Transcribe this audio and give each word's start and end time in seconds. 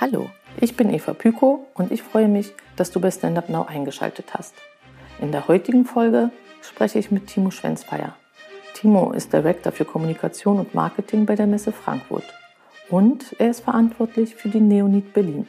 Hallo, 0.00 0.30
ich 0.60 0.76
bin 0.76 0.92
Eva 0.92 1.14
Pyko 1.14 1.66
und 1.74 1.90
ich 1.90 2.02
freue 2.02 2.28
mich, 2.28 2.52
dass 2.76 2.90
du 2.90 3.00
bei 3.00 3.10
Stand 3.10 3.38
Up 3.38 3.48
Now 3.48 3.64
eingeschaltet 3.66 4.34
hast. 4.34 4.54
In 5.20 5.32
der 5.32 5.48
heutigen 5.48 5.84
Folge 5.84 6.30
spreche 6.62 6.98
ich 6.98 7.10
mit 7.10 7.26
Timo 7.26 7.50
Schwenzfeier. 7.50 8.14
Timo 8.74 9.12
ist 9.12 9.32
Director 9.32 9.72
für 9.72 9.84
Kommunikation 9.86 10.58
und 10.58 10.74
Marketing 10.74 11.24
bei 11.24 11.34
der 11.34 11.46
Messe 11.46 11.72
Frankfurt 11.72 12.24
und 12.90 13.34
er 13.38 13.50
ist 13.50 13.60
verantwortlich 13.60 14.34
für 14.34 14.48
die 14.48 14.60
Neonit 14.60 15.12
Berlin. 15.12 15.46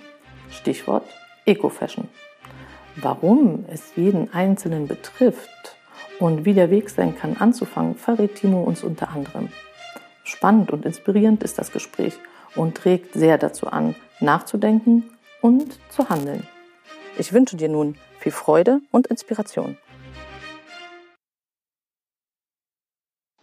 Stichwort 0.49 1.05
Eco-Fashion. 1.45 2.07
Warum 2.95 3.65
es 3.67 3.95
jeden 3.95 4.33
Einzelnen 4.33 4.87
betrifft 4.87 5.75
und 6.19 6.45
wie 6.45 6.53
der 6.53 6.71
Weg 6.71 6.89
sein 6.89 7.17
kann, 7.17 7.37
anzufangen, 7.37 7.95
verrät 7.95 8.35
Timo 8.35 8.63
uns 8.63 8.83
unter 8.83 9.09
anderem. 9.09 9.49
Spannend 10.37 10.69
und 10.69 10.85
inspirierend 10.85 11.41
ist 11.41 11.57
das 11.57 11.71
Gespräch 11.71 12.13
und 12.55 12.77
trägt 12.77 13.15
sehr 13.15 13.39
dazu 13.39 13.65
an, 13.65 13.95
nachzudenken 14.19 15.09
und 15.41 15.79
zu 15.89 16.09
handeln. 16.09 16.47
Ich 17.17 17.33
wünsche 17.33 17.57
dir 17.57 17.69
nun 17.69 17.95
viel 18.19 18.31
Freude 18.31 18.79
und 18.91 19.07
Inspiration. 19.07 19.79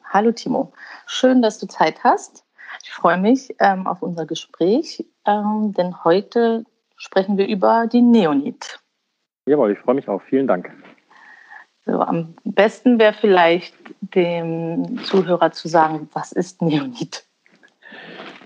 Hallo 0.05 0.31
Timo, 0.31 0.73
schön, 1.07 1.43
dass 1.43 1.59
du 1.59 1.67
Zeit 1.67 2.05
hast. 2.05 2.45
Ich 2.85 2.93
freue 2.93 3.19
mich 3.19 3.57
ähm, 3.59 3.89
auf 3.89 4.01
unser 4.01 4.25
Gespräch, 4.25 5.05
ähm, 5.27 5.75
denn 5.77 6.05
heute 6.05 6.65
sprechen 6.95 7.37
wir 7.37 7.49
über 7.49 7.89
die 7.89 8.03
Neonit. 8.03 8.79
Jawohl, 9.47 9.73
ich 9.73 9.81
freue 9.81 9.97
mich 9.97 10.09
auch. 10.09 10.23
Vielen 10.23 10.47
Dank. 10.47 10.71
So, 11.87 12.01
am 12.01 12.35
besten 12.45 12.99
wäre 12.99 13.13
vielleicht 13.13 13.75
dem 14.01 14.99
Zuhörer 15.05 15.53
zu 15.53 15.69
sagen, 15.69 16.09
was 16.13 16.33
ist 16.33 16.63
Neonit? 16.63 17.25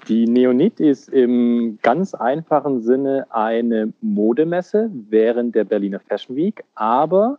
Die 0.09 0.27
Neonit 0.27 0.80
ist 0.80 1.09
im 1.09 1.79
ganz 1.82 2.15
einfachen 2.15 2.82
Sinne 2.82 3.26
eine 3.30 3.93
Modemesse 4.01 4.90
während 4.93 5.54
der 5.54 5.65
Berliner 5.65 6.01
Fashion 6.01 6.35
Week, 6.35 6.65
aber 6.74 7.38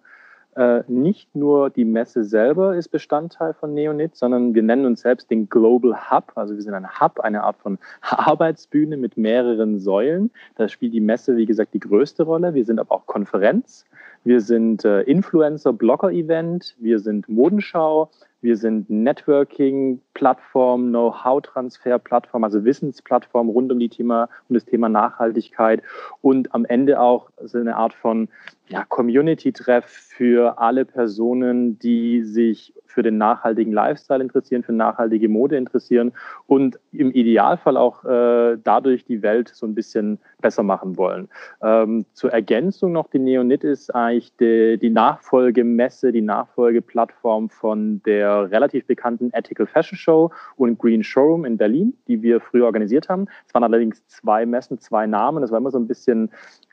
äh, 0.55 0.83
nicht 0.87 1.35
nur 1.35 1.69
die 1.69 1.85
Messe 1.85 2.23
selber 2.23 2.75
ist 2.75 2.89
Bestandteil 2.89 3.53
von 3.53 3.73
Neonit, 3.73 4.15
sondern 4.15 4.53
wir 4.53 4.63
nennen 4.63 4.85
uns 4.85 5.01
selbst 5.01 5.29
den 5.29 5.47
Global 5.47 6.11
Hub. 6.11 6.31
Also 6.35 6.55
wir 6.55 6.61
sind 6.61 6.73
ein 6.73 6.99
Hub, 6.99 7.19
eine 7.19 7.43
Art 7.43 7.57
von 7.57 7.77
Arbeitsbühne 8.01 8.97
mit 8.97 9.17
mehreren 9.17 9.79
Säulen. 9.79 10.31
Da 10.55 10.67
spielt 10.67 10.93
die 10.93 11.01
Messe, 11.01 11.37
wie 11.37 11.45
gesagt, 11.45 11.73
die 11.73 11.79
größte 11.79 12.23
Rolle. 12.23 12.53
Wir 12.53 12.65
sind 12.65 12.79
aber 12.79 12.95
auch 12.95 13.05
Konferenz. 13.05 13.85
Wir 14.23 14.41
sind 14.41 14.85
äh, 14.85 15.01
Influencer-Blogger-Event. 15.01 16.75
Wir 16.79 16.99
sind 16.99 17.29
Modenschau. 17.29 18.11
Wir 18.41 18.55
sind 18.55 18.89
Networking-Plattform, 18.89 20.89
Know-how-Transfer-Plattform, 20.89 22.43
also 22.43 22.63
Wissensplattform 22.63 23.49
rund 23.49 23.71
um, 23.71 23.79
die 23.79 23.89
Thema, 23.89 24.29
um 24.47 24.53
das 24.53 24.65
Thema 24.65 24.87
Nachhaltigkeit 24.87 25.81
und 26.21 26.53
am 26.53 26.65
Ende 26.65 27.01
auch 27.01 27.31
so 27.43 27.57
eine 27.57 27.75
Art 27.75 27.93
von 27.93 28.29
ja, 28.69 28.85
Community-Treff 28.85 29.85
für 29.85 30.59
alle 30.59 30.85
Personen, 30.85 31.79
die 31.79 32.23
sich 32.23 32.73
für 32.85 33.03
den 33.03 33.17
nachhaltigen 33.17 33.71
Lifestyle 33.71 34.21
interessieren, 34.21 34.63
für 34.63 34.73
nachhaltige 34.73 35.29
Mode 35.29 35.57
interessieren 35.57 36.11
und 36.47 36.79
im 36.91 37.11
Idealfall 37.11 37.77
auch 37.77 38.03
äh, 38.03 38.57
dadurch 38.63 39.05
die 39.05 39.21
Welt 39.21 39.49
so 39.53 39.65
ein 39.65 39.75
bisschen 39.75 40.19
besser 40.41 40.63
machen 40.63 40.97
wollen. 40.97 41.29
Ähm, 41.61 42.05
zur 42.13 42.31
Ergänzung 42.31 42.91
noch, 42.91 43.07
die 43.07 43.19
Neonit 43.19 43.63
ist 43.63 43.93
eigentlich 43.93 44.35
die, 44.37 44.77
die 44.77 44.89
Nachfolgemesse, 44.89 46.11
die 46.11 46.21
Nachfolgeplattform 46.21 47.49
von 47.49 48.01
der 48.03 48.28
relativ 48.29 48.85
bekannten 48.85 49.31
Ethical 49.33 49.67
Fashion 49.67 49.97
Show 49.97 50.31
und 50.57 50.77
Green 50.77 51.03
Showroom 51.03 51.45
in 51.45 51.57
Berlin, 51.57 51.93
die 52.07 52.21
wir 52.21 52.39
früher 52.39 52.65
organisiert 52.65 53.09
haben. 53.09 53.27
Es 53.47 53.53
waren 53.53 53.63
allerdings 53.63 54.05
zwei 54.07 54.45
Messen, 54.45 54.79
zwei 54.79 55.07
Namen. 55.07 55.41
Das 55.41 55.51
war 55.51 55.57
immer 55.59 55.71
so 55.71 55.79
ein 55.79 55.87
bisschen 55.87 56.29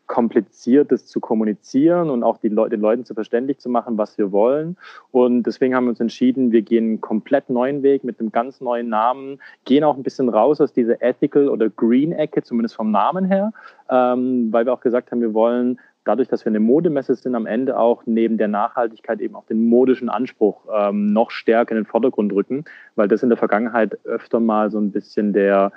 kompliziert, 0.06 0.92
das 0.92 1.06
zu 1.06 1.20
kommunizieren 1.20 2.10
und 2.10 2.22
auch 2.22 2.38
Le 2.42 2.68
den 2.68 2.80
Leuten 2.80 3.04
zu 3.04 3.14
verständlich 3.14 3.58
zu 3.58 3.68
machen, 3.68 3.98
was 3.98 4.16
wir 4.18 4.32
wollen. 4.32 4.76
Und 5.10 5.42
deswegen 5.44 5.74
haben 5.74 5.84
wir 5.84 5.90
uns 5.90 6.00
entschieden, 6.00 6.52
wir 6.52 6.62
gehen 6.62 6.84
einen 6.84 7.00
komplett 7.00 7.50
neuen 7.50 7.82
Weg 7.82 8.04
mit 8.04 8.20
einem 8.20 8.30
ganz 8.30 8.60
neuen 8.60 8.88
Namen, 8.88 9.40
gehen 9.64 9.84
auch 9.84 9.96
ein 9.96 10.02
bisschen 10.02 10.28
raus 10.28 10.60
aus 10.60 10.72
dieser 10.72 11.02
Ethical- 11.02 11.48
oder 11.48 11.68
Green-Ecke, 11.68 12.42
zumindest 12.42 12.76
vom 12.76 12.90
Namen 12.90 13.24
her, 13.24 13.52
ähm, 13.90 14.52
weil 14.52 14.64
wir 14.64 14.72
auch 14.72 14.80
gesagt 14.80 15.10
haben, 15.10 15.20
wir 15.20 15.34
wollen 15.34 15.78
dadurch, 16.06 16.28
dass 16.28 16.44
wir 16.44 16.50
eine 16.50 16.60
Modemesse 16.60 17.14
sind, 17.14 17.34
am 17.34 17.46
Ende 17.46 17.78
auch 17.78 18.02
neben 18.06 18.38
der 18.38 18.48
Nachhaltigkeit 18.48 19.20
eben 19.20 19.34
auch 19.34 19.46
den 19.46 19.68
modischen 19.68 20.08
Anspruch 20.08 20.62
ähm, 20.72 21.12
noch 21.12 21.30
stärker 21.30 21.72
in 21.72 21.82
den 21.82 21.86
Vordergrund 21.86 22.32
rücken, 22.32 22.64
weil 22.94 23.08
das 23.08 23.22
in 23.22 23.28
der 23.28 23.38
Vergangenheit 23.38 23.98
öfter 24.04 24.40
mal 24.40 24.70
so 24.70 24.78
ein 24.78 24.92
bisschen 24.92 25.32
der 25.32 25.72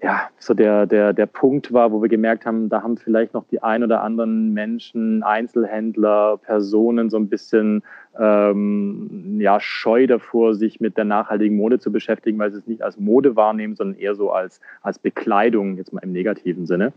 ja, 0.00 0.28
so 0.38 0.54
der, 0.54 0.86
der, 0.86 1.12
der 1.12 1.26
Punkt 1.26 1.72
war, 1.72 1.90
wo 1.90 2.00
wir 2.00 2.08
gemerkt 2.08 2.46
haben, 2.46 2.68
da 2.68 2.82
haben 2.82 2.96
vielleicht 2.96 3.34
noch 3.34 3.44
die 3.50 3.62
ein 3.64 3.82
oder 3.82 4.02
anderen 4.02 4.52
Menschen, 4.52 5.24
Einzelhändler, 5.24 6.36
Personen 6.38 7.10
so 7.10 7.16
ein 7.16 7.28
bisschen 7.28 7.82
ähm, 8.16 9.38
ja, 9.40 9.58
scheu 9.58 10.06
davor, 10.06 10.54
sich 10.54 10.78
mit 10.78 10.96
der 10.96 11.04
nachhaltigen 11.04 11.56
Mode 11.56 11.80
zu 11.80 11.90
beschäftigen, 11.90 12.38
weil 12.38 12.52
sie 12.52 12.58
es 12.58 12.66
nicht 12.68 12.82
als 12.82 12.96
Mode 12.96 13.34
wahrnehmen, 13.34 13.74
sondern 13.74 13.98
eher 13.98 14.14
so 14.14 14.30
als, 14.30 14.60
als 14.82 15.00
Bekleidung, 15.00 15.76
jetzt 15.76 15.92
mal 15.92 16.04
im 16.04 16.12
negativen 16.12 16.66
Sinne. 16.66 16.92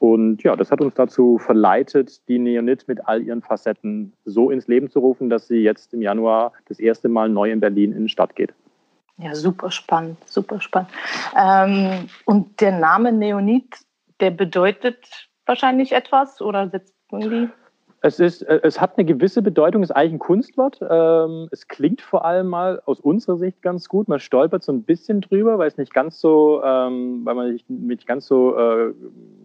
Und 0.00 0.42
ja, 0.42 0.56
das 0.56 0.72
hat 0.72 0.80
uns 0.80 0.94
dazu 0.94 1.36
verleitet, 1.36 2.26
die 2.26 2.38
Neonit 2.38 2.88
mit 2.88 3.06
all 3.06 3.22
ihren 3.22 3.42
Facetten 3.42 4.14
so 4.24 4.50
ins 4.50 4.66
Leben 4.66 4.90
zu 4.90 4.98
rufen, 4.98 5.28
dass 5.28 5.46
sie 5.46 5.58
jetzt 5.58 5.92
im 5.92 6.00
Januar 6.00 6.54
das 6.68 6.80
erste 6.80 7.10
Mal 7.10 7.28
neu 7.28 7.52
in 7.52 7.60
Berlin 7.60 7.92
in 7.92 8.04
die 8.04 8.08
Stadt 8.08 8.34
geht. 8.34 8.54
Ja, 9.18 9.34
super 9.34 9.70
spannend, 9.70 10.16
super 10.26 10.58
spannend. 10.62 10.88
Ähm, 11.38 12.08
und 12.24 12.62
der 12.62 12.72
Name 12.72 13.12
Neonit, 13.12 13.76
der 14.20 14.30
bedeutet 14.30 15.28
wahrscheinlich 15.44 15.92
etwas 15.92 16.40
oder 16.40 16.70
setzt 16.70 16.94
irgendwie? 17.12 17.50
Es, 18.02 18.18
ist, 18.18 18.42
äh, 18.42 18.60
es 18.62 18.80
hat 18.80 18.96
eine 18.96 19.04
gewisse 19.04 19.42
Bedeutung, 19.42 19.82
ist 19.82 19.90
eigentlich 19.90 20.14
ein 20.14 20.18
Kunstwort. 20.18 20.80
Ähm, 20.88 21.48
es 21.50 21.68
klingt 21.68 22.00
vor 22.00 22.24
allem 22.24 22.46
mal 22.46 22.80
aus 22.86 22.98
unserer 23.00 23.36
Sicht 23.36 23.60
ganz 23.62 23.88
gut. 23.88 24.08
Man 24.08 24.20
stolpert 24.20 24.62
so 24.62 24.72
ein 24.72 24.82
bisschen 24.84 25.20
drüber, 25.20 25.58
weil 25.58 25.68
es 25.68 25.76
nicht 25.76 25.92
ganz 25.92 26.20
so, 26.20 26.62
ähm, 26.64 27.20
weil 27.24 27.34
man 27.34 27.52
nicht, 27.52 27.68
nicht 27.68 28.06
ganz 28.06 28.26
so 28.26 28.56
äh, 28.56 28.94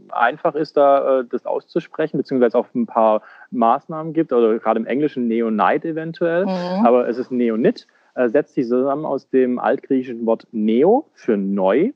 einfach 0.10 0.56
ist, 0.56 0.78
da 0.78 1.20
äh, 1.20 1.26
das 1.30 1.46
auszusprechen, 1.46 2.18
beziehungsweise 2.18 2.58
auch 2.58 2.68
ein 2.74 2.86
paar 2.86 3.22
Maßnahmen 3.52 4.14
gibt, 4.14 4.32
oder 4.32 4.58
gerade 4.60 4.80
im 4.80 4.86
Englischen 4.86 5.28
Neonite 5.28 5.90
eventuell. 5.90 6.46
Mhm. 6.46 6.86
Aber 6.86 7.08
es 7.08 7.18
ist 7.18 7.32
Neonit 7.32 7.88
setzt 8.28 8.54
sich 8.54 8.66
zusammen 8.66 9.06
aus 9.06 9.28
dem 9.28 9.60
altgriechischen 9.60 10.26
Wort 10.26 10.48
Neo 10.54 11.10
für 11.16 11.36
neu 11.36 11.92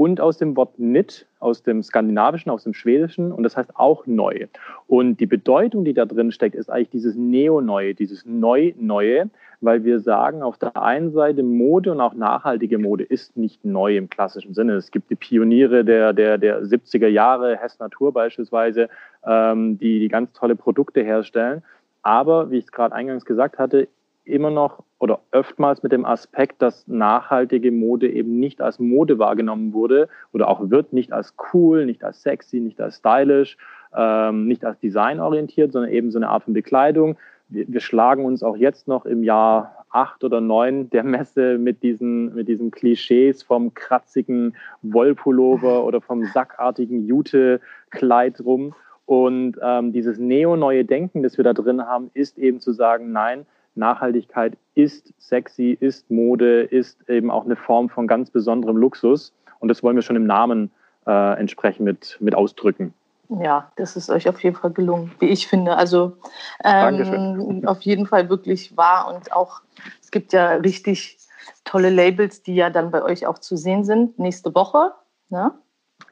und 0.00 0.18
aus 0.18 0.38
dem 0.38 0.56
Wort 0.56 0.78
Nit, 0.78 1.26
aus 1.40 1.62
dem 1.62 1.82
Skandinavischen, 1.82 2.50
aus 2.50 2.64
dem 2.64 2.72
Schwedischen 2.72 3.32
und 3.32 3.42
das 3.42 3.58
heißt 3.58 3.76
auch 3.76 4.06
neu. 4.06 4.46
Und 4.86 5.20
die 5.20 5.26
Bedeutung, 5.26 5.84
die 5.84 5.92
da 5.92 6.06
drin 6.06 6.32
steckt, 6.32 6.54
ist 6.54 6.70
eigentlich 6.70 6.88
dieses 6.88 7.16
Neo-Neue, 7.16 7.92
dieses 7.92 8.24
Neu-Neue, 8.24 9.28
weil 9.60 9.84
wir 9.84 10.00
sagen, 10.00 10.42
auf 10.42 10.56
der 10.56 10.74
einen 10.80 11.12
Seite 11.12 11.42
Mode 11.42 11.92
und 11.92 12.00
auch 12.00 12.14
nachhaltige 12.14 12.78
Mode 12.78 13.04
ist 13.04 13.36
nicht 13.36 13.62
neu 13.62 13.98
im 13.98 14.08
klassischen 14.08 14.54
Sinne. 14.54 14.72
Es 14.72 14.90
gibt 14.90 15.10
die 15.10 15.16
Pioniere 15.16 15.84
der, 15.84 16.14
der, 16.14 16.38
der 16.38 16.62
70er 16.62 17.08
Jahre, 17.08 17.58
Hess 17.58 17.78
Natur 17.78 18.14
beispielsweise, 18.14 18.88
ähm, 19.26 19.78
die, 19.78 20.00
die 20.00 20.08
ganz 20.08 20.32
tolle 20.32 20.56
Produkte 20.56 21.02
herstellen. 21.02 21.62
Aber, 22.00 22.50
wie 22.50 22.56
ich 22.56 22.64
es 22.64 22.72
gerade 22.72 22.94
eingangs 22.94 23.26
gesagt 23.26 23.58
hatte, 23.58 23.86
immer 24.30 24.50
noch 24.50 24.82
oder 24.98 25.20
oftmals 25.32 25.82
mit 25.82 25.92
dem 25.92 26.04
Aspekt, 26.04 26.62
dass 26.62 26.86
nachhaltige 26.86 27.72
Mode 27.72 28.10
eben 28.10 28.38
nicht 28.38 28.60
als 28.60 28.78
Mode 28.78 29.18
wahrgenommen 29.18 29.72
wurde 29.72 30.08
oder 30.32 30.48
auch 30.48 30.70
wird, 30.70 30.92
nicht 30.92 31.12
als 31.12 31.34
cool, 31.52 31.86
nicht 31.86 32.04
als 32.04 32.22
sexy, 32.22 32.60
nicht 32.60 32.80
als 32.80 32.98
stylisch, 32.98 33.56
ähm, 33.96 34.46
nicht 34.46 34.64
als 34.64 34.78
designorientiert, 34.78 35.72
sondern 35.72 35.90
eben 35.90 36.10
so 36.10 36.18
eine 36.18 36.28
Art 36.28 36.44
von 36.44 36.54
Bekleidung. 36.54 37.16
Wir, 37.48 37.66
wir, 37.68 37.80
schlagen 37.80 38.24
uns 38.24 38.42
auch 38.42 38.56
jetzt 38.56 38.88
noch 38.88 39.06
im 39.06 39.22
Jahr 39.22 39.84
acht 39.90 40.22
oder 40.22 40.40
neun 40.40 40.88
der 40.90 41.02
Messe 41.02 41.58
mit 41.58 41.82
diesen, 41.82 42.34
mit 42.34 42.46
diesen 42.46 42.70
Klischees 42.70 43.42
vom 43.42 43.74
kratzigen 43.74 44.54
Wollpullover 44.82 45.84
oder 45.86 46.00
vom 46.00 46.24
sackartigen 46.26 47.06
Jute-Kleid 47.06 48.40
rum. 48.44 48.74
Und 49.06 49.58
ähm, 49.60 49.92
dieses 49.92 50.18
neo-neue 50.18 50.84
Denken, 50.84 51.24
das 51.24 51.36
wir 51.36 51.42
da 51.42 51.52
drin 51.52 51.84
haben, 51.84 52.10
ist 52.14 52.38
eben 52.38 52.60
zu 52.60 52.72
sagen, 52.72 53.10
nein, 53.10 53.44
Nachhaltigkeit 53.74 54.56
ist 54.74 55.12
sexy, 55.18 55.76
ist 55.78 56.10
Mode, 56.10 56.62
ist 56.62 57.08
eben 57.08 57.30
auch 57.30 57.44
eine 57.44 57.56
Form 57.56 57.88
von 57.88 58.06
ganz 58.06 58.30
besonderem 58.30 58.76
Luxus. 58.76 59.32
Und 59.58 59.68
das 59.68 59.82
wollen 59.82 59.96
wir 59.96 60.02
schon 60.02 60.16
im 60.16 60.26
Namen 60.26 60.70
äh, 61.06 61.38
entsprechend 61.38 61.84
mit, 61.84 62.16
mit 62.20 62.34
ausdrücken. 62.34 62.94
Ja, 63.28 63.70
das 63.76 63.96
ist 63.96 64.10
euch 64.10 64.28
auf 64.28 64.42
jeden 64.42 64.56
Fall 64.56 64.72
gelungen, 64.72 65.12
wie 65.20 65.28
ich 65.28 65.46
finde. 65.46 65.76
Also 65.76 66.16
ähm, 66.64 67.62
auf 67.66 67.82
jeden 67.82 68.06
Fall 68.06 68.28
wirklich 68.28 68.76
wahr 68.76 69.12
und 69.14 69.32
auch 69.32 69.60
es 70.02 70.10
gibt 70.10 70.32
ja 70.32 70.54
richtig 70.54 71.18
tolle 71.64 71.90
Labels, 71.90 72.42
die 72.42 72.56
ja 72.56 72.70
dann 72.70 72.90
bei 72.90 73.02
euch 73.02 73.26
auch 73.26 73.38
zu 73.38 73.56
sehen 73.56 73.84
sind 73.84 74.18
nächste 74.18 74.54
Woche. 74.54 74.92
Ne? 75.28 75.52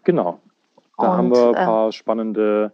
Genau. 0.05 0.39
Da 0.97 1.11
und, 1.11 1.17
haben 1.17 1.31
wir 1.31 1.49
ein 1.49 1.55
paar 1.55 1.89
äh, 1.89 1.93
spannende 1.93 2.73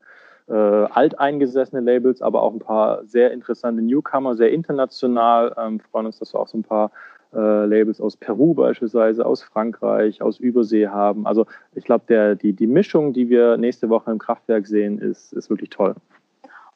äh, 0.48 0.52
alteingesessene 0.54 1.80
Labels, 1.80 2.22
aber 2.22 2.42
auch 2.42 2.52
ein 2.52 2.58
paar 2.58 3.04
sehr 3.06 3.32
interessante 3.32 3.82
Newcomer, 3.82 4.34
sehr 4.34 4.52
international. 4.52 5.54
Ähm, 5.58 5.80
freuen 5.80 6.06
uns, 6.06 6.18
dass 6.18 6.34
wir 6.34 6.40
auch 6.40 6.48
so 6.48 6.58
ein 6.58 6.62
paar 6.62 6.90
äh, 7.32 7.64
Labels 7.66 8.00
aus 8.00 8.16
Peru 8.16 8.54
beispielsweise, 8.54 9.24
aus 9.24 9.42
Frankreich, 9.42 10.22
aus 10.22 10.38
Übersee 10.38 10.88
haben. 10.88 11.26
Also 11.26 11.46
ich 11.74 11.84
glaube, 11.84 12.36
die, 12.36 12.52
die 12.52 12.66
Mischung, 12.66 13.12
die 13.12 13.28
wir 13.28 13.56
nächste 13.56 13.88
Woche 13.88 14.10
im 14.10 14.18
Kraftwerk 14.18 14.66
sehen, 14.66 14.98
ist, 14.98 15.32
ist 15.32 15.50
wirklich 15.50 15.70
toll. 15.70 15.94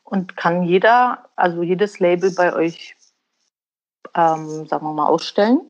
Und 0.05 0.37
kann 0.37 0.63
jeder, 0.63 1.27
also 1.37 1.63
jedes 1.63 2.01
Label 2.01 2.33
bei 2.35 2.55
euch, 2.55 2.97
ähm, 4.15 4.67
sagen 4.67 4.87
wir 4.87 4.95
mal, 4.95 5.07
ausstellen? 5.07 5.61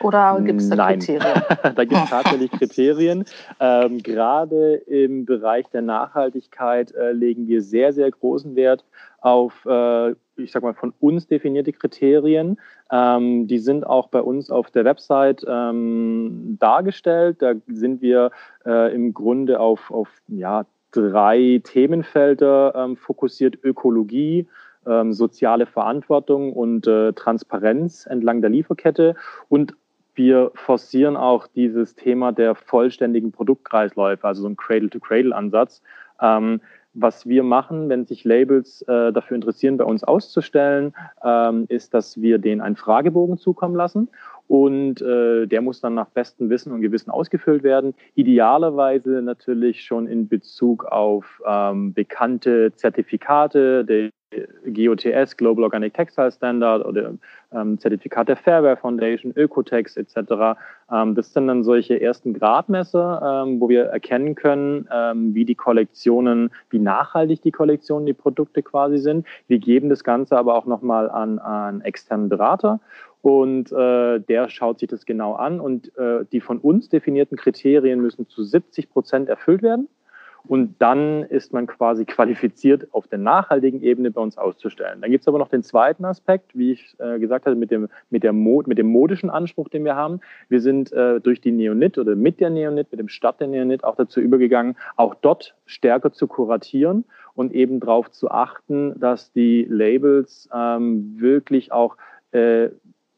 Oder 0.00 0.40
gibt 0.40 0.60
es 0.60 0.68
da 0.68 0.76
Nein. 0.76 0.98
Kriterien? 0.98 1.42
da 1.74 1.84
gibt 1.84 2.04
es 2.04 2.10
tatsächlich 2.10 2.50
Kriterien. 2.58 3.24
Ähm, 3.60 3.98
Gerade 3.98 4.74
im 4.74 5.24
Bereich 5.24 5.68
der 5.70 5.82
Nachhaltigkeit 5.82 6.92
äh, 6.92 7.12
legen 7.12 7.48
wir 7.48 7.62
sehr, 7.62 7.92
sehr 7.92 8.10
großen 8.10 8.56
Wert 8.56 8.84
auf, 9.20 9.64
äh, 9.66 10.10
ich 10.36 10.50
sag 10.52 10.62
mal, 10.62 10.74
von 10.74 10.92
uns 11.00 11.26
definierte 11.26 11.72
Kriterien. 11.72 12.58
Ähm, 12.90 13.46
die 13.46 13.58
sind 13.58 13.86
auch 13.86 14.08
bei 14.08 14.20
uns 14.20 14.50
auf 14.50 14.70
der 14.70 14.84
Website 14.84 15.44
ähm, 15.46 16.56
dargestellt. 16.60 17.40
Da 17.40 17.54
sind 17.68 18.02
wir 18.02 18.30
äh, 18.66 18.94
im 18.94 19.14
Grunde 19.14 19.60
auf, 19.60 19.90
auf 19.90 20.08
ja, 20.28 20.66
drei 20.90 21.60
Themenfelder 21.64 22.74
ähm, 22.76 22.96
fokussiert. 22.96 23.58
Ökologie, 23.62 24.46
ähm, 24.86 25.12
soziale 25.12 25.66
Verantwortung 25.66 26.52
und 26.52 26.86
äh, 26.86 27.12
Transparenz 27.12 28.06
entlang 28.06 28.40
der 28.40 28.50
Lieferkette. 28.50 29.14
Und 29.48 29.74
wir 30.14 30.50
forcieren 30.54 31.16
auch 31.16 31.46
dieses 31.46 31.94
Thema 31.94 32.32
der 32.32 32.54
vollständigen 32.54 33.32
Produktkreisläufe, 33.32 34.26
also 34.26 34.42
so 34.42 34.48
ein 34.48 34.56
Cradle-to-Cradle-Ansatz. 34.56 35.82
Ähm, 36.20 36.60
was 36.94 37.26
wir 37.26 37.42
machen, 37.42 37.88
wenn 37.88 38.04
sich 38.04 38.24
Labels 38.24 38.82
äh, 38.82 39.12
dafür 39.12 39.34
interessieren, 39.34 39.78
bei 39.78 39.84
uns 39.84 40.04
auszustellen, 40.04 40.94
ähm, 41.24 41.64
ist, 41.68 41.94
dass 41.94 42.20
wir 42.20 42.38
denen 42.38 42.60
einen 42.60 42.76
Fragebogen 42.76 43.38
zukommen 43.38 43.74
lassen 43.74 44.08
und 44.48 45.00
äh, 45.00 45.46
der 45.46 45.62
muss 45.62 45.80
dann 45.80 45.94
nach 45.94 46.08
bestem 46.08 46.50
Wissen 46.50 46.72
und 46.72 46.82
Gewissen 46.82 47.10
ausgefüllt 47.10 47.62
werden. 47.62 47.94
Idealerweise 48.14 49.22
natürlich 49.22 49.82
schon 49.82 50.06
in 50.06 50.28
Bezug 50.28 50.84
auf 50.84 51.42
ähm, 51.46 51.94
bekannte 51.94 52.72
Zertifikate, 52.74 53.84
der 53.84 54.10
GOTS, 54.66 55.36
Global 55.36 55.64
Organic 55.64 55.94
Textile 55.94 56.32
Standard 56.32 56.84
oder 56.84 57.14
ähm, 57.52 57.78
Zertifikat 57.78 58.28
der 58.28 58.36
Fairware 58.36 58.76
Foundation, 58.76 59.32
Ökotex 59.36 59.96
etc. 59.96 60.58
Ähm, 60.90 61.14
das 61.14 61.32
sind 61.32 61.48
dann 61.48 61.64
solche 61.64 62.00
ersten 62.00 62.32
Gradmesser, 62.32 63.44
ähm, 63.44 63.60
wo 63.60 63.68
wir 63.68 63.84
erkennen 63.84 64.34
können, 64.34 64.88
ähm, 64.92 65.34
wie 65.34 65.44
die 65.44 65.54
Kollektionen, 65.54 66.50
wie 66.70 66.78
nachhaltig 66.78 67.42
die 67.42 67.52
Kollektionen, 67.52 68.06
die 68.06 68.14
Produkte 68.14 68.62
quasi 68.62 68.98
sind. 68.98 69.26
Wir 69.48 69.58
geben 69.58 69.88
das 69.88 70.04
Ganze 70.04 70.36
aber 70.36 70.54
auch 70.54 70.66
nochmal 70.66 71.10
an 71.10 71.38
einen 71.38 71.80
externen 71.82 72.28
Berater 72.28 72.80
und 73.22 73.70
äh, 73.70 74.18
der 74.18 74.48
schaut 74.48 74.80
sich 74.80 74.88
das 74.88 75.06
genau 75.06 75.34
an 75.34 75.60
und 75.60 75.96
äh, 75.96 76.24
die 76.32 76.40
von 76.40 76.58
uns 76.58 76.88
definierten 76.88 77.38
Kriterien 77.38 78.00
müssen 78.00 78.28
zu 78.28 78.42
70 78.42 78.90
Prozent 78.90 79.28
erfüllt 79.28 79.62
werden. 79.62 79.88
Und 80.44 80.74
dann 80.80 81.22
ist 81.22 81.52
man 81.52 81.68
quasi 81.68 82.04
qualifiziert, 82.04 82.88
auf 82.92 83.06
der 83.06 83.20
nachhaltigen 83.20 83.80
Ebene 83.80 84.10
bei 84.10 84.20
uns 84.20 84.38
auszustellen. 84.38 85.00
Dann 85.00 85.12
gibt 85.12 85.22
es 85.22 85.28
aber 85.28 85.38
noch 85.38 85.48
den 85.48 85.62
zweiten 85.62 86.04
Aspekt, 86.04 86.58
wie 86.58 86.72
ich 86.72 86.96
äh, 86.98 87.20
gesagt 87.20 87.46
hatte, 87.46 87.54
mit 87.54 87.70
dem, 87.70 87.88
mit, 88.10 88.24
der 88.24 88.32
Mod, 88.32 88.66
mit 88.66 88.76
dem 88.76 88.88
modischen 88.88 89.30
Anspruch, 89.30 89.68
den 89.68 89.84
wir 89.84 89.94
haben. 89.94 90.20
Wir 90.48 90.60
sind 90.60 90.92
äh, 90.92 91.20
durch 91.20 91.40
die 91.40 91.52
Neonit 91.52 91.96
oder 91.96 92.16
mit 92.16 92.40
der 92.40 92.50
Neonit, 92.50 92.90
mit 92.90 92.98
dem 92.98 93.08
Start 93.08 93.40
der 93.40 93.46
Neonit 93.46 93.84
auch 93.84 93.94
dazu 93.94 94.20
übergegangen, 94.20 94.76
auch 94.96 95.14
dort 95.14 95.54
stärker 95.64 96.12
zu 96.12 96.26
kuratieren 96.26 97.04
und 97.34 97.52
eben 97.52 97.78
darauf 97.78 98.10
zu 98.10 98.28
achten, 98.28 98.98
dass 98.98 99.32
die 99.32 99.64
Labels 99.70 100.48
ähm, 100.52 101.14
wirklich 101.20 101.70
auch 101.70 101.96
äh, 102.32 102.70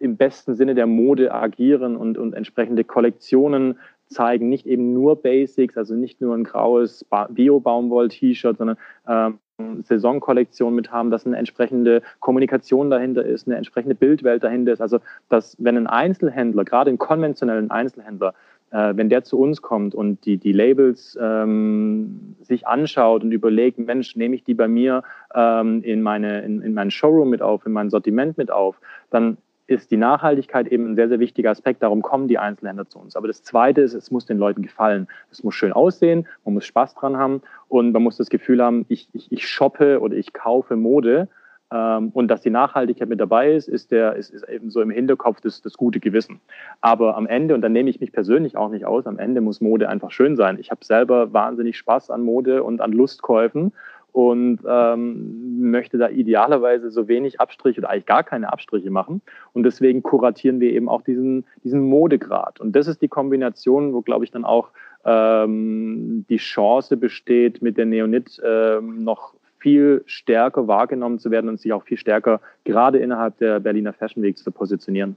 im 0.05 0.17
besten 0.17 0.55
Sinne 0.55 0.75
der 0.75 0.87
Mode 0.87 1.33
agieren 1.33 1.97
und, 1.97 2.19
und 2.19 2.35
entsprechende 2.35 2.85
Kollektionen 2.85 3.79
zeigen, 4.07 4.49
nicht 4.49 4.67
eben 4.67 4.93
nur 4.93 5.21
Basics, 5.21 5.77
also 5.77 5.95
nicht 5.95 6.21
nur 6.21 6.35
ein 6.37 6.45
graues 6.45 7.07
Bio-Baumwoll-T-Shirt, 7.31 8.59
sondern 8.59 8.77
ähm, 9.09 9.39
Saisonkollektion 9.85 10.75
mit 10.75 10.91
haben, 10.91 11.11
dass 11.11 11.27
eine 11.27 11.37
entsprechende 11.37 12.03
Kommunikation 12.21 12.91
dahinter 12.91 13.25
ist, 13.25 13.47
eine 13.47 13.57
entsprechende 13.57 13.95
Bildwelt 13.95 14.43
dahinter 14.45 14.73
ist. 14.73 14.81
Also, 14.81 14.99
dass 15.29 15.57
wenn 15.59 15.77
ein 15.77 15.87
Einzelhändler, 15.87 16.65
gerade 16.65 16.91
ein 16.91 16.99
konventionellen 16.99 17.71
Einzelhändler, 17.71 18.35
äh, 18.71 18.93
wenn 18.97 19.09
der 19.09 19.23
zu 19.23 19.39
uns 19.39 19.63
kommt 19.63 19.95
und 19.95 20.25
die, 20.27 20.37
die 20.37 20.53
Labels 20.53 21.17
ähm, 21.21 22.35
sich 22.43 22.67
anschaut 22.67 23.23
und 23.23 23.31
überlegt, 23.31 23.79
Mensch, 23.79 24.17
nehme 24.17 24.35
ich 24.35 24.43
die 24.43 24.55
bei 24.55 24.67
mir 24.67 25.05
ähm, 25.35 25.83
in, 25.83 26.03
meine, 26.03 26.43
in, 26.43 26.61
in 26.61 26.75
mein 26.75 26.91
Showroom 26.91 27.31
mit 27.31 27.41
auf, 27.41 27.65
in 27.65 27.73
mein 27.73 27.91
Sortiment 27.91 28.37
mit 28.37 28.51
auf, 28.51 28.81
dann 29.11 29.37
ist 29.67 29.91
die 29.91 29.97
Nachhaltigkeit 29.97 30.69
eben 30.69 30.91
ein 30.91 30.95
sehr, 30.95 31.09
sehr 31.09 31.21
wichtiger 31.21 31.51
Aspekt. 31.51 31.83
Darum 31.83 32.03
kommen 32.03 32.29
die 32.29 32.39
Einzelhändler 32.39 32.89
zu 32.89 32.99
uns. 32.99 33.17
Aber 33.17 33.29
das 33.29 33.43
Zweite 33.43 33.81
ist, 33.81 33.95
es 33.95 34.11
muss 34.11 34.27
den 34.27 34.39
Leuten 34.39 34.63
gefallen. 34.63 35.09
Es 35.31 35.43
muss 35.43 35.55
schön 35.55 35.73
aussehen, 35.73 36.27
man 36.45 36.55
muss 36.55 36.67
Spaß 36.67 36.95
dran 36.95 37.17
haben 37.17 37.43
und 37.69 37.93
man 37.93 38.03
muss 38.03 38.17
das 38.17 38.29
Gefühl 38.29 38.63
haben, 38.63 38.85
ich, 38.89 39.09
ich, 39.13 39.33
ich 39.33 39.49
shoppe 39.49 40.01
oder 40.01 40.17
ich 40.17 40.33
kaufe 40.33 40.77
Mode. 40.77 41.29
Ähm, 41.73 42.11
und 42.11 42.29
dass 42.29 42.43
die 42.43 42.51
Nachhaltigkeit 42.51 43.09
mit 43.09 43.21
dabei 43.21 43.53
ist, 43.53 43.69
ist, 43.69 43.91
der, 43.91 44.17
ist, 44.17 44.31
ist 44.31 44.47
eben 44.49 44.71
so 44.71 44.83
im 44.83 44.91
Hinterkopf 44.91 45.41
das, 45.41 45.63
das 45.63 45.75
gute 45.75 45.99
Gewissen. 45.99 46.41
Aber 46.83 47.17
am 47.17 47.27
Ende, 47.27 47.55
und 47.55 47.63
da 47.63 47.71
nehme 47.71 47.89
ich 47.89 48.01
mich 48.01 48.13
persönlich 48.13 48.57
auch 48.57 48.69
nicht 48.69 48.85
aus, 48.85 49.07
am 49.07 49.19
Ende 49.19 49.41
muss 49.41 49.63
Mode 49.63 49.89
einfach 49.89 50.11
schön 50.11 50.37
sein. 50.37 50.59
Ich 50.59 50.71
habe 50.71 50.85
selber 50.85 51.33
wahnsinnig 51.33 51.79
Spaß 51.79 52.11
an 52.11 52.23
Mode 52.23 52.63
und 52.63 52.83
an 52.83 52.93
Lustkäufen 52.93 53.73
und 54.15 54.61
ähm, 54.65 55.71
möchte 55.73 55.99
da 55.99 56.09
idealerweise 56.09 56.93
so 56.93 57.09
wenig 57.09 57.41
Abstriche 57.41 57.81
oder 57.81 57.91
eigentlich 57.91 58.07
gar 58.07 58.23
keine 58.23 58.53
Abstriche 58.53 58.93
machen. 58.93 59.23
Und 59.53 59.65
deswegen 59.65 60.05
kuratieren 60.05 60.61
wir 60.61 60.73
eben 60.73 60.89
auch 60.89 61.03
diesen, 61.03 61.45
diesen 61.65 61.81
Modegrad. 61.81 62.61
Und 62.61 62.77
das 62.77 62.87
ist 62.87 63.03
die 63.03 63.09
Kombination, 63.09 63.93
wo, 63.93 64.03
glaube 64.03 64.25
ich, 64.25 64.31
dann 64.31 64.45
auch 64.45 64.71
ähm, 65.05 66.25
die 66.29 66.37
Chance 66.37 66.97
besteht, 66.97 67.61
mit 67.61 67.77
der 67.77 67.87
Neonit 67.87 68.41
ähm, 68.45 69.03
noch 69.03 69.35
viel 69.59 70.05
stärker 70.07 70.69
wahrgenommen 70.69 71.19
zu 71.19 71.33
werden 71.33 71.51
und 71.51 71.59
sich 71.59 71.73
auch 71.73 71.83
viel 71.83 71.99
stärker 71.99 72.41
gerade 72.63 72.99
innerhalb 72.99 73.37
der 73.39 73.59
Berliner 73.59 73.93
Fashion 73.93 74.23
Week 74.23 74.39
zu 74.39 74.53
positionieren. 74.53 75.17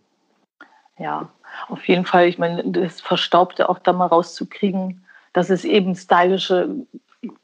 Ja, 0.98 1.30
auf 1.70 1.88
jeden 1.88 2.06
Fall. 2.06 2.28
Ich 2.30 2.40
meine, 2.40 2.64
das 2.72 3.00
Verstaubte 3.00 3.70
auch 3.70 3.78
da 3.78 3.94
mal 3.94 4.08
rauszukriegen, 4.08 5.04
dass 5.34 5.52
es 5.52 5.66
eben 5.66 5.94
stylische 5.94 6.88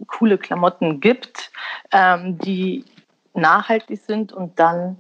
coole 0.08 0.38
Klamotten 0.38 1.00
gibt, 1.00 1.52
ähm, 1.92 2.38
die 2.38 2.86
nachhaltig 3.34 4.00
sind. 4.00 4.34
Und 4.34 4.60
dann 4.60 4.98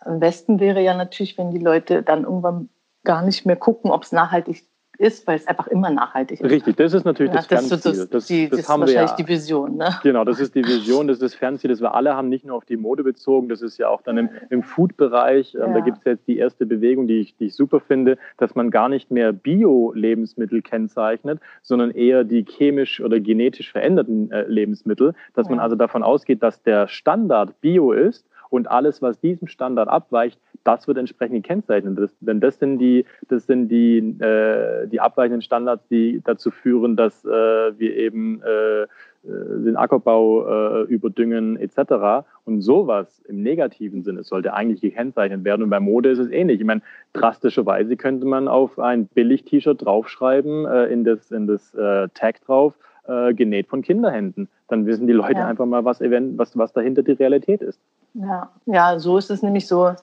am 0.00 0.20
besten 0.20 0.60
wäre 0.60 0.82
ja 0.82 0.94
natürlich, 0.94 1.38
wenn 1.38 1.50
die 1.50 1.58
Leute 1.58 2.02
dann 2.02 2.24
irgendwann 2.24 2.68
gar 3.04 3.22
nicht 3.22 3.46
mehr 3.46 3.56
gucken, 3.56 3.90
ob 3.90 4.02
es 4.02 4.12
nachhaltig 4.12 4.64
ist, 4.98 5.26
weil 5.26 5.36
es 5.36 5.46
einfach 5.46 5.68
immer 5.68 5.90
nachhaltig 5.90 6.40
ist. 6.40 6.50
Richtig, 6.50 6.76
das 6.76 6.92
ist 6.92 7.04
natürlich 7.04 7.32
ja, 7.32 7.38
das, 7.38 7.48
das 7.48 7.68
Fernziel. 7.68 7.92
Das, 7.92 8.10
das, 8.10 8.26
die, 8.26 8.48
das, 8.48 8.60
das 8.60 8.68
haben 8.68 8.80
wahrscheinlich 8.80 9.12
wir 9.12 9.18
ja. 9.18 9.24
die 9.24 9.28
Vision. 9.28 9.76
Ne? 9.76 9.94
Genau, 10.02 10.24
das 10.24 10.40
ist 10.40 10.54
die 10.54 10.64
Vision, 10.64 11.06
das 11.06 11.16
ist 11.16 11.22
das 11.22 11.34
Fernziel, 11.34 11.70
das 11.70 11.80
wir 11.80 11.94
alle 11.94 12.14
haben, 12.14 12.28
nicht 12.28 12.44
nur 12.44 12.56
auf 12.56 12.64
die 12.64 12.76
Mode 12.76 13.04
bezogen, 13.04 13.48
das 13.48 13.62
ist 13.62 13.78
ja 13.78 13.88
auch 13.88 14.02
dann 14.02 14.18
im, 14.18 14.28
im 14.50 14.62
Food-Bereich, 14.62 15.54
ähm, 15.54 15.60
ja. 15.60 15.72
da 15.74 15.80
gibt 15.80 15.98
es 15.98 16.04
jetzt 16.04 16.26
die 16.26 16.38
erste 16.38 16.66
Bewegung, 16.66 17.06
die 17.06 17.20
ich, 17.20 17.36
die 17.36 17.46
ich 17.46 17.54
super 17.54 17.80
finde, 17.80 18.18
dass 18.36 18.54
man 18.54 18.70
gar 18.70 18.88
nicht 18.88 19.10
mehr 19.10 19.32
Bio-Lebensmittel 19.32 20.62
kennzeichnet, 20.62 21.40
sondern 21.62 21.92
eher 21.92 22.24
die 22.24 22.44
chemisch 22.44 23.00
oder 23.00 23.20
genetisch 23.20 23.70
veränderten 23.70 24.30
äh, 24.32 24.46
Lebensmittel, 24.48 25.14
dass 25.34 25.48
man 25.48 25.60
also 25.60 25.76
davon 25.76 26.02
ausgeht, 26.02 26.42
dass 26.42 26.62
der 26.62 26.88
Standard 26.88 27.60
Bio 27.60 27.92
ist 27.92 28.26
und 28.50 28.70
alles, 28.70 29.02
was 29.02 29.20
diesem 29.20 29.48
Standard 29.48 29.88
abweicht, 29.88 30.38
das 30.64 30.86
wird 30.86 30.98
entsprechend 30.98 31.36
gekennzeichnet. 31.36 31.98
Das, 31.98 32.16
denn 32.20 32.40
das 32.40 32.58
sind 32.58 32.78
die, 32.78 33.04
das 33.28 33.46
sind 33.46 33.68
die, 33.68 33.98
äh, 33.98 34.86
die 34.86 35.00
abweichenden 35.00 35.42
Standards, 35.42 35.86
die 35.88 36.20
dazu 36.24 36.50
führen, 36.50 36.96
dass 36.96 37.24
äh, 37.24 37.28
wir 37.28 37.96
eben 37.96 38.42
äh, 38.42 38.82
äh 38.82 38.86
den 39.24 39.76
Ackerbau 39.76 40.46
äh, 40.46 40.82
überdüngen 40.84 41.56
etc. 41.56 42.26
Und 42.44 42.60
sowas 42.60 43.22
im 43.28 43.42
negativen 43.42 44.02
Sinne 44.02 44.22
sollte 44.22 44.54
eigentlich 44.54 44.80
gekennzeichnet 44.80 45.44
werden. 45.44 45.62
Und 45.62 45.70
bei 45.70 45.80
Mode 45.80 46.10
ist 46.10 46.18
es 46.18 46.30
ähnlich. 46.30 46.60
Ich 46.60 46.66
meine, 46.66 46.82
drastischerweise 47.12 47.96
könnte 47.96 48.26
man 48.26 48.48
auf 48.48 48.78
ein 48.78 49.06
Billig-T-Shirt 49.06 49.84
draufschreiben, 49.84 50.66
äh, 50.66 50.86
in 50.86 51.04
das, 51.04 51.30
in 51.30 51.46
das 51.46 51.72
Tag 52.14 52.40
drauf, 52.44 52.74
äh, 53.08 53.32
genäht 53.32 53.68
von 53.68 53.80
Kinderhänden. 53.80 54.48
Dann 54.68 54.84
wissen 54.84 55.06
die 55.06 55.14
Leute 55.14 55.40
ja. 55.40 55.46
einfach 55.46 55.64
mal, 55.64 55.84
was, 55.84 56.00
was, 56.00 56.58
was 56.58 56.72
dahinter 56.74 57.02
die 57.02 57.12
Realität 57.12 57.62
ist. 57.62 57.80
Ja, 58.14 58.50
ja, 58.66 58.98
so 58.98 59.18
ist 59.18 59.30
es 59.30 59.42
nämlich 59.42 59.66
so 59.66 59.94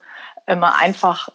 immer 0.46 0.76
einfach 0.76 1.28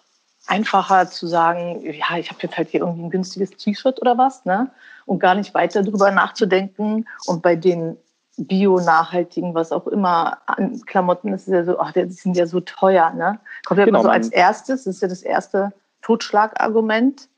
einfacher 0.47 1.07
zu 1.07 1.27
sagen, 1.27 1.81
ja, 1.83 2.17
ich 2.17 2.29
habe 2.29 2.39
jetzt 2.41 2.57
halt 2.57 2.69
hier 2.69 2.81
irgendwie 2.81 3.03
ein 3.03 3.09
günstiges 3.09 3.51
T-Shirt 3.51 4.01
oder 4.01 4.17
was, 4.17 4.45
ne? 4.45 4.71
Und 5.05 5.19
gar 5.19 5.35
nicht 5.35 5.53
weiter 5.53 5.83
drüber 5.83 6.11
nachzudenken. 6.11 7.07
Und 7.25 7.41
bei 7.41 7.55
den 7.55 7.97
Bio-nachhaltigen, 8.37 9.53
was 9.53 9.71
auch 9.71 9.87
immer, 9.87 10.37
an 10.47 10.81
Klamotten 10.85 11.33
ist 11.33 11.47
es 11.47 11.53
ja 11.53 11.63
so, 11.63 11.79
ach, 11.79 11.91
die 11.91 12.09
sind 12.09 12.35
ja 12.35 12.47
so 12.47 12.59
teuer, 12.61 13.11
ne? 13.11 13.39
Kommt 13.65 13.79
ja 13.79 13.85
genau, 13.85 13.99
immer 13.99 14.09
so 14.09 14.11
als 14.11 14.29
erstes, 14.29 14.85
das 14.85 14.95
ist 14.95 15.01
ja 15.01 15.07
das 15.07 15.21
erste 15.21 15.73
Totschlagargument. 16.01 17.29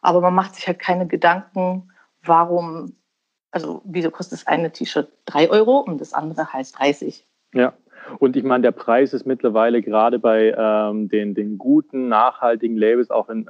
Aber 0.00 0.20
man 0.20 0.34
macht 0.34 0.54
sich 0.54 0.66
halt 0.66 0.78
keine 0.78 1.06
Gedanken, 1.06 1.90
warum, 2.22 2.94
also 3.50 3.82
wieso 3.84 4.10
kostet 4.10 4.40
das 4.40 4.46
eine 4.46 4.70
T-Shirt 4.70 5.10
drei 5.26 5.50
Euro 5.50 5.78
und 5.80 6.00
das 6.00 6.12
andere 6.12 6.52
halt 6.52 6.78
30. 6.78 7.26
Ja, 7.52 7.72
Und 8.18 8.36
ich 8.36 8.44
meine, 8.44 8.62
der 8.62 8.72
Preis 8.72 9.12
ist 9.12 9.26
mittlerweile 9.26 9.82
gerade 9.82 10.18
bei 10.18 10.54
ähm, 10.56 11.08
den, 11.08 11.34
den 11.34 11.58
guten, 11.58 12.08
nachhaltigen 12.08 12.76
Labels, 12.76 13.10
auch 13.10 13.28
wenn 13.28 13.46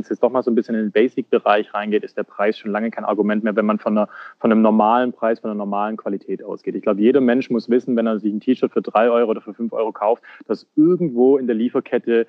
es 0.00 0.08
jetzt 0.08 0.22
doch 0.22 0.30
mal 0.30 0.42
so 0.42 0.50
ein 0.50 0.54
bisschen 0.54 0.74
in 0.74 0.82
den 0.82 0.92
Basic-Bereich 0.92 1.72
reingeht, 1.74 2.04
ist 2.04 2.16
der 2.16 2.24
Preis 2.24 2.58
schon 2.58 2.70
lange 2.70 2.90
kein 2.90 3.04
Argument 3.04 3.44
mehr, 3.44 3.56
wenn 3.56 3.66
man 3.66 3.78
von, 3.78 3.96
einer, 3.96 4.08
von 4.38 4.50
einem 4.50 4.62
normalen 4.62 5.12
Preis, 5.12 5.40
von 5.40 5.50
einer 5.50 5.58
normalen 5.58 5.96
Qualität 5.96 6.42
ausgeht. 6.42 6.74
Ich 6.74 6.82
glaube, 6.82 7.00
jeder 7.00 7.20
Mensch 7.20 7.50
muss 7.50 7.70
wissen, 7.70 7.96
wenn 7.96 8.06
er 8.06 8.18
sich 8.18 8.32
ein 8.32 8.40
T-Shirt 8.40 8.72
für 8.72 8.82
drei 8.82 9.10
Euro 9.10 9.30
oder 9.30 9.40
für 9.40 9.54
fünf 9.54 9.72
Euro 9.72 9.92
kauft, 9.92 10.22
dass 10.46 10.66
irgendwo 10.76 11.36
in 11.38 11.46
der 11.46 11.56
Lieferkette 11.56 12.26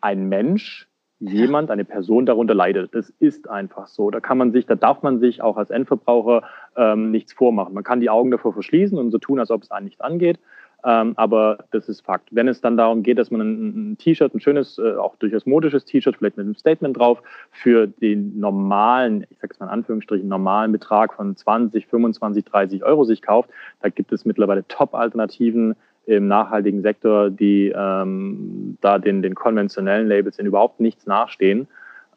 ein 0.00 0.28
Mensch 0.28 0.88
jemand, 1.22 1.70
eine 1.70 1.84
Person 1.84 2.26
darunter 2.26 2.54
leidet. 2.54 2.94
Das 2.94 3.10
ist 3.20 3.48
einfach 3.48 3.86
so. 3.86 4.10
Da 4.10 4.20
kann 4.20 4.38
man 4.38 4.50
sich, 4.50 4.66
da 4.66 4.74
darf 4.74 5.02
man 5.02 5.20
sich 5.20 5.40
auch 5.40 5.56
als 5.56 5.70
Endverbraucher 5.70 6.42
ähm, 6.76 7.10
nichts 7.10 7.32
vormachen. 7.32 7.74
Man 7.74 7.84
kann 7.84 8.00
die 8.00 8.10
Augen 8.10 8.30
davor 8.30 8.52
verschließen 8.52 8.98
und 8.98 9.12
so 9.12 9.18
tun, 9.18 9.38
als 9.38 9.50
ob 9.50 9.62
es 9.62 9.70
einen 9.70 9.84
nicht 9.84 10.02
angeht. 10.02 10.40
Ähm, 10.84 11.12
aber 11.16 11.58
das 11.70 11.88
ist 11.88 12.00
Fakt. 12.00 12.28
Wenn 12.32 12.48
es 12.48 12.60
dann 12.60 12.76
darum 12.76 13.02
geht, 13.02 13.18
dass 13.18 13.30
man 13.30 13.40
ein, 13.40 13.92
ein 13.92 13.98
T-Shirt, 13.98 14.34
ein 14.34 14.40
schönes, 14.40 14.78
äh, 14.78 14.96
auch 14.96 15.14
durchaus 15.16 15.46
modisches 15.46 15.84
T-Shirt, 15.84 16.16
vielleicht 16.16 16.36
mit 16.36 16.44
einem 16.44 16.56
Statement 16.56 16.96
drauf, 16.98 17.22
für 17.50 17.86
den 17.86 18.38
normalen, 18.38 19.24
ich 19.30 19.38
sage 19.38 19.54
es 19.54 19.60
mal 19.60 19.66
in 19.66 19.72
Anführungsstrichen, 19.72 20.28
normalen 20.28 20.72
Betrag 20.72 21.14
von 21.14 21.36
20, 21.36 21.86
25, 21.86 22.44
30 22.44 22.84
Euro 22.84 23.04
sich 23.04 23.22
kauft, 23.22 23.50
da 23.80 23.90
gibt 23.90 24.12
es 24.12 24.24
mittlerweile 24.24 24.66
Top-Alternativen 24.66 25.76
im 26.06 26.26
nachhaltigen 26.26 26.82
Sektor, 26.82 27.30
die 27.30 27.72
ähm, 27.74 28.76
da 28.80 28.98
den, 28.98 29.22
den 29.22 29.36
konventionellen 29.36 30.08
Labels 30.08 30.38
in 30.38 30.46
überhaupt 30.46 30.80
nichts 30.80 31.06
nachstehen. 31.06 31.68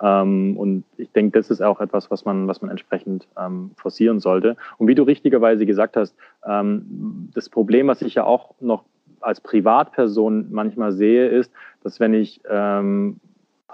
Ähm, 0.02 0.58
und 0.58 0.84
ich 0.98 1.12
denke, 1.12 1.40
das 1.40 1.50
ist 1.50 1.62
auch 1.62 1.80
etwas, 1.80 2.12
was 2.12 2.26
man, 2.26 2.48
was 2.48 2.62
man 2.62 2.72
entsprechend 2.72 3.28
ähm, 3.38 3.72
forcieren 3.78 4.20
sollte. 4.20 4.58
Und 4.78 4.88
wie 4.88 4.96
du 4.96 5.04
richtigerweise 5.04 5.66
gesagt 5.66 5.96
hast, 5.96 6.16
ähm, 6.46 7.30
das 7.34 7.50
Problem, 7.50 7.88
was 7.88 8.02
ich 8.02 8.16
ja 8.16 8.26
auch 8.26 8.54
noch 8.60 8.84
als 9.22 9.42
Privatperson 9.42 10.48
manchmal 10.52 10.92
sehe, 10.92 11.28
ist, 11.28 11.52
dass 11.84 12.00
wenn 12.00 12.14
ich 12.14 12.42
ähm, 12.50 13.20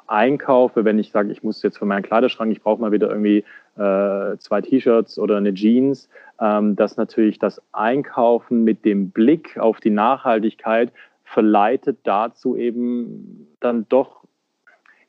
einkaufe, 0.08 0.86
wenn 0.86 1.00
ich 1.00 1.12
sage, 1.12 1.32
ich 1.32 1.44
muss 1.44 1.64
jetzt 1.64 1.78
für 1.78 1.86
meinen 1.86 2.04
Kleiderschrank, 2.04 2.52
ich 2.52 2.62
brauche 2.62 2.82
mal 2.82 2.92
wieder 2.92 3.10
irgendwie 3.10 3.44
äh, 3.78 4.38
zwei 4.38 4.62
T-Shirts 4.62 5.18
oder 5.18 5.38
eine 5.38 5.54
Jeans, 5.54 6.10
ähm, 6.40 6.76
dass 6.76 6.98
natürlich 6.98 7.40
das 7.40 7.62
Einkaufen 7.72 8.64
mit 8.64 8.86
dem 8.86 9.10
Blick 9.10 9.58
auf 9.58 9.80
die 9.80 9.90
Nachhaltigkeit 9.90 10.92
verleitet 11.24 12.00
dazu 12.04 12.58
eben 12.58 13.48
dann 13.62 13.86
doch 13.88 14.21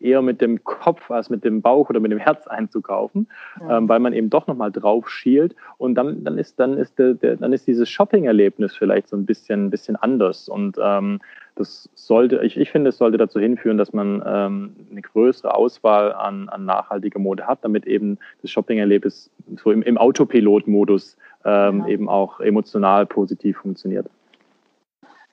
eher 0.02 0.22
mit 0.22 0.40
dem 0.40 0.62
Kopf 0.64 1.10
als 1.10 1.30
mit 1.30 1.44
dem 1.44 1.62
Bauch 1.62 1.90
oder 1.90 2.00
mit 2.00 2.12
dem 2.12 2.18
Herz 2.18 2.46
einzukaufen, 2.46 3.28
ja. 3.60 3.78
ähm, 3.78 3.88
weil 3.88 4.00
man 4.00 4.12
eben 4.12 4.30
doch 4.30 4.46
nochmal 4.46 4.72
drauf 4.72 5.08
schielt 5.08 5.54
und 5.78 5.94
dann, 5.94 6.24
dann 6.24 6.38
ist, 6.38 6.58
dann 6.58 6.76
ist, 6.78 6.98
der, 6.98 7.14
der 7.14 7.36
dann 7.36 7.52
ist 7.52 7.66
dieses 7.66 7.88
Shopping-Erlebnis 7.88 8.74
vielleicht 8.74 9.08
so 9.08 9.16
ein 9.16 9.26
bisschen, 9.26 9.70
bisschen 9.70 9.96
anders 9.96 10.48
und 10.48 10.76
ähm, 10.82 11.20
das 11.54 11.88
sollte, 11.94 12.40
ich, 12.42 12.56
ich 12.56 12.70
finde, 12.70 12.90
es 12.90 12.98
sollte 12.98 13.18
dazu 13.18 13.38
hinführen, 13.38 13.76
dass 13.76 13.92
man 13.92 14.22
ähm, 14.24 14.74
eine 14.90 15.02
größere 15.02 15.54
Auswahl 15.54 16.12
an, 16.14 16.48
an 16.48 16.64
nachhaltiger 16.64 17.18
Mode 17.18 17.46
hat, 17.46 17.58
damit 17.62 17.86
eben 17.86 18.18
das 18.40 18.50
Shopping-Erlebnis 18.50 19.30
so 19.62 19.70
im, 19.70 19.82
im 19.82 19.98
Autopilot-Modus 19.98 21.16
ähm, 21.44 21.80
ja. 21.80 21.88
eben 21.88 22.08
auch 22.08 22.40
emotional 22.40 23.04
positiv 23.06 23.58
funktioniert. 23.58 24.06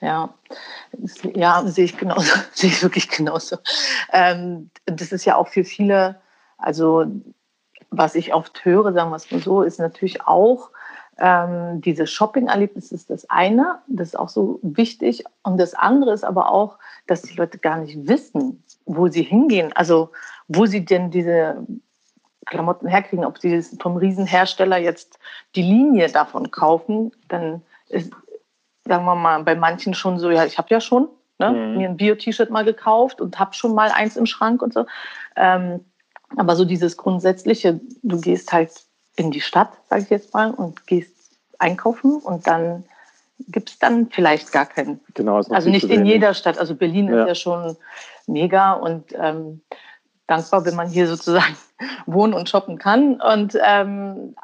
Ja, 0.01 0.33
ja, 1.33 1.63
sehe 1.65 1.85
ich 1.85 1.97
genauso, 1.97 2.33
sehe 2.53 2.69
ich 2.69 2.81
wirklich 2.81 3.09
genauso. 3.09 3.57
Ähm, 4.11 4.69
das 4.85 5.11
ist 5.11 5.25
ja 5.25 5.35
auch 5.35 5.47
für 5.47 5.63
viele, 5.63 6.19
also 6.57 7.05
was 7.91 8.15
ich 8.15 8.33
oft 8.33 8.63
höre, 8.65 8.93
sagen 8.93 9.09
wir 9.09 9.15
es 9.15 9.31
mal 9.31 9.41
so, 9.41 9.63
ist 9.63 9.79
natürlich 9.79 10.21
auch 10.21 10.69
ähm, 11.19 11.81
dieses 11.81 12.11
Shopping-Erlebnis 12.11 12.91
ist 12.91 13.09
das 13.09 13.29
eine, 13.29 13.79
das 13.87 14.09
ist 14.09 14.15
auch 14.19 14.29
so 14.29 14.59
wichtig. 14.61 15.25
Und 15.43 15.57
das 15.57 15.73
andere 15.73 16.13
ist 16.13 16.23
aber 16.23 16.51
auch, 16.51 16.77
dass 17.07 17.23
die 17.23 17.35
Leute 17.35 17.57
gar 17.57 17.77
nicht 17.77 18.07
wissen, 18.07 18.63
wo 18.85 19.07
sie 19.07 19.23
hingehen, 19.23 19.73
also 19.73 20.11
wo 20.47 20.65
sie 20.65 20.85
denn 20.85 21.11
diese 21.11 21.65
Klamotten 22.45 22.87
herkriegen, 22.87 23.25
ob 23.25 23.37
sie 23.37 23.61
vom 23.81 23.97
Riesenhersteller 23.97 24.77
jetzt 24.77 25.19
die 25.55 25.61
Linie 25.61 26.09
davon 26.09 26.51
kaufen, 26.51 27.11
dann 27.27 27.61
ist, 27.89 28.11
sagen 28.89 29.05
wir 29.05 29.15
mal, 29.15 29.43
bei 29.43 29.55
manchen 29.55 29.93
schon 29.93 30.19
so, 30.19 30.29
ja, 30.29 30.43
ich 30.43 30.57
habe 30.57 30.67
ja 30.71 30.81
schon 30.81 31.07
ne, 31.39 31.51
mhm. 31.51 31.77
mir 31.77 31.89
ein 31.89 31.97
Bio-T-Shirt 31.97 32.49
mal 32.49 32.65
gekauft 32.65 33.21
und 33.21 33.39
habe 33.39 33.53
schon 33.53 33.73
mal 33.73 33.91
eins 33.91 34.17
im 34.17 34.25
Schrank 34.25 34.61
und 34.61 34.73
so. 34.73 34.85
Ähm, 35.35 35.85
aber 36.35 36.55
so 36.55 36.65
dieses 36.65 36.97
Grundsätzliche, 36.97 37.79
du 38.03 38.19
gehst 38.19 38.51
halt 38.51 38.71
in 39.15 39.31
die 39.31 39.41
Stadt, 39.41 39.71
sage 39.89 40.03
ich 40.03 40.09
jetzt 40.09 40.33
mal, 40.33 40.51
und 40.51 40.85
gehst 40.85 41.13
einkaufen 41.57 42.17
und 42.17 42.45
dann 42.45 42.83
gibt 43.47 43.69
es 43.69 43.79
dann 43.79 44.09
vielleicht 44.11 44.51
gar 44.51 44.65
keinen. 44.65 44.99
Genau, 45.13 45.37
also 45.37 45.69
nicht 45.69 45.89
in 45.89 46.05
jeder 46.05 46.33
Stadt. 46.33 46.57
Also 46.57 46.75
Berlin 46.75 47.07
ja. 47.07 47.21
ist 47.21 47.27
ja 47.27 47.35
schon 47.35 47.77
mega 48.27 48.73
und 48.73 49.05
ähm, 49.13 49.61
dankbar, 50.27 50.65
wenn 50.65 50.75
man 50.75 50.89
hier 50.89 51.07
sozusagen 51.07 51.57
wohnen 52.05 52.33
und 52.33 52.49
shoppen 52.49 52.77
kann. 52.77 53.19
Und 53.19 53.57
ähm, 53.63 54.35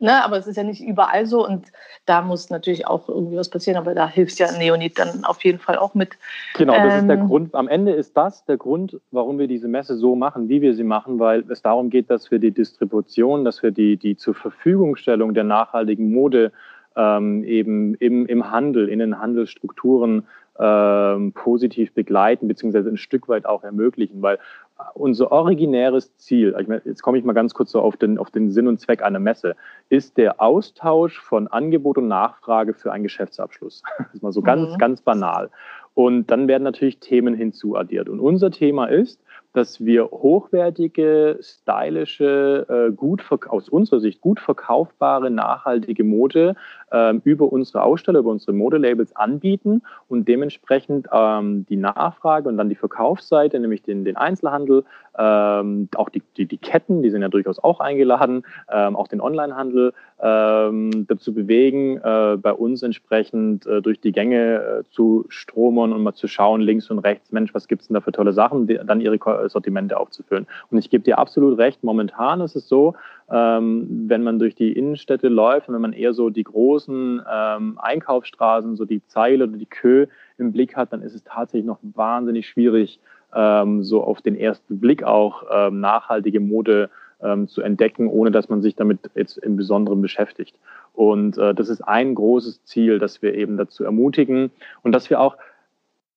Ne, 0.00 0.24
aber 0.24 0.36
es 0.36 0.48
ist 0.48 0.56
ja 0.56 0.64
nicht 0.64 0.82
überall 0.82 1.24
so 1.24 1.46
und 1.46 1.70
da 2.04 2.20
muss 2.20 2.50
natürlich 2.50 2.86
auch 2.86 3.08
irgendwie 3.08 3.36
was 3.36 3.48
passieren, 3.48 3.78
aber 3.78 3.94
da 3.94 4.08
hilft 4.08 4.40
ja 4.40 4.50
Neonit 4.50 4.98
dann 4.98 5.24
auf 5.24 5.44
jeden 5.44 5.60
Fall 5.60 5.78
auch 5.78 5.94
mit. 5.94 6.18
Genau, 6.58 6.74
das 6.74 6.94
ähm, 6.94 6.98
ist 6.98 7.06
der 7.06 7.18
ähm, 7.18 7.26
Grund. 7.28 7.54
Am 7.54 7.68
Ende 7.68 7.92
ist 7.92 8.16
das 8.16 8.44
der 8.44 8.56
Grund, 8.56 9.00
warum 9.12 9.38
wir 9.38 9.46
diese 9.46 9.68
Messe 9.68 9.96
so 9.96 10.16
machen, 10.16 10.48
wie 10.48 10.60
wir 10.60 10.74
sie 10.74 10.82
machen, 10.82 11.20
weil 11.20 11.44
es 11.48 11.62
darum 11.62 11.90
geht, 11.90 12.10
dass 12.10 12.32
wir 12.32 12.40
die 12.40 12.50
Distribution, 12.50 13.44
dass 13.44 13.62
wir 13.62 13.70
die, 13.70 13.96
die 13.96 14.16
zur 14.16 14.34
Verfügungstellung 14.34 15.32
der 15.32 15.44
nachhaltigen 15.44 16.12
Mode 16.12 16.50
ähm, 16.96 17.44
eben 17.44 17.94
im, 17.94 18.26
im 18.26 18.50
Handel, 18.50 18.88
in 18.88 18.98
den 18.98 19.20
Handelsstrukturen 19.20 20.26
ähm, 20.58 21.32
positiv 21.32 21.92
begleiten, 21.92 22.48
beziehungsweise 22.48 22.88
ein 22.88 22.96
Stück 22.96 23.28
weit 23.28 23.46
auch 23.46 23.64
ermöglichen, 23.64 24.22
weil 24.22 24.38
unser 24.94 25.30
originäres 25.32 26.16
Ziel, 26.16 26.54
ich 26.60 26.68
meine, 26.68 26.82
jetzt 26.84 27.02
komme 27.02 27.18
ich 27.18 27.24
mal 27.24 27.32
ganz 27.32 27.54
kurz 27.54 27.70
so 27.70 27.80
auf 27.80 27.96
den, 27.96 28.18
auf 28.18 28.30
den 28.30 28.50
Sinn 28.50 28.66
und 28.66 28.80
Zweck 28.80 29.02
einer 29.02 29.20
Messe, 29.20 29.56
ist 29.88 30.16
der 30.16 30.40
Austausch 30.40 31.20
von 31.20 31.48
Angebot 31.48 31.98
und 31.98 32.08
Nachfrage 32.08 32.74
für 32.74 32.92
einen 32.92 33.04
Geschäftsabschluss. 33.04 33.82
Das 33.98 34.14
ist 34.14 34.22
mal 34.22 34.32
so 34.32 34.42
ganz, 34.42 34.72
mhm. 34.72 34.78
ganz 34.78 35.00
banal. 35.00 35.50
Und 35.94 36.26
dann 36.30 36.48
werden 36.48 36.64
natürlich 36.64 36.98
Themen 36.98 37.34
hinzuaddiert. 37.34 38.08
Und 38.08 38.18
unser 38.20 38.50
Thema 38.50 38.86
ist, 38.86 39.20
dass 39.52 39.84
wir 39.84 40.06
hochwertige, 40.06 41.38
stylische, 41.40 42.66
äh, 42.68 42.92
gut 42.92 43.24
aus 43.48 43.68
unserer 43.68 44.00
Sicht 44.00 44.20
gut 44.20 44.40
verkaufbare, 44.40 45.30
nachhaltige 45.30 46.02
Mode 46.02 46.56
ähm, 46.94 47.20
über 47.24 47.52
unsere 47.52 47.82
Aussteller, 47.82 48.20
über 48.20 48.30
unsere 48.30 48.52
Modelabels 48.52 49.14
anbieten 49.16 49.82
und 50.08 50.28
dementsprechend 50.28 51.08
ähm, 51.12 51.66
die 51.68 51.76
Nachfrage 51.76 52.48
und 52.48 52.56
dann 52.56 52.68
die 52.68 52.76
Verkaufsseite, 52.76 53.58
nämlich 53.58 53.82
den, 53.82 54.04
den 54.04 54.16
Einzelhandel, 54.16 54.84
ähm, 55.18 55.88
auch 55.96 56.08
die, 56.08 56.22
die, 56.36 56.46
die, 56.46 56.56
Ketten, 56.56 57.02
die 57.02 57.10
sind 57.10 57.22
ja 57.22 57.28
durchaus 57.28 57.58
auch 57.58 57.80
eingeladen, 57.80 58.44
ähm, 58.72 58.96
auch 58.96 59.08
den 59.08 59.20
Onlinehandel 59.20 59.92
ähm, 60.20 61.06
dazu 61.08 61.34
bewegen, 61.34 61.98
äh, 61.98 62.36
bei 62.36 62.52
uns 62.52 62.82
entsprechend 62.82 63.66
äh, 63.66 63.82
durch 63.82 64.00
die 64.00 64.12
Gänge 64.12 64.54
äh, 64.54 64.82
zu 64.90 65.24
stromern 65.28 65.92
und 65.92 66.02
mal 66.02 66.14
zu 66.14 66.28
schauen, 66.28 66.60
links 66.60 66.90
und 66.90 67.00
rechts, 67.00 67.32
Mensch, 67.32 67.52
was 67.54 67.68
gibt 67.68 67.82
es 67.82 67.88
denn 67.88 67.94
da 67.94 68.00
für 68.00 68.12
tolle 68.12 68.32
Sachen, 68.32 68.66
die, 68.66 68.78
dann 68.84 69.00
ihre 69.00 69.18
Sortimente 69.48 69.98
aufzufüllen. 69.98 70.46
Und 70.70 70.78
ich 70.78 70.90
gebe 70.90 71.04
dir 71.04 71.18
absolut 71.18 71.58
recht, 71.58 71.82
momentan 71.82 72.40
ist 72.40 72.56
es 72.56 72.68
so, 72.68 72.94
wenn 73.26 74.22
man 74.22 74.38
durch 74.38 74.54
die 74.54 74.72
Innenstädte 74.72 75.28
läuft 75.28 75.68
und 75.68 75.74
wenn 75.74 75.80
man 75.80 75.94
eher 75.94 76.12
so 76.12 76.28
die 76.28 76.44
großen 76.44 76.83
ähm, 76.88 77.78
Einkaufsstraßen, 77.80 78.76
so 78.76 78.84
die 78.84 79.04
Zeile 79.06 79.44
oder 79.44 79.56
die 79.56 79.66
Kö 79.66 80.06
im 80.38 80.52
Blick 80.52 80.76
hat, 80.76 80.92
dann 80.92 81.02
ist 81.02 81.14
es 81.14 81.24
tatsächlich 81.24 81.66
noch 81.66 81.78
wahnsinnig 81.82 82.48
schwierig, 82.48 83.00
ähm, 83.34 83.82
so 83.82 84.02
auf 84.02 84.22
den 84.22 84.36
ersten 84.36 84.80
Blick 84.80 85.02
auch 85.02 85.44
ähm, 85.50 85.80
nachhaltige 85.80 86.40
Mode 86.40 86.90
ähm, 87.22 87.48
zu 87.48 87.62
entdecken, 87.62 88.08
ohne 88.08 88.30
dass 88.30 88.48
man 88.48 88.62
sich 88.62 88.74
damit 88.74 88.98
jetzt 89.14 89.38
im 89.38 89.56
Besonderen 89.56 90.02
beschäftigt. 90.02 90.56
Und 90.92 91.38
äh, 91.38 91.54
das 91.54 91.68
ist 91.68 91.82
ein 91.82 92.14
großes 92.14 92.64
Ziel, 92.64 92.98
dass 92.98 93.22
wir 93.22 93.34
eben 93.34 93.56
dazu 93.56 93.84
ermutigen 93.84 94.50
und 94.82 94.92
dass 94.92 95.10
wir 95.10 95.20
auch 95.20 95.36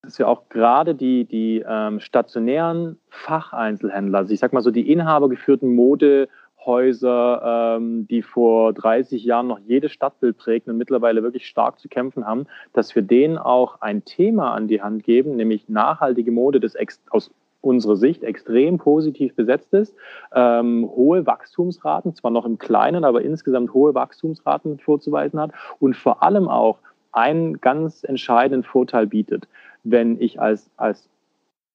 dass 0.03 0.19
wir 0.19 0.29
auch 0.29 0.47
gerade 0.47 0.95
die, 0.95 1.25
die 1.25 1.65
ähm, 1.67 1.99
stationären 1.99 2.97
Facheinzelhändler, 3.09 4.19
also 4.19 4.33
ich 4.33 4.39
sag 4.39 4.53
mal 4.53 4.61
so 4.61 4.71
die 4.71 4.89
inhabergeführten 4.89 5.75
Mode- 5.75 6.29
Häuser, 6.67 7.77
ähm, 7.77 8.07
die 8.07 8.21
vor 8.21 8.73
30 8.73 9.23
Jahren 9.23 9.47
noch 9.47 9.59
jedes 9.59 9.91
Stadtbild 9.91 10.37
prägten 10.37 10.71
und 10.71 10.77
mittlerweile 10.77 11.23
wirklich 11.23 11.47
stark 11.47 11.79
zu 11.79 11.87
kämpfen 11.87 12.27
haben, 12.27 12.45
dass 12.73 12.93
wir 12.93 13.01
denen 13.01 13.39
auch 13.39 13.81
ein 13.81 14.05
Thema 14.05 14.53
an 14.53 14.67
die 14.67 14.83
Hand 14.83 15.03
geben, 15.03 15.35
nämlich 15.35 15.67
nachhaltige 15.69 16.31
Mode, 16.31 16.59
das 16.59 16.75
aus 17.09 17.31
unserer 17.61 17.95
Sicht 17.95 18.23
extrem 18.23 18.77
positiv 18.77 19.35
besetzt 19.35 19.73
ist, 19.73 19.95
ähm, 20.33 20.87
hohe 20.95 21.25
Wachstumsraten, 21.25 22.13
zwar 22.13 22.31
noch 22.31 22.45
im 22.45 22.59
Kleinen, 22.59 23.03
aber 23.03 23.23
insgesamt 23.23 23.73
hohe 23.73 23.95
Wachstumsraten 23.95 24.77
vorzuweisen 24.77 25.39
hat 25.39 25.51
und 25.79 25.95
vor 25.95 26.21
allem 26.21 26.47
auch 26.47 26.77
einen 27.11 27.59
ganz 27.59 28.03
entscheidenden 28.03 28.63
Vorteil 28.63 29.07
bietet. 29.07 29.47
Wenn 29.83 30.21
ich 30.21 30.39
als, 30.39 30.69
als 30.77 31.09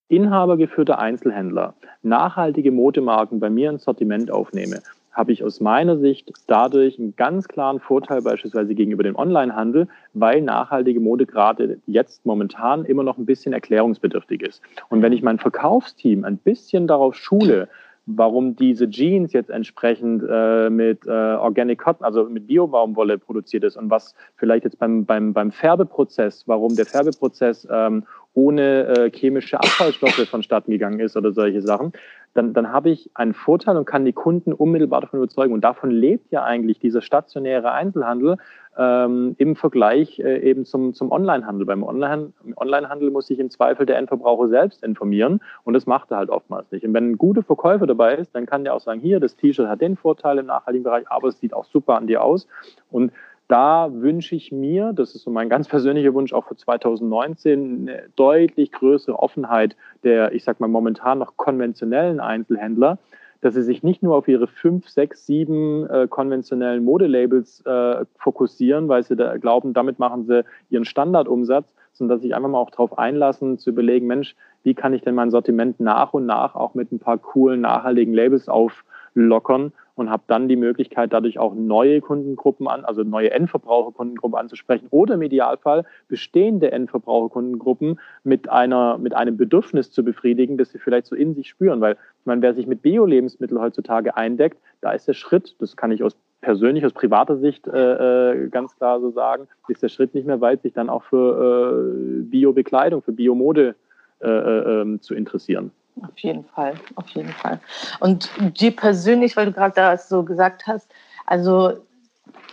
inhabergeführter 0.08 0.98
Einzelhändler 0.98 1.74
nachhaltige 2.02 2.70
Modemarken 2.70 3.40
bei 3.40 3.50
mir 3.50 3.70
ins 3.70 3.84
Sortiment 3.84 4.30
aufnehme, 4.30 4.80
habe 5.12 5.32
ich 5.32 5.44
aus 5.44 5.60
meiner 5.60 5.98
Sicht 5.98 6.32
dadurch 6.46 6.98
einen 6.98 7.14
ganz 7.16 7.46
klaren 7.46 7.80
Vorteil 7.80 8.22
beispielsweise 8.22 8.74
gegenüber 8.74 9.02
dem 9.02 9.16
Onlinehandel, 9.16 9.88
weil 10.14 10.40
nachhaltige 10.40 11.00
Mode 11.00 11.26
gerade 11.26 11.78
jetzt 11.86 12.24
momentan 12.24 12.84
immer 12.84 13.02
noch 13.02 13.18
ein 13.18 13.26
bisschen 13.26 13.52
erklärungsbedürftig 13.52 14.42
ist. 14.42 14.62
Und 14.88 15.02
wenn 15.02 15.12
ich 15.12 15.22
mein 15.22 15.38
Verkaufsteam 15.38 16.24
ein 16.24 16.38
bisschen 16.38 16.86
darauf 16.86 17.14
schule, 17.14 17.68
warum 18.06 18.56
diese 18.56 18.88
Jeans 18.88 19.32
jetzt 19.32 19.50
entsprechend 19.50 20.22
äh, 20.28 20.70
mit 20.70 21.06
äh, 21.06 21.10
Organic 21.10 21.78
Cotton, 21.80 22.04
also 22.04 22.24
mit 22.24 22.46
Biobaumwolle 22.46 23.18
produziert 23.18 23.64
ist 23.64 23.76
und 23.76 23.90
was 23.90 24.14
vielleicht 24.36 24.64
jetzt 24.64 24.78
beim, 24.78 25.04
beim, 25.04 25.32
beim 25.32 25.52
Färbeprozess, 25.52 26.44
warum 26.46 26.74
der 26.74 26.86
Färbeprozess 26.86 27.66
ähm, 27.70 28.04
ohne 28.34 28.86
äh, 28.86 29.10
chemische 29.10 29.58
Abfallstoffe 29.58 30.28
vonstatten 30.28 30.72
gegangen 30.72 31.00
ist 31.00 31.16
oder 31.16 31.32
solche 31.32 31.62
Sachen, 31.62 31.92
dann, 32.34 32.54
dann 32.54 32.72
habe 32.72 32.90
ich 32.90 33.10
einen 33.14 33.34
Vorteil 33.34 33.76
und 33.76 33.84
kann 33.84 34.04
die 34.04 34.12
Kunden 34.12 34.52
unmittelbar 34.52 35.02
davon 35.02 35.18
überzeugen. 35.18 35.52
Und 35.52 35.62
davon 35.62 35.90
lebt 35.90 36.32
ja 36.32 36.42
eigentlich 36.42 36.78
dieser 36.78 37.02
stationäre 37.02 37.72
Einzelhandel 37.72 38.36
ähm, 38.78 39.34
im 39.38 39.54
Vergleich 39.54 40.18
äh, 40.18 40.38
eben 40.38 40.64
zum, 40.64 40.94
zum 40.94 41.12
Onlinehandel. 41.12 41.66
Beim 41.66 41.82
Online, 41.82 42.32
Onlinehandel 42.56 43.10
muss 43.10 43.26
sich 43.26 43.38
im 43.38 43.50
Zweifel 43.50 43.84
der 43.84 43.98
Endverbraucher 43.98 44.48
selbst 44.48 44.82
informieren 44.82 45.40
und 45.64 45.74
das 45.74 45.86
macht 45.86 46.10
er 46.10 46.16
halt 46.16 46.30
oftmals 46.30 46.70
nicht. 46.72 46.84
Und 46.86 46.94
wenn 46.94 47.10
ein 47.10 47.18
guter 47.18 47.42
Verkäufer 47.42 47.86
dabei 47.86 48.14
ist, 48.14 48.34
dann 48.34 48.46
kann 48.46 48.64
der 48.64 48.74
auch 48.74 48.80
sagen, 48.80 49.00
hier, 49.00 49.20
das 49.20 49.36
T-Shirt 49.36 49.68
hat 49.68 49.80
den 49.82 49.96
Vorteil 49.96 50.38
im 50.38 50.46
nachhaltigen 50.46 50.84
Bereich, 50.84 51.04
aber 51.10 51.28
es 51.28 51.38
sieht 51.38 51.52
auch 51.52 51.66
super 51.66 51.96
an 51.96 52.06
dir 52.06 52.22
aus. 52.22 52.46
Und 52.90 53.12
da 53.52 53.90
wünsche 53.92 54.34
ich 54.34 54.50
mir, 54.50 54.94
das 54.94 55.14
ist 55.14 55.24
so 55.24 55.30
mein 55.30 55.50
ganz 55.50 55.68
persönlicher 55.68 56.14
Wunsch 56.14 56.32
auch 56.32 56.46
für 56.46 56.56
2019, 56.56 57.82
eine 57.82 58.04
deutlich 58.16 58.72
größere 58.72 59.18
Offenheit 59.18 59.76
der, 60.04 60.32
ich 60.32 60.42
sag 60.42 60.58
mal, 60.58 60.68
momentan 60.68 61.18
noch 61.18 61.36
konventionellen 61.36 62.18
Einzelhändler, 62.18 62.96
dass 63.42 63.52
sie 63.52 63.62
sich 63.62 63.82
nicht 63.82 64.02
nur 64.02 64.16
auf 64.16 64.26
ihre 64.26 64.46
fünf, 64.46 64.88
sechs, 64.88 65.26
sieben 65.26 65.86
äh, 65.90 66.06
konventionellen 66.08 66.82
Modelabels 66.82 67.60
äh, 67.66 68.06
fokussieren, 68.16 68.88
weil 68.88 69.02
sie 69.02 69.16
da 69.16 69.36
glauben, 69.36 69.74
damit 69.74 69.98
machen 69.98 70.24
sie 70.24 70.46
ihren 70.70 70.86
Standardumsatz, 70.86 71.74
sondern 71.92 72.16
dass 72.16 72.22
sich 72.22 72.34
einfach 72.34 72.48
mal 72.48 72.58
auch 72.58 72.70
darauf 72.70 72.96
einlassen, 72.96 73.58
zu 73.58 73.68
überlegen, 73.68 74.06
Mensch, 74.06 74.34
wie 74.62 74.72
kann 74.72 74.94
ich 74.94 75.02
denn 75.02 75.14
mein 75.14 75.30
Sortiment 75.30 75.78
nach 75.78 76.14
und 76.14 76.24
nach 76.24 76.54
auch 76.54 76.72
mit 76.72 76.90
ein 76.90 77.00
paar 77.00 77.18
coolen, 77.18 77.60
nachhaltigen 77.60 78.14
Labels 78.14 78.48
auflockern 78.48 79.72
und 79.94 80.10
habe 80.10 80.22
dann 80.26 80.48
die 80.48 80.56
Möglichkeit, 80.56 81.12
dadurch 81.12 81.38
auch 81.38 81.54
neue 81.54 82.00
Kundengruppen 82.00 82.68
an, 82.68 82.84
also 82.84 83.02
neue 83.02 83.30
Endverbraucherkundengruppen 83.30 84.38
anzusprechen 84.38 84.86
oder 84.90 85.14
im 85.14 85.22
Idealfall 85.22 85.84
bestehende 86.08 86.72
Endverbraucherkundengruppen 86.72 88.00
mit 88.24 88.48
einer, 88.48 88.98
mit 88.98 89.14
einem 89.14 89.36
Bedürfnis 89.36 89.90
zu 89.90 90.04
befriedigen, 90.04 90.56
das 90.56 90.70
sie 90.70 90.78
vielleicht 90.78 91.06
so 91.06 91.14
in 91.14 91.34
sich 91.34 91.48
spüren. 91.48 91.80
Weil, 91.80 91.96
meine, 92.24 92.42
wer 92.42 92.54
sich 92.54 92.66
mit 92.66 92.82
Bio-Lebensmitteln 92.82 93.60
heutzutage 93.60 94.16
eindeckt, 94.16 94.58
da 94.80 94.92
ist 94.92 95.08
der 95.08 95.14
Schritt, 95.14 95.56
das 95.60 95.76
kann 95.76 95.92
ich 95.92 96.02
aus 96.02 96.16
persönlich, 96.40 96.84
aus 96.84 96.92
privater 96.92 97.36
Sicht 97.38 97.66
äh, 97.68 98.32
äh 98.32 98.48
ganz 98.48 98.76
klar 98.76 99.00
so 99.00 99.10
sagen, 99.10 99.46
ist 99.68 99.82
der 99.82 99.88
Schritt 99.88 100.14
nicht 100.14 100.26
mehr 100.26 100.40
weit, 100.40 100.62
sich 100.62 100.72
dann 100.72 100.88
auch 100.88 101.04
für 101.04 101.92
äh, 101.94 102.22
Bio-Bekleidung, 102.22 103.02
für 103.02 103.12
Biomode 103.12 103.76
äh, 104.20 104.28
äh, 104.28 104.80
ähm, 104.82 105.00
zu 105.00 105.14
interessieren. 105.14 105.72
Auf 106.00 106.18
jeden 106.18 106.44
Fall, 106.44 106.74
auf 106.94 107.08
jeden 107.10 107.32
Fall. 107.32 107.60
Und 108.00 108.30
dir 108.58 108.74
persönlich, 108.74 109.36
weil 109.36 109.46
du 109.46 109.52
gerade 109.52 109.74
da 109.74 109.96
so 109.96 110.22
gesagt 110.22 110.66
hast, 110.66 110.90
also 111.26 111.74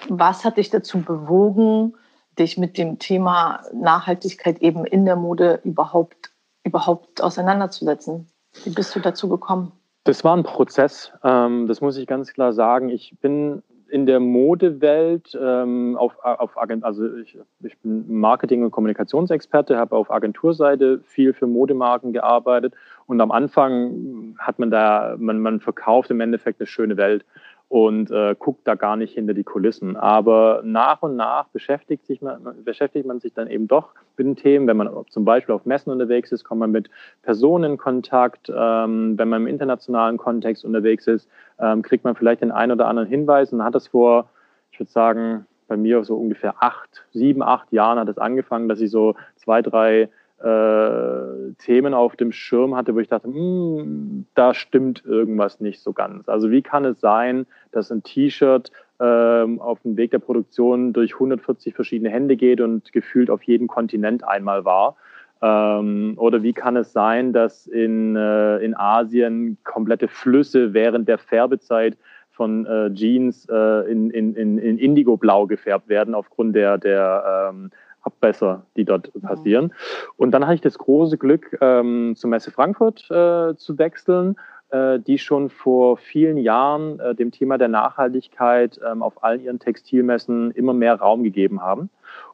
was 0.08 0.46
hat 0.46 0.58
dich 0.58 0.70
dazu 0.70 1.02
bewogen, 1.02 1.94
dich 2.38 2.58
mit 2.58 2.78
dem 2.78 3.00
Thema 3.00 3.62
Nachhaltigkeit 3.74 4.62
eben 4.62 4.86
in 4.86 5.06
der 5.06 5.16
Mode 5.16 5.60
überhaupt, 5.64 6.32
überhaupt 6.64 7.22
auseinanderzusetzen? 7.22 8.28
Wie 8.64 8.72
bist 8.72 8.96
du 8.96 9.00
dazu 9.00 9.30
gekommen? 9.30 9.72
Das 10.06 10.24
war 10.24 10.36
ein 10.36 10.44
Prozess, 10.44 11.12
ähm, 11.24 11.68
das 11.68 11.82
muss 11.82 11.98
ich 11.98 12.08
ganz 12.08 12.34
klar 12.34 12.54
sagen. 12.54 12.90
Ich 12.90 13.16
bin 13.22 13.62
in 13.90 14.06
der 14.06 14.20
Modewelt 14.20 15.38
ähm, 15.40 15.98
auf, 15.98 16.18
auf 16.24 16.58
Agent, 16.58 16.84
also 16.84 17.16
ich, 17.18 17.38
ich 17.64 17.78
bin 17.80 18.20
Marketing- 18.20 18.64
und 18.64 18.72
Kommunikationsexperte, 18.72 19.78
habe 19.78 19.96
auf 19.96 20.12
Agenturseite 20.12 21.02
viel 21.06 21.34
für 21.34 21.48
Modemarken 21.48 22.14
gearbeitet 22.14 22.74
und 23.10 23.22
am 23.22 23.32
Anfang 23.32 24.36
hat 24.38 24.60
man 24.60 24.70
da, 24.70 25.16
man, 25.18 25.40
man 25.40 25.60
verkauft 25.62 26.12
im 26.12 26.22
Endeffekt 26.22 26.62
eine 26.62 26.68
schöne 26.68 26.96
Welt 26.96 27.26
und 27.68 28.12
äh, 28.12 28.36
guckt 28.38 28.68
da 28.68 28.76
gar 28.76 28.98
nicht 28.98 29.16
hinter 29.16 29.34
die 29.34 29.44
Kulissen. 29.44 29.96
Aber 29.96 30.62
nach 30.64 31.02
und 31.02 31.16
nach 31.16 31.48
beschäftigt, 31.48 32.06
sich 32.06 32.22
man, 32.22 32.64
beschäftigt 32.64 33.08
man 33.08 33.20
sich 33.20 33.34
dann 33.34 33.48
eben 33.48 33.68
doch 33.68 33.96
mit 34.16 34.28
den 34.28 34.36
Themen. 34.36 34.68
Wenn 34.68 34.78
man 34.78 34.92
zum 35.10 35.26
Beispiel 35.26 35.56
auf 35.56 35.66
Messen 35.66 35.92
unterwegs 35.92 36.32
ist, 36.32 36.44
kommt 36.44 36.60
man 36.60 36.70
mit 36.70 36.92
Personen 37.24 37.72
in 37.72 37.78
Kontakt. 37.80 38.52
Ähm, 38.56 39.18
wenn 39.18 39.28
man 39.28 39.42
im 39.42 39.48
internationalen 39.48 40.18
Kontext 40.18 40.64
unterwegs 40.64 41.08
ist, 41.08 41.28
ähm, 41.60 41.82
kriegt 41.82 42.04
man 42.04 42.14
vielleicht 42.14 42.42
den 42.42 42.52
einen 42.52 42.74
oder 42.74 42.88
anderen 42.88 43.10
Hinweis 43.10 43.52
und 43.52 43.64
hat 43.64 43.74
das 43.74 43.88
vor, 43.88 44.30
ich 44.72 44.80
würde 44.80 44.92
sagen, 44.92 45.48
bei 45.68 45.78
mir 45.78 46.04
so 46.04 46.16
ungefähr 46.16 46.62
acht, 46.62 47.08
sieben, 47.12 47.42
acht 47.42 47.72
Jahren 47.72 47.98
hat 47.98 48.08
es 48.08 48.20
angefangen, 48.20 48.70
dass 48.70 48.82
ich 48.82 48.92
so 48.92 49.16
zwei, 49.36 49.64
drei 49.64 50.10
äh, 50.44 51.54
Themen 51.58 51.94
auf 51.94 52.16
dem 52.16 52.32
Schirm 52.32 52.76
hatte, 52.76 52.96
wo 52.96 53.00
ich 53.00 53.08
dachte, 53.08 53.28
hm, 53.28 54.26
da 54.36 54.54
stimmt 54.54 55.04
irgendwas 55.06 55.60
nicht 55.60 55.82
so 55.82 55.94
ganz. 55.94 56.30
Also 56.30 56.50
wie 56.52 56.62
kann 56.62 56.86
es 56.86 57.00
sein, 57.00 57.46
dass 57.72 57.92
ein 57.92 58.04
T-Shirt 58.04 58.72
ähm, 59.00 59.60
auf 59.60 59.82
dem 59.82 59.98
Weg 59.98 60.12
der 60.12 60.20
Produktion 60.20 60.94
durch 60.94 61.14
140 61.14 61.76
verschiedene 61.76 62.10
Hände 62.10 62.36
geht 62.36 62.62
und 62.62 62.92
gefühlt 62.92 63.30
auf 63.30 63.44
jedem 63.44 63.68
Kontinent 63.68 64.24
einmal 64.28 64.66
war? 64.66 64.96
Ähm, 65.42 66.16
oder 66.18 66.44
wie 66.44 66.54
kann 66.54 66.76
es 66.76 66.92
sein, 66.92 67.32
dass 67.34 67.68
in, 67.68 68.16
äh, 68.16 68.58
in 68.58 68.76
Asien 68.76 69.58
komplette 69.64 70.08
Flüsse 70.08 70.74
während 70.74 71.08
der 71.08 71.18
Färbezeit 71.18 71.98
von 72.32 72.66
äh, 72.66 72.94
Jeans 72.94 73.48
äh, 73.50 73.92
in, 73.92 74.10
in, 74.12 74.34
in, 74.34 74.58
in 74.58 74.78
Indigo-Blau 74.78 75.48
gefärbt 75.48 75.90
werden 75.90 76.16
aufgrund 76.16 76.56
der, 76.56 76.78
der 76.78 77.52
ähm, 77.52 77.72
Abbesser, 78.02 78.64
die 78.76 78.86
dort 78.86 79.14
mhm. 79.14 79.22
passieren. 79.22 79.74
Und 80.18 80.32
dann 80.32 80.46
hatte 80.46 80.56
ich 80.56 80.62
das 80.62 80.78
große 80.78 81.18
Glück, 81.18 81.58
ähm, 81.62 82.14
zur 82.16 82.30
Messe 82.30 82.52
Frankfurt 82.52 83.10
äh, 83.10 83.56
zu 83.56 83.78
wechseln, 83.78 84.36
äh, 84.70 85.00
die 85.00 85.18
schon 85.18 85.50
vor 85.50 85.98
vielen 85.98 86.38
Jahren 86.38 87.00
äh, 87.00 87.16
dem 87.16 87.32
Thema 87.32 87.58
der 87.58 87.68
Nachhaltigkeit 87.68 88.80
ähm, 88.86 89.02
auf 89.02 89.24
allen 89.24 89.42
ihren 89.42 89.60
Textilmessen 89.60 90.52
immer 90.52 90.74
mehr 90.74 90.96
Raum 90.96 91.24
gegeben 91.24 91.62
haben. 91.62 91.90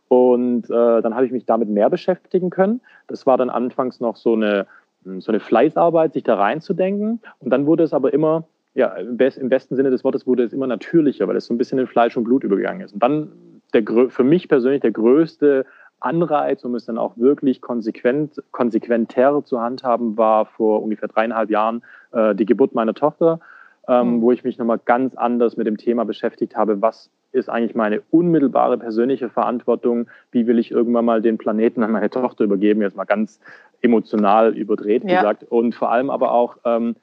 Und 0.08 0.70
äh, 0.70 1.02
dann 1.02 1.16
habe 1.16 1.26
ich 1.26 1.32
mich 1.32 1.46
damit 1.46 1.70
mehr 1.70 1.90
beschäftigen 1.90 2.50
können. 2.50 2.82
Das 3.08 3.26
war 3.26 3.38
dann 3.38 3.50
anfangs 3.50 4.00
noch 4.00 4.18
so 4.18 4.34
eine, 4.34 4.68
hm, 5.04 5.22
so 5.22 5.32
eine 5.32 5.40
Fleißarbeit, 5.40 6.14
sich 6.14 6.24
da 6.24 6.36
reinzudenken. 6.36 7.22
Und 7.40 7.50
dann 7.50 7.66
wurde 7.66 7.84
es 7.84 7.94
aber 7.94 8.14
immer 8.14 8.46
ja, 8.76 8.90
im, 8.90 9.18
besten 9.18 9.76
Sinne 9.76 9.90
des 9.90 10.04
Wortes 10.04 10.28
wurde 10.28 10.44
es 10.44 10.52
immer 10.52 10.68
natürlicher, 10.68 11.28
weil 11.28 11.38
es 11.38 11.46
so 11.46 11.54
ein 11.54 11.58
bisschen 11.58 11.80
in 11.80 11.88
Fleisch 11.88 12.18
und 12.18 12.26
Blut 12.26 12.44
übergegangen 12.44 12.82
ist. 12.82 12.94
Und 12.94 13.02
dann 13.02 13.32
der, 13.74 13.84
für 14.10 14.24
mich 14.24 14.48
persönlich 14.48 14.82
der 14.82 14.92
größte 14.92 15.66
Anreiz, 16.00 16.64
um 16.64 16.76
es 16.76 16.86
dann 16.86 16.98
auch 16.98 17.18
wirklich 17.18 17.62
konsequent, 17.62 18.42
konsequenter 18.52 19.44
zu 19.44 19.60
handhaben, 19.60 20.18
war 20.18 20.46
vor 20.46 20.84
ungefähr 20.84 21.08
dreieinhalb 21.08 21.50
Jahren 21.50 21.84
äh, 22.12 22.36
die 22.36 22.46
Geburt 22.46 22.76
meiner 22.76 22.94
Tochter, 22.94 23.40
ähm, 23.88 24.18
mhm. 24.18 24.22
wo 24.22 24.32
ich 24.32 24.44
mich 24.44 24.58
nochmal 24.58 24.80
ganz 24.84 25.16
anders 25.16 25.58
mit 25.58 25.68
dem 25.68 25.78
Thema 25.78 26.06
beschäftigt 26.06 26.56
habe, 26.56 26.82
was 26.82 27.10
ist 27.32 27.50
eigentlich 27.50 27.76
meine 27.76 28.02
unmittelbare 28.12 28.78
persönliche 28.78 29.30
Verantwortung, 29.30 30.08
wie 30.32 30.48
will 30.48 30.58
ich 30.58 30.72
irgendwann 30.72 31.06
mal 31.06 31.22
den 31.22 31.38
Planeten 31.38 31.84
an 31.84 31.92
meine 31.92 32.10
Tochter 32.10 32.44
übergeben, 32.44 32.82
jetzt 32.82 32.96
mal 32.96 33.04
ganz 33.04 33.40
emotional 33.82 34.56
überdreht 34.56 35.04
ja. 35.04 35.18
gesagt, 35.18 35.44
und 35.44 35.76
vor 35.76 35.92
allem 35.92 36.10
aber 36.10 36.32
auch, 36.32 36.58
ähm, 36.66 36.96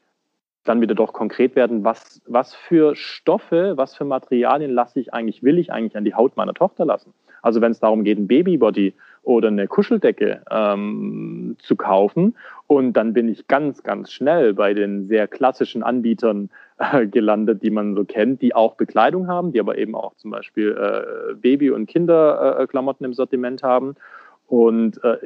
dann 0.65 0.81
wieder 0.81 0.95
doch 0.95 1.13
konkret 1.13 1.57
werden, 1.57 1.85
was, 1.85 2.23
was 2.27 2.55
für 2.55 2.95
Stoffe, 2.95 3.73
was 3.77 3.97
für 3.97 4.05
Materialien 4.05 4.71
lasse 4.71 5.01
ich 5.01 5.13
eigentlich, 5.13 5.43
will 5.43 5.59
ich 5.59 5.73
eigentlich 5.73 5.97
an 5.97 6.05
die 6.05 6.15
Haut 6.15 6.37
meiner 6.37 6.55
Tochter 6.55 6.85
lassen. 6.85 7.13
Also 7.43 7.61
wenn 7.61 7.73
es 7.73 7.81
darum 7.81 8.05
geht, 8.05 8.19
ein 8.19 8.29
Babybody 8.29 8.95
oder 9.25 9.49
eine 9.49 9.67
Kuscheldecke 9.69 10.43
ähm, 10.51 11.57
zu 11.59 11.77
kaufen. 11.77 12.37
Und 12.67 12.95
dann 12.95 13.13
bin 13.13 13.29
ich 13.29 13.47
ganz, 13.49 13.83
ganz 13.83 14.13
schnell 14.13 14.55
bei 14.55 14.75
den 14.75 15.09
sehr 15.09 15.29
klassischen 15.29 15.83
Anbietern 15.83 16.51
äh, 16.79 17.07
gelandet, 17.07 17.63
die 17.63 17.71
man 17.71 17.95
so 17.95 18.05
kennt, 18.05 18.43
die 18.43 18.55
auch 18.55 18.77
Bekleidung 18.77 19.29
haben, 19.29 19.53
die 19.53 19.61
aber 19.61 19.79
eben 19.79 19.95
auch 19.95 20.15
zum 20.17 20.31
Beispiel 20.31 20.77
äh, 20.77 21.35
Baby- 21.35 21.71
und 21.71 21.87
Kinderklamotten 21.87 23.05
äh, 23.05 23.09
im 23.09 23.15
Sortiment 23.15 23.63
haben. 23.63 23.97
Und 24.53 25.03
äh, 25.03 25.17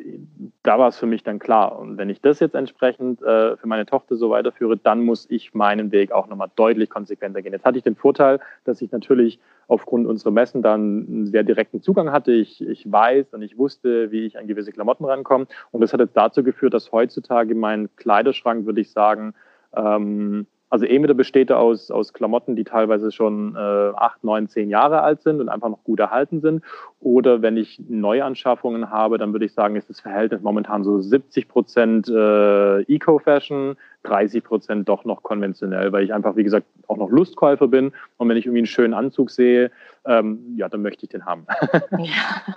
da 0.62 0.78
war 0.78 0.86
es 0.86 0.98
für 0.98 1.06
mich 1.06 1.24
dann 1.24 1.40
klar. 1.40 1.76
Und 1.80 1.98
wenn 1.98 2.08
ich 2.10 2.20
das 2.20 2.38
jetzt 2.38 2.54
entsprechend 2.54 3.20
äh, 3.22 3.56
für 3.56 3.66
meine 3.66 3.84
Tochter 3.84 4.14
so 4.14 4.30
weiterführe, 4.30 4.76
dann 4.76 5.00
muss 5.04 5.26
ich 5.28 5.52
meinen 5.52 5.90
Weg 5.90 6.12
auch 6.12 6.28
nochmal 6.28 6.48
deutlich 6.54 6.90
konsequenter 6.90 7.42
gehen. 7.42 7.52
Jetzt 7.52 7.64
hatte 7.64 7.76
ich 7.76 7.82
den 7.82 7.96
Vorteil, 7.96 8.38
dass 8.62 8.80
ich 8.82 8.92
natürlich 8.92 9.40
aufgrund 9.66 10.06
unserer 10.06 10.30
Messen 10.30 10.62
dann 10.62 11.08
einen 11.08 11.26
sehr 11.26 11.42
direkten 11.42 11.82
Zugang 11.82 12.12
hatte. 12.12 12.30
Ich, 12.30 12.60
ich 12.64 12.92
weiß 12.92 13.34
und 13.34 13.42
ich 13.42 13.58
wusste, 13.58 14.12
wie 14.12 14.26
ich 14.26 14.38
an 14.38 14.46
gewisse 14.46 14.70
Klamotten 14.70 15.04
rankomme. 15.04 15.48
Und 15.72 15.80
das 15.80 15.92
hat 15.92 15.98
jetzt 15.98 16.16
dazu 16.16 16.44
geführt, 16.44 16.74
dass 16.74 16.92
heutzutage 16.92 17.56
mein 17.56 17.88
Kleiderschrank, 17.96 18.64
würde 18.64 18.82
ich 18.82 18.92
sagen, 18.92 19.34
ähm, 19.74 20.46
Also 20.76 20.84
entweder 20.84 21.14
besteht 21.14 21.48
er 21.48 21.58
aus, 21.58 21.90
aus 21.90 22.12
Klamotten, 22.12 22.54
die 22.54 22.64
teilweise 22.64 23.10
schon 23.10 23.56
äh, 23.56 23.58
acht, 23.96 24.22
neun, 24.22 24.46
zehn 24.46 24.68
Jahre 24.68 25.00
alt 25.00 25.22
sind 25.22 25.40
und 25.40 25.48
einfach 25.48 25.70
noch 25.70 25.82
gut 25.84 26.00
erhalten 26.00 26.42
sind. 26.42 26.62
Oder 27.00 27.40
wenn 27.40 27.56
ich 27.56 27.80
Neuanschaffungen 27.88 28.90
habe, 28.90 29.16
dann 29.16 29.32
würde 29.32 29.46
ich 29.46 29.54
sagen, 29.54 29.74
ist 29.76 29.88
das 29.88 30.00
Verhältnis 30.00 30.42
momentan 30.42 30.84
so 30.84 31.00
70 31.00 31.48
Prozent 31.48 32.10
äh, 32.10 32.82
Eco-Fashion, 32.82 33.78
30 34.02 34.44
Prozent 34.44 34.86
doch 34.86 35.06
noch 35.06 35.22
konventionell, 35.22 35.92
weil 35.92 36.04
ich 36.04 36.12
einfach, 36.12 36.36
wie 36.36 36.44
gesagt, 36.44 36.66
auch 36.88 36.98
noch 36.98 37.08
Lustkäufer 37.08 37.68
bin. 37.68 37.92
Und 38.18 38.28
wenn 38.28 38.36
ich 38.36 38.44
irgendwie 38.44 38.58
einen 38.58 38.66
schönen 38.66 38.92
Anzug 38.92 39.30
sehe, 39.30 39.70
ähm, 40.04 40.56
ja, 40.58 40.68
dann 40.68 40.82
möchte 40.82 41.06
ich 41.06 41.08
den 41.08 41.24
haben. 41.24 41.46
ja. 41.98 42.54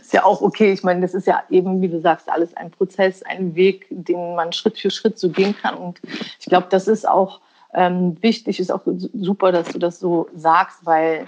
Ist 0.00 0.12
ja 0.12 0.24
auch 0.24 0.40
okay. 0.42 0.72
Ich 0.72 0.82
meine, 0.82 1.00
das 1.00 1.14
ist 1.14 1.26
ja 1.26 1.42
eben, 1.50 1.80
wie 1.80 1.88
du 1.88 2.00
sagst, 2.00 2.28
alles 2.28 2.56
ein 2.56 2.70
Prozess, 2.70 3.22
ein 3.22 3.54
Weg, 3.54 3.86
den 3.90 4.34
man 4.34 4.52
Schritt 4.52 4.78
für 4.78 4.90
Schritt 4.90 5.18
so 5.18 5.30
gehen 5.30 5.56
kann. 5.56 5.74
Und 5.74 6.00
ich 6.38 6.46
glaube, 6.46 6.66
das 6.70 6.88
ist 6.88 7.08
auch 7.08 7.40
ähm, 7.74 8.16
wichtig, 8.22 8.60
ist 8.60 8.70
auch 8.70 8.82
super, 9.14 9.52
dass 9.52 9.68
du 9.68 9.78
das 9.78 9.98
so 9.98 10.28
sagst, 10.34 10.84
weil 10.84 11.26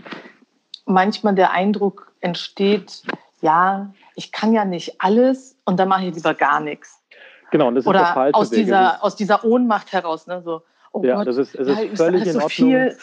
manchmal 0.87 1.35
der 1.35 1.53
Eindruck 1.53 2.13
entsteht, 2.21 3.03
ja, 3.41 3.93
ich 4.15 4.33
kann 4.33 4.53
ja 4.53 4.65
nicht 4.65 5.01
alles 5.01 5.57
und 5.65 5.79
dann 5.79 5.89
mache 5.89 6.07
ich 6.07 6.15
lieber 6.15 6.35
gar 6.35 6.61
nichts. 6.61 7.01
Genau, 7.51 7.69
und 7.69 7.75
das 7.75 7.87
Oder 7.87 8.01
ist 8.01 8.07
der 8.07 8.15
falsche 8.15 8.35
aus 8.35 8.51
Weg. 8.51 8.59
dieser, 8.59 9.05
aus 9.05 9.17
dieser 9.17 9.45
Ohnmacht 9.45 9.93
heraus, 9.93 10.27
ne? 10.27 10.43
so, 10.43 10.63
oh 10.93 11.03
ja, 11.05 11.17
Gott, 11.17 11.29
das 11.29 11.37
ist, 11.37 11.55
es 11.55 11.69
ist 11.69 11.97
völlig 11.97 12.27
in 12.27 12.37
Ordnung. 12.37 12.49
Viel. 12.51 12.97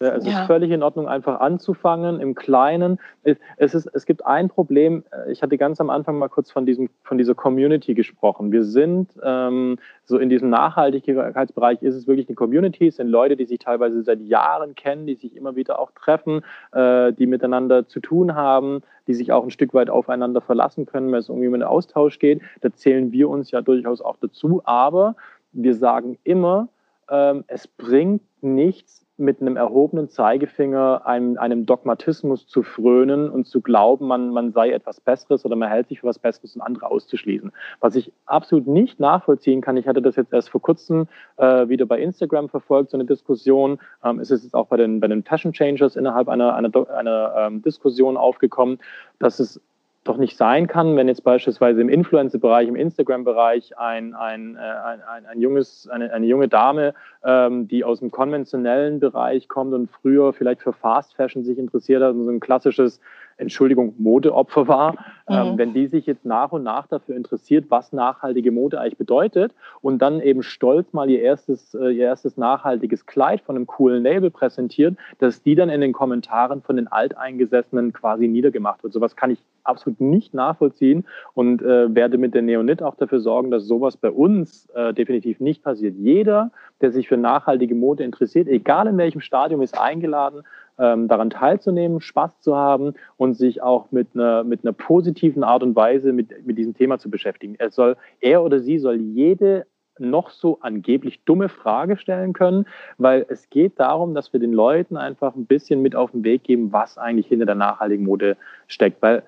Ja, 0.00 0.16
es 0.16 0.26
ja. 0.26 0.40
ist 0.40 0.46
völlig 0.46 0.70
in 0.72 0.82
Ordnung, 0.82 1.08
einfach 1.08 1.40
anzufangen 1.40 2.20
im 2.20 2.34
Kleinen. 2.34 2.98
Es, 3.22 3.74
ist, 3.74 3.86
es 3.94 4.06
gibt 4.06 4.26
ein 4.26 4.48
Problem, 4.48 5.04
ich 5.28 5.40
hatte 5.40 5.56
ganz 5.56 5.80
am 5.80 5.88
Anfang 5.88 6.18
mal 6.18 6.28
kurz 6.28 6.50
von, 6.50 6.66
diesem, 6.66 6.90
von 7.04 7.16
dieser 7.16 7.34
Community 7.34 7.94
gesprochen. 7.94 8.50
Wir 8.50 8.64
sind 8.64 9.10
ähm, 9.22 9.78
so 10.04 10.18
in 10.18 10.28
diesem 10.28 10.50
Nachhaltigkeitsbereich 10.50 11.80
ist 11.82 11.94
es 11.94 12.08
wirklich 12.08 12.28
eine 12.28 12.34
Community, 12.34 12.88
es 12.88 12.96
sind 12.96 13.08
Leute, 13.08 13.36
die 13.36 13.44
sich 13.44 13.60
teilweise 13.60 14.02
seit 14.02 14.20
Jahren 14.20 14.74
kennen, 14.74 15.06
die 15.06 15.14
sich 15.14 15.36
immer 15.36 15.54
wieder 15.54 15.78
auch 15.78 15.92
treffen, 15.92 16.42
äh, 16.72 17.12
die 17.12 17.26
miteinander 17.26 17.86
zu 17.86 18.00
tun 18.00 18.34
haben, 18.34 18.82
die 19.06 19.14
sich 19.14 19.30
auch 19.30 19.44
ein 19.44 19.50
Stück 19.50 19.74
weit 19.74 19.90
aufeinander 19.90 20.40
verlassen 20.40 20.86
können, 20.86 21.12
wenn 21.12 21.20
es 21.20 21.28
irgendwie 21.28 21.48
um 21.48 21.54
einen 21.54 21.62
Austausch 21.62 22.18
geht. 22.18 22.42
Da 22.62 22.72
zählen 22.72 23.12
wir 23.12 23.28
uns 23.28 23.52
ja 23.52 23.62
durchaus 23.62 24.00
auch 24.00 24.16
dazu, 24.20 24.60
aber 24.64 25.14
wir 25.52 25.74
sagen 25.74 26.18
immer, 26.24 26.68
ähm, 27.08 27.44
es 27.46 27.68
bringt 27.68 28.22
nichts, 28.40 29.03
mit 29.16 29.40
einem 29.40 29.56
erhobenen 29.56 30.08
Zeigefinger 30.08 31.06
einem, 31.06 31.38
einem 31.38 31.66
Dogmatismus 31.66 32.46
zu 32.46 32.62
frönen 32.62 33.30
und 33.30 33.46
zu 33.46 33.60
glauben, 33.60 34.08
man, 34.08 34.30
man 34.30 34.52
sei 34.52 34.70
etwas 34.70 35.00
Besseres 35.00 35.44
oder 35.44 35.54
man 35.54 35.68
hält 35.68 35.88
sich 35.88 36.00
für 36.00 36.08
was 36.08 36.18
Besseres 36.18 36.56
und 36.56 36.62
andere 36.62 36.90
auszuschließen. 36.90 37.52
Was 37.80 37.94
ich 37.94 38.12
absolut 38.26 38.66
nicht 38.66 38.98
nachvollziehen 38.98 39.60
kann, 39.60 39.76
ich 39.76 39.86
hatte 39.86 40.02
das 40.02 40.16
jetzt 40.16 40.32
erst 40.32 40.50
vor 40.50 40.60
kurzem 40.60 41.06
äh, 41.36 41.68
wieder 41.68 41.86
bei 41.86 42.00
Instagram 42.00 42.48
verfolgt, 42.48 42.90
so 42.90 42.96
eine 42.96 43.04
Diskussion, 43.04 43.78
ähm, 44.02 44.18
es 44.18 44.30
ist 44.32 44.42
jetzt 44.42 44.54
auch 44.54 44.66
bei 44.66 44.76
den, 44.76 44.98
bei 44.98 45.06
den 45.06 45.22
Fashion 45.22 45.52
Changers 45.52 45.94
innerhalb 45.94 46.28
einer, 46.28 46.54
einer, 46.54 46.70
einer 46.90 47.34
ähm, 47.38 47.62
Diskussion 47.62 48.16
aufgekommen, 48.16 48.78
dass 49.20 49.38
es 49.38 49.60
doch 50.04 50.18
nicht 50.18 50.36
sein 50.36 50.66
kann, 50.66 50.96
wenn 50.96 51.08
jetzt 51.08 51.24
beispielsweise 51.24 51.80
im 51.80 51.88
Influencer-Bereich, 51.88 52.68
im 52.68 52.76
Instagram-Bereich 52.76 53.78
ein, 53.78 54.14
ein, 54.14 54.56
äh, 54.56 54.58
ein, 54.58 55.00
ein, 55.02 55.26
ein, 55.26 55.40
junges, 55.40 55.88
eine, 55.88 56.12
eine 56.12 56.26
junge 56.26 56.48
Dame, 56.48 56.94
ähm, 57.24 57.66
die 57.68 57.84
aus 57.84 58.00
dem 58.00 58.10
konventionellen 58.10 59.00
Bereich 59.00 59.48
kommt 59.48 59.72
und 59.72 59.90
früher 59.90 60.34
vielleicht 60.34 60.60
für 60.60 60.74
Fast 60.74 61.16
Fashion 61.16 61.42
sich 61.42 61.58
interessiert 61.58 62.02
hat 62.02 62.14
und 62.14 62.24
so 62.24 62.30
ein 62.30 62.40
klassisches 62.40 63.00
Entschuldigung, 63.36 63.94
Modeopfer 63.98 64.68
war, 64.68 64.96
ähm, 65.26 65.36
mhm. 65.36 65.50
ähm, 65.52 65.58
wenn 65.58 65.74
die 65.74 65.86
sich 65.86 66.06
jetzt 66.06 66.24
nach 66.24 66.52
und 66.52 66.62
nach 66.62 66.86
dafür 66.86 67.16
interessiert, 67.16 67.66
was 67.68 67.92
nachhaltige 67.92 68.52
Mode 68.52 68.80
eigentlich 68.80 68.98
bedeutet 68.98 69.52
und 69.80 70.00
dann 70.00 70.20
eben 70.20 70.42
stolz 70.42 70.92
mal 70.92 71.10
ihr 71.10 71.20
erstes, 71.20 71.74
äh, 71.74 71.88
ihr 71.90 72.04
erstes 72.04 72.36
nachhaltiges 72.36 73.06
Kleid 73.06 73.40
von 73.40 73.56
einem 73.56 73.66
coolen 73.66 74.02
Label 74.02 74.30
präsentiert, 74.30 74.96
dass 75.18 75.42
die 75.42 75.54
dann 75.54 75.70
in 75.70 75.80
den 75.80 75.92
Kommentaren 75.92 76.62
von 76.62 76.76
den 76.76 76.88
Alteingesessenen 76.88 77.92
quasi 77.92 78.28
niedergemacht 78.28 78.82
wird. 78.82 78.92
Sowas 78.92 79.16
kann 79.16 79.30
ich 79.30 79.38
absolut 79.64 80.00
nicht 80.00 80.34
nachvollziehen 80.34 81.04
und 81.34 81.62
äh, 81.62 81.94
werde 81.94 82.18
mit 82.18 82.34
der 82.34 82.42
Neonit 82.42 82.82
auch 82.82 82.94
dafür 82.94 83.20
sorgen, 83.20 83.50
dass 83.50 83.66
sowas 83.66 83.96
bei 83.96 84.10
uns 84.10 84.68
äh, 84.74 84.94
definitiv 84.94 85.40
nicht 85.40 85.62
passiert. 85.62 85.96
Jeder, 85.96 86.50
der 86.80 86.92
sich 86.92 87.08
für 87.08 87.16
nachhaltige 87.16 87.74
Mode 87.74 88.04
interessiert, 88.04 88.48
egal 88.48 88.86
in 88.86 88.98
welchem 88.98 89.20
Stadium, 89.20 89.62
ist 89.62 89.78
eingeladen, 89.78 90.42
ähm, 90.78 91.08
daran 91.08 91.30
teilzunehmen, 91.30 92.00
Spaß 92.00 92.40
zu 92.40 92.56
haben 92.56 92.94
und 93.16 93.34
sich 93.34 93.62
auch 93.62 93.90
mit 93.92 94.08
einer, 94.14 94.44
mit 94.44 94.64
einer 94.64 94.72
positiven 94.72 95.44
Art 95.44 95.62
und 95.62 95.76
Weise 95.76 96.12
mit, 96.12 96.46
mit 96.46 96.58
diesem 96.58 96.74
Thema 96.74 96.98
zu 96.98 97.10
beschäftigen. 97.10 97.54
Er 97.58 97.70
soll, 97.70 97.96
er 98.20 98.42
oder 98.42 98.60
sie 98.60 98.78
soll 98.78 98.96
jede 98.96 99.66
noch 99.98 100.30
so 100.30 100.58
angeblich 100.60 101.22
dumme 101.24 101.48
Frage 101.48 101.96
stellen 101.96 102.32
können, 102.32 102.66
weil 102.98 103.24
es 103.28 103.48
geht 103.50 103.78
darum, 103.78 104.14
dass 104.14 104.32
wir 104.32 104.40
den 104.40 104.52
Leuten 104.52 104.96
einfach 104.96 105.36
ein 105.36 105.46
bisschen 105.46 105.82
mit 105.82 105.94
auf 105.94 106.10
den 106.10 106.24
Weg 106.24 106.42
geben, 106.42 106.72
was 106.72 106.98
eigentlich 106.98 107.28
hinter 107.28 107.46
der 107.46 107.54
nachhaltigen 107.54 108.04
Mode 108.04 108.36
steckt. 108.66 109.00
Weil 109.02 109.22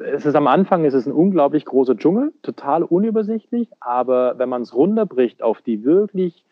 es 0.00 0.26
ist 0.26 0.34
am 0.34 0.46
Anfang 0.46 0.84
es 0.84 0.94
ist 0.94 1.06
ein 1.06 1.12
unglaublich 1.12 1.64
großer 1.64 1.96
Dschungel, 1.96 2.32
total 2.42 2.82
unübersichtlich, 2.82 3.68
aber 3.80 4.38
wenn 4.38 4.48
man 4.48 4.62
es 4.62 4.74
runterbricht 4.74 5.42
auf 5.42 5.62
die 5.62 5.84
wirklich 5.84 6.44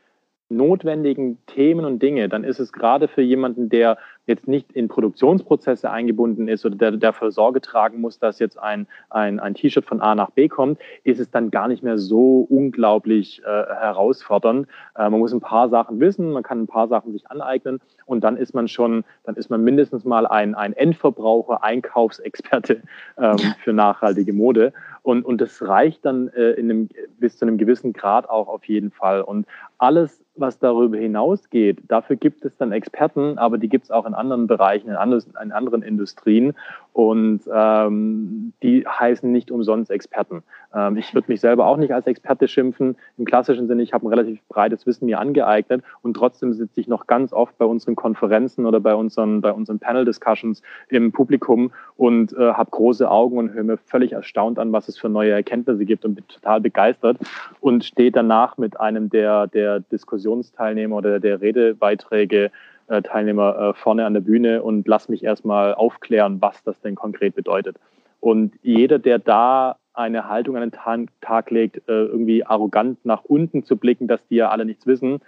notwendigen 0.49 1.39
Themen 1.47 1.85
und 1.85 2.03
Dinge, 2.03 2.29
dann 2.29 2.45
ist 2.45 2.61
es 2.61 2.73
gerade 2.73 3.09
für 3.09 3.23
jemanden, 3.23 3.69
der 3.69 3.99
jetzt 4.27 4.49
nicht 4.49 4.73
in 4.73 4.89
Produktionsprozesse 4.89 5.91
eingebunden 5.91 6.49
ist 6.49 6.65
oder 6.65 6.77
der 6.77 6.93
dafür 6.93 7.31
Sorge 7.31 7.61
tragen 7.61 8.01
muss, 8.01 8.19
dass 8.19 8.39
jetzt 8.39 8.59
ein, 8.59 8.87
ein, 9.11 9.41
ein 9.41 9.55
T-Shirt 9.55 9.85
von 9.85 10.01
A 10.01 10.15
nach 10.15 10.31
B 10.31 10.49
kommt, 10.49 10.79
ist 11.03 11.21
es 11.21 11.31
dann 11.31 11.51
gar 11.51 11.69
nicht 11.69 11.83
mehr 11.83 11.99
so 11.99 12.47
unglaublich 12.49 13.43
äh, 13.45 13.47
herausfordernd. 13.47 14.67
Äh, 14.97 15.11
man 15.11 15.21
muss 15.21 15.33
ein 15.33 15.41
paar 15.41 15.69
Sachen 15.69 16.01
wissen, 16.01 16.33
man 16.33 16.43
kann 16.43 16.63
ein 16.63 16.67
paar 16.67 16.89
Sachen 16.89 17.13
sich 17.13 17.31
aneignen 17.31 17.81
und 18.07 18.25
dann 18.25 18.37
ist 18.37 18.55
man 18.55 18.69
schon, 18.69 19.05
dann 19.25 19.37
ist 19.37 19.51
man 19.51 19.63
mindestens 19.63 20.05
mal 20.05 20.27
ein, 20.27 20.55
ein 20.55 20.73
Endverbraucher, 20.73 21.63
Einkaufsexperte 21.63 22.83
ähm, 23.19 23.39
für 23.63 23.73
nachhaltige 23.73 24.33
Mode. 24.33 24.73
Und, 25.03 25.25
und 25.25 25.41
das 25.41 25.61
reicht 25.67 26.05
dann 26.07 26.29
äh, 26.29 26.53
in 26.53 26.71
einem, 26.71 26.89
bis 27.19 27.37
zu 27.37 27.45
einem 27.45 27.59
gewissen 27.59 27.93
Grad 27.93 28.29
auch 28.29 28.49
auf 28.49 28.65
jeden 28.65 28.91
Fall. 28.91 29.21
Und 29.21 29.47
alles 29.77 30.24
was 30.37 30.59
darüber 30.59 30.97
hinausgeht, 30.97 31.79
dafür 31.89 32.17
gibt 32.17 32.45
es 32.45 32.57
dann 32.57 32.73
Experten, 32.73 33.39
aber 33.39 33.59
die 33.59 33.69
gibt 33.69 33.85
es 33.85 33.91
auch 33.91 34.07
in 34.07 34.15
anderen 34.15 34.47
Bereichen, 34.47 34.89
in, 34.89 34.97
anders, 34.97 35.27
in 35.43 35.53
anderen 35.53 35.83
Industrien 35.83 36.55
und 36.93 37.41
ähm, 37.53 38.53
die 38.63 38.87
heißen 38.87 39.31
nicht 39.31 39.51
umsonst 39.51 39.91
Experten. 39.91 40.43
Ähm, 40.75 40.97
ich 40.97 41.15
würde 41.15 41.31
mich 41.31 41.41
selber 41.41 41.67
auch 41.67 41.77
nicht 41.77 41.93
als 41.93 42.07
Experte 42.07 42.49
schimpfen. 42.49 42.97
Im 43.19 43.25
klassischen 43.25 43.67
Sinne, 43.67 43.83
ich 43.83 43.93
habe 43.93 44.07
ein 44.07 44.09
relativ 44.09 44.41
breites 44.49 44.87
Wissen 44.87 45.07
mir 45.07 45.19
angeeignet 45.19 45.83
und 46.03 46.15
trotzdem 46.15 46.53
sitze 46.53 46.81
ich 46.81 46.89
noch 46.89 47.07
ganz 47.07 47.33
oft 47.33 47.57
bei 47.59 47.65
unseren 47.65 47.97
Konferenzen 47.97 48.67
oder 48.67 48.81
bei 48.81 48.95
unseren, 48.95 49.41
bei 49.41 49.53
unseren 49.53 49.79
Panel-Discussions 49.79 50.63
im 50.89 51.13
Publikum 51.13 51.73
und 51.97 52.33
äh, 52.33 52.53
habe 52.53 52.71
große 52.71 53.11
Augen 53.11 53.39
und 53.39 53.53
höre 53.53 53.65
mir 53.65 53.77
völlig 53.77 54.13
erstaunt 54.13 54.59
an, 54.59 54.73
was 54.73 54.89
es 54.89 54.99
für 54.99 55.09
neue 55.09 55.33
Erkenntnisse 55.33 55.85
gibt 55.85 56.05
und 56.05 56.15
bin 56.15 56.27
total 56.29 56.61
begeistert 56.61 57.19
und 57.61 57.85
stehe 57.85 58.11
danach 58.11 58.59
mit 58.59 58.79
einem 58.81 59.11
der, 59.11 59.47
der 59.49 59.81
Diskussionsteilnehmer 60.25 60.97
oder 60.97 61.21
der 61.21 61.41
Redebeiträge 61.41 62.51
äh, 62.89 63.03
Teilnehmer 63.03 63.57
äh, 63.59 63.75
vorne 63.75 64.07
an 64.07 64.15
der 64.15 64.21
Bühne 64.21 64.63
und 64.63 64.87
lass 64.89 65.09
mich 65.09 65.23
erstmal 65.23 65.75
aufklären, 65.75 66.41
was 66.41 66.63
das 66.65 66.81
denn 66.81 66.95
konkret 66.95 67.35
bedeutet. 67.35 67.77
Und 68.21 68.55
jeder, 68.63 68.99
der 68.99 69.19
da 69.19 69.77
eine 69.93 70.29
Haltung 70.29 70.57
an 70.57 70.71
den 70.71 71.09
Tag 71.21 71.51
legt, 71.51 71.77
äh, 71.89 71.93
irgendwie 71.93 72.45
arrogant 72.45 73.05
nach 73.05 73.25
unten 73.25 73.65
zu 73.65 73.77
blicken, 73.77 74.09
dass 74.09 74.27
die 74.29 74.37
ja 74.37 74.49
alle 74.49 74.65
nichts 74.65 74.87
wissen, 74.87 75.21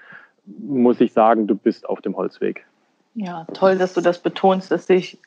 muss 0.45 1.01
ich 1.01 1.13
sagen, 1.13 1.47
du 1.47 1.55
bist 1.55 1.89
auf 1.89 2.01
dem 2.01 2.17
Holzweg. 2.17 2.65
Ja, 3.15 3.47
toll, 3.55 3.79
dass 3.79 3.95
du 3.95 4.01
das 4.01 4.19
betonst. 4.19 4.71
Das 4.71 4.87
sehe 4.87 4.99
ich 4.99 5.19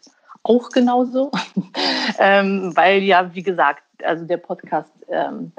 auch 0.43 0.69
genauso. 0.69 1.31
ähm, 2.19 2.75
weil 2.75 3.03
ja, 3.03 3.33
wie 3.33 3.43
gesagt, 3.43 3.83
also 4.03 4.25
der 4.25 4.37
Podcast 4.37 4.91
ähm, 5.09 5.51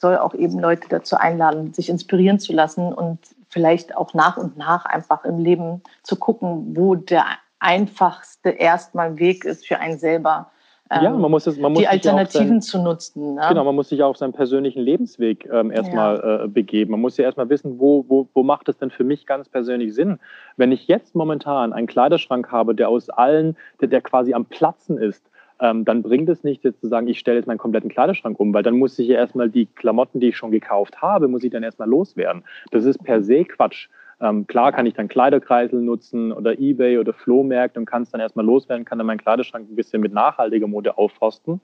soll 0.00 0.18
auch 0.18 0.34
eben 0.34 0.58
Leute 0.58 0.88
dazu 0.88 1.16
einladen, 1.16 1.72
sich 1.74 1.88
inspirieren 1.88 2.38
zu 2.38 2.52
lassen 2.52 2.92
und 2.92 3.18
vielleicht 3.48 3.96
auch 3.96 4.14
nach 4.14 4.36
und 4.36 4.56
nach 4.56 4.84
einfach 4.84 5.24
im 5.24 5.38
Leben 5.38 5.82
zu 6.02 6.16
gucken, 6.16 6.76
wo 6.76 6.94
der 6.94 7.24
einfachste 7.58 8.50
erstmal 8.50 9.18
Weg 9.18 9.44
ist 9.44 9.66
für 9.66 9.78
einen 9.78 9.98
selber. 9.98 10.50
Ähm, 10.90 11.02
ja, 11.02 11.10
man 11.10 11.30
muss 11.30 11.46
es, 11.46 11.58
man 11.58 11.72
muss 11.72 11.80
die 11.80 11.88
Alternativen 11.88 12.60
sein, 12.60 12.62
zu 12.62 12.78
nutzen. 12.78 13.34
Ne? 13.34 13.42
Genau, 13.48 13.64
man 13.64 13.74
muss 13.74 13.90
sich 13.90 14.02
auch 14.02 14.10
auf 14.10 14.16
seinen 14.16 14.32
persönlichen 14.32 14.80
Lebensweg 14.80 15.46
ähm, 15.52 15.70
erstmal 15.70 16.16
ja. 16.16 16.44
äh, 16.44 16.48
begeben. 16.48 16.92
Man 16.92 17.00
muss 17.00 17.16
ja 17.18 17.24
erstmal 17.24 17.50
wissen, 17.50 17.78
wo, 17.78 18.06
wo, 18.08 18.28
wo 18.32 18.42
macht 18.42 18.68
es 18.68 18.78
denn 18.78 18.90
für 18.90 19.04
mich 19.04 19.26
ganz 19.26 19.48
persönlich 19.48 19.94
Sinn? 19.94 20.18
Wenn 20.56 20.72
ich 20.72 20.88
jetzt 20.88 21.14
momentan 21.14 21.72
einen 21.74 21.86
Kleiderschrank 21.86 22.50
habe, 22.50 22.74
der 22.74 22.88
aus 22.88 23.10
allen, 23.10 23.56
der, 23.80 23.88
der 23.88 24.00
quasi 24.00 24.32
am 24.32 24.46
Platzen 24.46 24.96
ist, 24.96 25.28
ähm, 25.60 25.84
dann 25.84 26.02
bringt 26.02 26.28
es 26.28 26.44
nicht 26.44 26.64
jetzt 26.64 26.80
zu 26.80 26.88
sagen, 26.88 27.08
ich 27.08 27.18
stelle 27.18 27.38
jetzt 27.38 27.46
meinen 27.46 27.58
kompletten 27.58 27.90
Kleiderschrank 27.90 28.38
um, 28.38 28.54
weil 28.54 28.62
dann 28.62 28.78
muss 28.78 28.98
ich 28.98 29.08
ja 29.08 29.16
erstmal 29.16 29.50
die 29.50 29.66
Klamotten, 29.66 30.20
die 30.20 30.28
ich 30.28 30.36
schon 30.36 30.50
gekauft 30.50 31.02
habe, 31.02 31.28
muss 31.28 31.44
ich 31.44 31.50
dann 31.50 31.62
erstmal 31.62 31.88
loswerden. 31.88 32.44
Das 32.70 32.84
ist 32.84 33.02
per 33.02 33.22
se 33.22 33.44
Quatsch. 33.44 33.88
Ähm, 34.20 34.46
klar 34.48 34.72
kann 34.72 34.86
ich 34.86 34.94
dann 34.94 35.06
Kleiderkreisel 35.06 35.80
nutzen 35.80 36.32
oder 36.32 36.58
Ebay 36.58 36.98
oder 36.98 37.12
Flohmärkte 37.12 37.78
und 37.78 37.86
kann 37.86 38.02
es 38.02 38.10
dann 38.10 38.20
erstmal 38.20 38.44
loswerden, 38.44 38.84
kann 38.84 38.98
dann 38.98 39.06
meinen 39.06 39.18
Kleiderschrank 39.18 39.70
ein 39.70 39.76
bisschen 39.76 40.00
mit 40.00 40.12
nachhaltiger 40.12 40.66
Mode 40.66 40.98
aufforsten. 40.98 41.60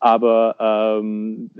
Aber 0.00 0.56
ähm, 0.58 1.50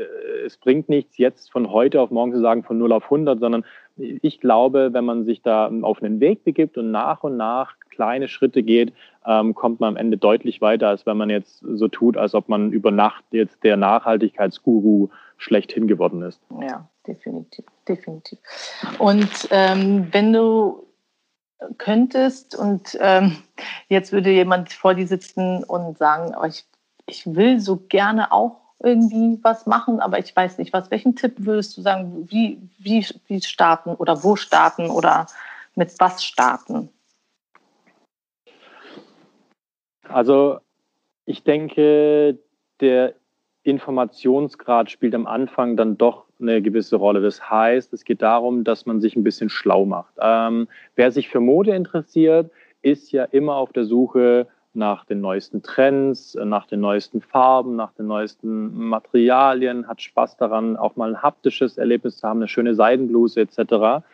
es 0.46 0.56
bringt 0.56 0.88
nichts, 0.88 1.18
jetzt 1.18 1.52
von 1.52 1.70
heute 1.70 2.00
auf 2.00 2.10
morgen 2.10 2.32
zu 2.32 2.40
sagen, 2.40 2.64
von 2.64 2.78
0 2.78 2.92
auf 2.92 3.04
100, 3.04 3.40
sondern 3.40 3.64
ich 3.96 4.40
glaube, 4.40 4.90
wenn 4.92 5.04
man 5.04 5.24
sich 5.24 5.42
da 5.42 5.70
auf 5.82 6.02
einen 6.02 6.20
Weg 6.20 6.44
begibt 6.44 6.78
und 6.78 6.90
nach 6.90 7.24
und 7.24 7.36
nach 7.36 7.77
kleine 7.98 8.28
Schritte 8.28 8.62
geht, 8.62 8.92
ähm, 9.26 9.56
kommt 9.56 9.80
man 9.80 9.88
am 9.88 9.96
Ende 9.96 10.16
deutlich 10.16 10.60
weiter, 10.60 10.88
als 10.88 11.04
wenn 11.04 11.16
man 11.16 11.30
jetzt 11.30 11.58
so 11.58 11.88
tut, 11.88 12.16
als 12.16 12.32
ob 12.32 12.48
man 12.48 12.70
über 12.70 12.92
Nacht 12.92 13.24
jetzt 13.32 13.64
der 13.64 13.76
Nachhaltigkeitsguru 13.76 15.08
schlechthin 15.36 15.88
geworden 15.88 16.22
ist. 16.22 16.40
Ja, 16.62 16.88
definitiv, 17.08 17.64
definitiv. 17.88 18.38
Und 19.00 19.48
ähm, 19.50 20.06
wenn 20.12 20.32
du 20.32 20.86
könntest 21.76 22.54
und 22.54 22.96
ähm, 23.00 23.36
jetzt 23.88 24.12
würde 24.12 24.30
jemand 24.30 24.72
vor 24.72 24.94
dir 24.94 25.08
sitzen 25.08 25.64
und 25.64 25.98
sagen, 25.98 26.36
oh, 26.40 26.46
ich, 26.46 26.64
ich 27.06 27.26
will 27.26 27.58
so 27.58 27.78
gerne 27.88 28.30
auch 28.30 28.60
irgendwie 28.78 29.40
was 29.42 29.66
machen, 29.66 29.98
aber 29.98 30.20
ich 30.20 30.36
weiß 30.36 30.58
nicht 30.58 30.72
was. 30.72 30.92
Welchen 30.92 31.16
Tipp 31.16 31.34
würdest 31.38 31.76
du 31.76 31.82
sagen, 31.82 32.28
wie, 32.30 32.60
wie, 32.78 33.04
wie 33.26 33.40
starten 33.40 33.96
oder 33.96 34.22
wo 34.22 34.36
starten 34.36 34.88
oder 34.88 35.26
mit 35.74 35.98
was 35.98 36.24
starten? 36.24 36.90
Also 40.08 40.58
ich 41.24 41.42
denke, 41.44 42.38
der 42.80 43.14
Informationsgrad 43.62 44.90
spielt 44.90 45.14
am 45.14 45.26
Anfang 45.26 45.76
dann 45.76 45.98
doch 45.98 46.24
eine 46.40 46.62
gewisse 46.62 46.96
Rolle. 46.96 47.20
Das 47.20 47.50
heißt, 47.50 47.92
es 47.92 48.04
geht 48.04 48.22
darum, 48.22 48.64
dass 48.64 48.86
man 48.86 49.00
sich 49.00 49.16
ein 49.16 49.24
bisschen 49.24 49.50
schlau 49.50 49.84
macht. 49.84 50.14
Ähm, 50.20 50.68
wer 50.94 51.10
sich 51.10 51.28
für 51.28 51.40
Mode 51.40 51.74
interessiert, 51.74 52.50
ist 52.82 53.12
ja 53.12 53.24
immer 53.24 53.56
auf 53.56 53.72
der 53.72 53.84
Suche 53.84 54.46
nach 54.74 55.04
den 55.04 55.20
neuesten 55.20 55.62
Trends, 55.62 56.36
nach 56.42 56.66
den 56.66 56.80
neuesten 56.80 57.20
Farben, 57.20 57.74
nach 57.74 57.92
den 57.92 58.06
neuesten 58.06 58.88
Materialien, 58.88 59.88
hat 59.88 60.00
Spaß 60.00 60.36
daran, 60.36 60.76
auch 60.76 60.94
mal 60.96 61.10
ein 61.10 61.22
haptisches 61.22 61.78
Erlebnis 61.78 62.18
zu 62.18 62.28
haben, 62.28 62.38
eine 62.38 62.48
schöne 62.48 62.74
Seidenbluse 62.74 63.40
etc. 63.40 64.04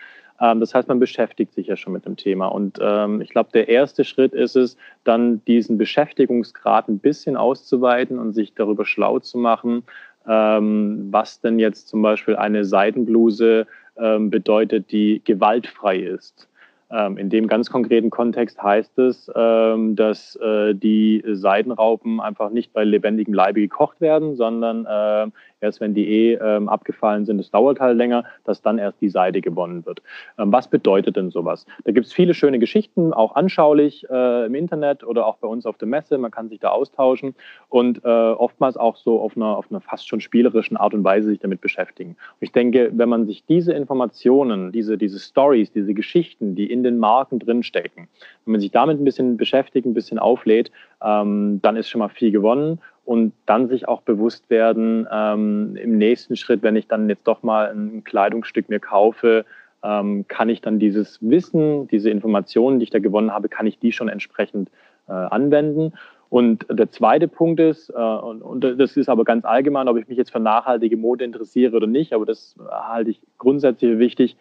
Ähm, 0.40 0.60
das 0.60 0.74
heißt, 0.74 0.88
man 0.88 1.00
beschäftigt 1.00 1.54
sich 1.54 1.66
ja 1.68 1.76
schon 1.76 1.92
mit 1.92 2.06
dem 2.06 2.16
Thema. 2.16 2.46
Und 2.48 2.78
ähm, 2.80 3.20
ich 3.20 3.30
glaube, 3.30 3.50
der 3.52 3.68
erste 3.68 4.04
Schritt 4.04 4.32
ist 4.32 4.56
es, 4.56 4.76
dann 5.04 5.44
diesen 5.44 5.78
Beschäftigungsgrad 5.78 6.88
ein 6.88 6.98
bisschen 6.98 7.36
auszuweiten 7.36 8.18
und 8.18 8.32
sich 8.32 8.54
darüber 8.54 8.84
schlau 8.84 9.18
zu 9.18 9.38
machen, 9.38 9.84
ähm, 10.26 11.08
was 11.10 11.40
denn 11.40 11.58
jetzt 11.58 11.88
zum 11.88 12.02
Beispiel 12.02 12.36
eine 12.36 12.64
Seidenbluse 12.64 13.66
ähm, 13.96 14.30
bedeutet, 14.30 14.90
die 14.90 15.22
gewaltfrei 15.24 15.98
ist. 15.98 16.48
Ähm, 16.90 17.16
in 17.16 17.30
dem 17.30 17.48
ganz 17.48 17.70
konkreten 17.70 18.10
Kontext 18.10 18.62
heißt 18.62 18.98
es, 18.98 19.30
ähm, 19.34 19.96
dass 19.96 20.36
äh, 20.36 20.74
die 20.74 21.24
Seidenraupen 21.26 22.20
einfach 22.20 22.50
nicht 22.50 22.72
bei 22.72 22.84
lebendigem 22.84 23.34
Leibe 23.34 23.60
gekocht 23.60 24.00
werden, 24.00 24.36
sondern 24.36 24.84
äh, 24.86 25.30
erst 25.64 25.80
wenn 25.80 25.94
die 25.94 26.08
eh 26.08 26.34
ähm, 26.34 26.68
abgefallen 26.68 27.24
sind, 27.24 27.40
es 27.40 27.50
dauert 27.50 27.80
halt 27.80 27.96
länger, 27.96 28.24
dass 28.44 28.62
dann 28.62 28.78
erst 28.78 29.00
die 29.00 29.08
Seide 29.08 29.40
gewonnen 29.40 29.84
wird. 29.84 30.02
Ähm, 30.38 30.52
was 30.52 30.68
bedeutet 30.68 31.16
denn 31.16 31.30
sowas? 31.30 31.66
Da 31.84 31.92
gibt 31.92 32.06
es 32.06 32.12
viele 32.12 32.34
schöne 32.34 32.58
Geschichten, 32.58 33.12
auch 33.12 33.34
anschaulich 33.34 34.06
äh, 34.10 34.46
im 34.46 34.54
Internet 34.54 35.04
oder 35.04 35.26
auch 35.26 35.38
bei 35.38 35.48
uns 35.48 35.66
auf 35.66 35.78
der 35.78 35.88
Messe. 35.88 36.18
Man 36.18 36.30
kann 36.30 36.48
sich 36.48 36.60
da 36.60 36.68
austauschen 36.68 37.34
und 37.68 38.04
äh, 38.04 38.08
oftmals 38.08 38.76
auch 38.76 38.96
so 38.96 39.20
auf 39.20 39.36
einer, 39.36 39.56
auf 39.56 39.66
einer 39.70 39.80
fast 39.80 40.06
schon 40.06 40.20
spielerischen 40.20 40.76
Art 40.76 40.94
und 40.94 41.02
Weise 41.02 41.28
sich 41.28 41.40
damit 41.40 41.60
beschäftigen. 41.60 42.10
Und 42.10 42.42
ich 42.42 42.52
denke, 42.52 42.90
wenn 42.94 43.08
man 43.08 43.26
sich 43.26 43.44
diese 43.46 43.72
Informationen, 43.72 44.70
diese, 44.70 44.98
diese 44.98 45.18
Stories, 45.18 45.72
diese 45.72 45.94
Geschichten, 45.94 46.54
die 46.54 46.70
in 46.70 46.82
den 46.82 46.98
Marken 46.98 47.38
drinstecken, 47.38 48.08
wenn 48.44 48.52
man 48.52 48.60
sich 48.60 48.70
damit 48.70 49.00
ein 49.00 49.04
bisschen 49.04 49.36
beschäftigt, 49.36 49.86
ein 49.86 49.94
bisschen 49.94 50.18
auflädt, 50.18 50.70
ähm, 51.02 51.60
dann 51.62 51.76
ist 51.76 51.88
schon 51.88 52.00
mal 52.00 52.08
viel 52.08 52.30
gewonnen 52.30 52.80
und 53.04 53.32
dann 53.46 53.68
sich 53.68 53.86
auch 53.86 54.02
bewusst 54.02 54.48
werden, 54.50 55.06
ähm, 55.10 55.76
im 55.76 55.98
nächsten 55.98 56.36
Schritt, 56.36 56.62
wenn 56.62 56.76
ich 56.76 56.88
dann 56.88 57.08
jetzt 57.08 57.26
doch 57.26 57.42
mal 57.42 57.70
ein 57.70 58.04
Kleidungsstück 58.04 58.68
mir 58.68 58.80
kaufe, 58.80 59.44
ähm, 59.82 60.24
kann 60.28 60.48
ich 60.48 60.62
dann 60.62 60.78
dieses 60.78 61.18
Wissen, 61.20 61.86
diese 61.88 62.10
Informationen, 62.10 62.78
die 62.78 62.84
ich 62.84 62.90
da 62.90 62.98
gewonnen 62.98 63.32
habe, 63.32 63.48
kann 63.48 63.66
ich 63.66 63.78
die 63.78 63.92
schon 63.92 64.08
entsprechend 64.08 64.70
äh, 65.08 65.12
anwenden. 65.12 65.92
Und 66.30 66.66
der 66.70 66.90
zweite 66.90 67.28
Punkt 67.28 67.60
ist, 67.60 67.90
äh, 67.90 67.92
und, 67.92 68.42
und, 68.42 68.62
das 68.62 68.96
ist 68.96 69.08
aber 69.08 69.24
ganz 69.24 69.44
allgemein, 69.44 69.86
ob 69.88 69.98
ich 69.98 70.08
mich 70.08 70.16
jetzt 70.16 70.32
für 70.32 70.40
nachhaltige 70.40 70.96
Mode 70.96 71.24
interessiere 71.24 71.76
oder 71.76 71.86
nicht, 71.86 72.14
aber 72.14 72.24
das 72.24 72.56
halte 72.70 73.10
ich 73.10 73.20
grundsätzlich 73.38 73.92
für 73.92 73.98
wichtig, 73.98 74.36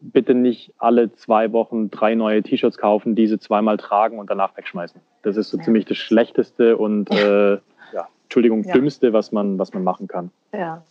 bitte 0.00 0.34
nicht 0.34 0.72
alle 0.78 1.12
zwei 1.12 1.52
Wochen 1.52 1.90
drei 1.90 2.14
neue 2.14 2.42
T-Shirts 2.42 2.76
kaufen, 2.76 3.14
diese 3.14 3.38
zweimal 3.38 3.78
tragen 3.78 4.18
und 4.18 4.28
danach 4.28 4.56
wegschmeißen. 4.56 5.00
Das 5.22 5.36
ist 5.36 5.50
so 5.50 5.56
ja. 5.56 5.64
ziemlich 5.64 5.86
das 5.86 5.96
Schlechteste 5.96 6.76
und 6.76 7.10
äh, 7.10 7.58
ja, 7.92 8.08
Entschuldigung, 8.24 8.64
ja. 8.64 8.72
Dümmste, 8.72 9.12
was 9.12 9.32
man, 9.32 9.58
was 9.58 9.72
man 9.72 9.84
machen 9.84 10.08
kann. 10.08 10.30
Ja. 10.52 10.82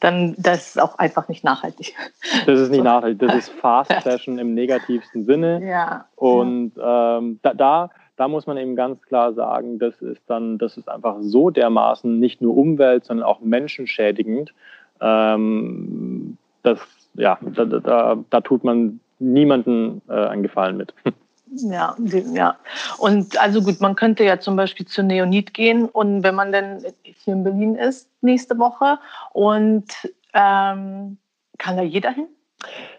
Dann 0.00 0.34
das 0.38 0.68
ist 0.68 0.80
auch 0.80 0.98
einfach 0.98 1.28
nicht 1.28 1.44
nachhaltig. 1.44 1.94
Das 2.46 2.58
ist 2.58 2.70
nicht 2.70 2.78
so. 2.84 2.84
nachhaltig. 2.84 3.18
Das 3.18 3.34
ist 3.34 3.50
Fast 3.50 3.92
Fashion 4.02 4.38
im 4.38 4.54
negativsten 4.54 5.24
Sinne. 5.24 5.62
Ja. 5.66 6.06
Und 6.16 6.72
ähm, 6.82 7.38
da, 7.42 7.54
da, 7.54 7.90
da 8.16 8.28
muss 8.28 8.46
man 8.46 8.56
eben 8.56 8.76
ganz 8.76 9.02
klar 9.02 9.32
sagen, 9.34 9.78
das 9.78 10.00
ist 10.00 10.22
dann, 10.26 10.58
das 10.58 10.76
ist 10.76 10.88
einfach 10.88 11.16
so 11.20 11.50
dermaßen 11.50 12.18
nicht 12.18 12.40
nur 12.40 12.56
Umwelt, 12.56 13.04
sondern 13.04 13.26
auch 13.26 13.40
menschenschädigend. 13.40 14.54
Ähm, 15.00 16.38
das, 16.62 16.80
ja, 17.14 17.38
da, 17.40 17.64
da, 17.64 18.18
da 18.28 18.40
tut 18.40 18.64
man 18.64 19.00
niemanden 19.18 20.02
äh, 20.08 20.12
einen 20.12 20.42
Gefallen 20.42 20.76
mit. 20.76 20.94
Ja, 21.50 21.96
ja. 22.32 22.56
Und 22.98 23.40
also 23.40 23.62
gut, 23.62 23.80
man 23.80 23.96
könnte 23.96 24.24
ja 24.24 24.40
zum 24.40 24.56
Beispiel 24.56 24.86
zu 24.86 25.02
Neonit 25.02 25.54
gehen 25.54 25.86
und 25.86 26.22
wenn 26.22 26.34
man 26.34 26.52
dann 26.52 26.84
hier 27.02 27.34
in 27.34 27.44
Berlin 27.44 27.74
ist 27.74 28.08
nächste 28.20 28.58
Woche 28.58 28.98
und 29.32 29.86
ähm, 30.34 31.18
kann 31.58 31.76
da 31.76 31.82
jeder 31.82 32.10
hin? 32.10 32.28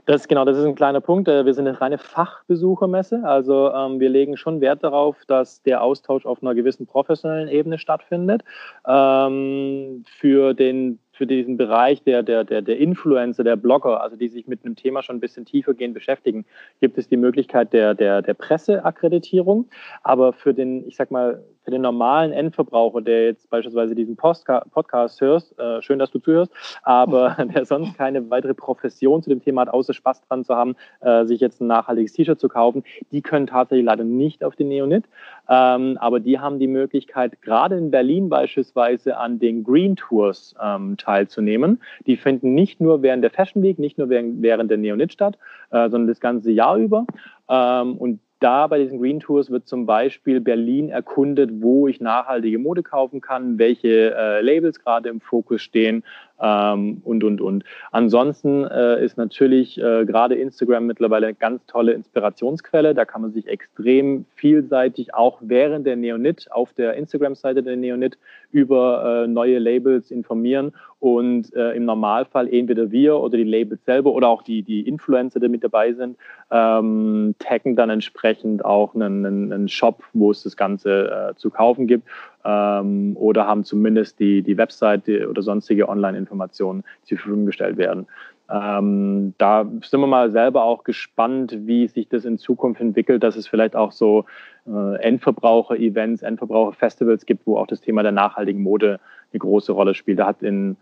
Das 0.05 0.27
genau, 0.27 0.45
das 0.45 0.57
ist 0.57 0.65
ein 0.65 0.75
kleiner 0.75 1.01
Punkt. 1.01 1.27
Äh, 1.27 1.45
wir 1.45 1.53
sind 1.53 1.67
eine 1.67 1.79
reine 1.79 1.97
Fachbesuchermesse. 1.97 3.21
Also 3.23 3.71
ähm, 3.73 3.99
wir 3.99 4.09
legen 4.09 4.37
schon 4.37 4.61
Wert 4.61 4.83
darauf, 4.83 5.17
dass 5.27 5.61
der 5.63 5.83
Austausch 5.83 6.25
auf 6.25 6.41
einer 6.41 6.55
gewissen 6.55 6.87
professionellen 6.87 7.49
Ebene 7.49 7.77
stattfindet. 7.77 8.43
Ähm, 8.87 10.05
für 10.07 10.53
den 10.53 10.99
für 11.19 11.27
diesen 11.27 11.57
Bereich 11.57 12.01
der, 12.03 12.23
der, 12.23 12.45
der, 12.45 12.61
der 12.61 12.77
Influencer, 12.77 13.43
der 13.43 13.57
Blogger, 13.57 14.01
also 14.01 14.15
die 14.15 14.29
sich 14.29 14.47
mit 14.47 14.63
einem 14.63 14.77
Thema 14.77 15.03
schon 15.03 15.17
ein 15.17 15.19
bisschen 15.19 15.43
tiefergehend 15.43 15.93
beschäftigen, 15.93 16.45
gibt 16.79 16.97
es 16.97 17.09
die 17.09 17.17
Möglichkeit 17.17 17.73
der, 17.73 17.93
der, 17.93 18.21
der 18.21 18.33
Presseakkreditierung. 18.35 19.67
Aber 20.01 20.31
für 20.31 20.53
den, 20.53 20.87
ich 20.87 20.95
sag 20.95 21.11
mal, 21.11 21.43
für 21.69 21.73
den 21.73 21.83
normalen 21.83 22.31
Endverbraucher, 22.31 23.01
der 23.01 23.25
jetzt 23.25 23.47
beispielsweise 23.51 23.93
diesen 23.93 24.15
Postka 24.15 24.65
Podcast 24.71 25.21
hörst, 25.21 25.57
äh, 25.59 25.83
schön, 25.83 25.99
dass 25.99 26.09
du 26.09 26.17
zuhörst, 26.17 26.51
aber 26.81 27.37
der 27.53 27.63
sonst 27.63 27.95
keine 27.95 28.27
weitere 28.31 28.55
Profession 28.55 29.21
zu 29.21 29.29
dem 29.29 29.43
Thema 29.43 29.61
hat, 29.61 29.69
außer 29.69 29.93
Spaß 29.93 30.21
dran 30.21 30.43
zu 30.43 30.55
haben, 30.55 30.75
äh, 31.01 31.25
sich 31.25 31.39
jetzt 31.39 31.61
ein 31.61 31.67
nachhaltiges 31.67 32.13
T-Shirt 32.13 32.39
zu 32.39 32.49
kaufen, 32.49 32.83
die 33.11 33.21
können 33.21 33.45
tatsächlich 33.45 33.85
leider 33.85 34.03
nicht 34.03 34.43
auf 34.43 34.55
den 34.55 34.69
Neonit. 34.69 35.05
Ähm, 35.47 35.99
aber 35.99 36.19
die 36.19 36.39
haben 36.39 36.57
die 36.57 36.65
Möglichkeit, 36.65 37.39
gerade 37.43 37.77
in 37.77 37.91
Berlin 37.91 38.29
beispielsweise 38.29 39.17
an 39.17 39.37
den 39.37 39.63
Green 39.63 39.95
Tours 39.95 40.55
ähm, 40.59 40.97
teilzunehmen. 40.97 41.83
Die 42.07 42.17
finden 42.17 42.55
nicht 42.55 42.81
nur 42.81 43.03
während 43.03 43.23
der 43.23 43.29
Fashion 43.29 43.61
Week, 43.61 43.77
nicht 43.77 43.99
nur 43.99 44.09
während, 44.09 44.71
der 44.71 44.77
Neonit 44.77 45.13
statt, 45.13 45.37
äh, 45.69 45.87
sondern 45.87 46.07
das 46.07 46.19
ganze 46.19 46.51
Jahr 46.51 46.77
über. 46.77 47.05
Ähm, 47.47 47.95
und 47.97 48.21
da 48.39 48.67
bei 48.67 48.79
diesen 48.79 48.99
Green 48.99 49.19
Tours 49.19 49.51
wird 49.51 49.67
zum 49.67 49.85
Beispiel 49.85 50.39
Berlin 50.39 50.89
erkundet, 50.89 51.49
wo 51.61 51.87
ich 51.87 51.99
nachhaltige 51.99 52.57
Mode 52.57 52.83
kaufen 52.83 53.21
kann, 53.21 53.59
welche 53.59 54.15
äh, 54.15 54.41
Labels 54.41 54.79
gerade 54.79 55.09
im 55.09 55.19
Fokus 55.19 55.61
stehen 55.61 56.03
ähm, 56.41 57.01
und, 57.03 57.23
und, 57.23 57.41
und. 57.41 57.63
Ansonsten 57.91 58.63
äh, 58.65 59.03
ist 59.03 59.17
natürlich 59.17 59.77
äh, 59.77 60.05
gerade 60.05 60.35
Instagram 60.35 60.85
mittlerweile 60.85 61.27
eine 61.27 61.35
ganz 61.35 61.65
tolle 61.65 61.91
Inspirationsquelle. 61.91 62.95
Da 62.95 63.03
kann 63.03 63.21
man 63.21 63.33
sich 63.33 63.47
extrem 63.47 64.25
vielseitig 64.35 65.13
auch 65.13 65.39
während 65.41 65.85
der 65.85 65.97
Neonit 65.97 66.49
auf 66.51 66.73
der 66.73 66.93
Instagram-Seite 66.93 67.61
der 67.61 67.75
Neonit 67.75 68.17
über 68.51 69.23
äh, 69.23 69.27
neue 69.27 69.59
Labels 69.59 70.11
informieren 70.11 70.71
und 70.99 71.53
äh, 71.55 71.73
im 71.73 71.85
Normalfall 71.85 72.51
entweder 72.51 72.91
wir 72.91 73.19
oder 73.19 73.37
die 73.37 73.43
Labels 73.43 73.83
selber 73.85 74.13
oder 74.13 74.29
auch 74.29 74.41
die, 74.41 74.63
die 74.63 74.87
Influencer, 74.87 75.39
die 75.39 75.49
mit 75.49 75.63
dabei 75.63 75.93
sind, 75.93 76.17
ähm, 76.51 77.35
taggen 77.39 77.75
dann 77.75 77.89
entsprechend 77.89 78.28
auch 78.65 78.95
einen, 78.95 79.25
einen 79.25 79.67
Shop, 79.67 80.03
wo 80.13 80.31
es 80.31 80.43
das 80.43 80.55
Ganze 80.57 81.31
äh, 81.31 81.35
zu 81.35 81.49
kaufen 81.49 81.87
gibt 81.87 82.07
ähm, 82.45 83.15
oder 83.15 83.47
haben 83.47 83.63
zumindest 83.63 84.19
die, 84.19 84.41
die 84.41 84.57
Webseite 84.57 85.29
oder 85.29 85.41
sonstige 85.41 85.89
Online-Informationen 85.89 86.83
zur 87.03 87.17
Verfügung 87.17 87.45
gestellt 87.45 87.77
werden. 87.77 88.07
Ähm, 88.51 89.33
da 89.37 89.65
sind 89.83 89.99
wir 89.99 90.07
mal 90.07 90.31
selber 90.31 90.63
auch 90.63 90.83
gespannt, 90.83 91.55
wie 91.67 91.87
sich 91.87 92.07
das 92.09 92.25
in 92.25 92.39
Zukunft 92.39 92.81
entwickelt, 92.81 93.21
dass 93.21 93.35
es 93.35 93.47
vielleicht 93.47 93.75
auch 93.75 93.91
so 93.91 94.25
äh, 94.67 94.95
Endverbraucher-Events, 95.01 96.23
Endverbraucher-Festivals 96.23 97.25
gibt, 97.25 97.45
wo 97.45 97.57
auch 97.57 97.67
das 97.67 97.81
Thema 97.81 98.01
der 98.01 98.11
nachhaltigen 98.11 98.63
Mode 98.63 98.99
eine 99.31 99.39
große 99.39 99.71
Rolle 99.71 99.93
spielt. 99.93 100.17
Da 100.19 100.25
hat 100.25 100.41
in 100.41 100.77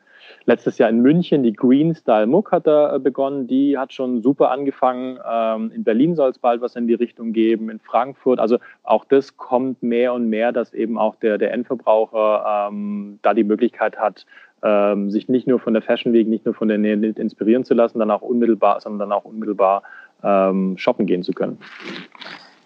letztes 0.47 0.77
Jahr 0.77 0.89
in 0.89 1.01
München, 1.01 1.43
die 1.43 1.53
Green 1.53 1.93
Style 1.93 2.25
Muck 2.25 2.51
hat 2.51 2.65
da 2.65 2.95
äh, 2.95 2.99
begonnen, 2.99 3.47
die 3.47 3.77
hat 3.77 3.93
schon 3.93 4.21
super 4.21 4.49
angefangen. 4.49 5.19
Ähm, 5.29 5.71
in 5.75 5.83
Berlin 5.83 6.15
soll 6.15 6.31
es 6.31 6.39
bald 6.39 6.61
was 6.61 6.75
in 6.75 6.87
die 6.87 6.93
Richtung 6.93 7.33
geben, 7.33 7.69
in 7.69 7.79
Frankfurt. 7.79 8.39
Also 8.39 8.57
auch 8.83 9.05
das 9.05 9.37
kommt 9.37 9.83
mehr 9.83 10.13
und 10.13 10.29
mehr, 10.29 10.51
dass 10.51 10.73
eben 10.73 10.97
auch 10.97 11.15
der, 11.15 11.37
der 11.37 11.51
Endverbraucher 11.51 12.69
ähm, 12.69 13.19
da 13.21 13.33
die 13.33 13.43
Möglichkeit 13.43 13.97
hat, 13.97 14.25
ähm, 14.63 15.11
sich 15.11 15.27
nicht 15.27 15.47
nur 15.47 15.59
von 15.59 15.73
der 15.73 15.83
Fashion 15.83 16.13
Week, 16.13 16.27
nicht 16.27 16.45
nur 16.45 16.55
von 16.55 16.69
der 16.69 16.77
Nähe 16.77 16.95
inspirieren 16.95 17.65
zu 17.65 17.73
lassen, 17.73 17.99
dann 17.99 18.09
auch 18.09 18.21
unmittelbar, 18.21 18.79
sondern 18.79 19.09
dann 19.09 19.17
auch 19.17 19.25
unmittelbar 19.25 19.83
ähm, 20.23 20.77
shoppen 20.77 21.05
gehen 21.05 21.23
zu 21.23 21.33
können. 21.33 21.59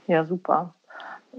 Ja, 0.07 0.23
super. 0.23 0.73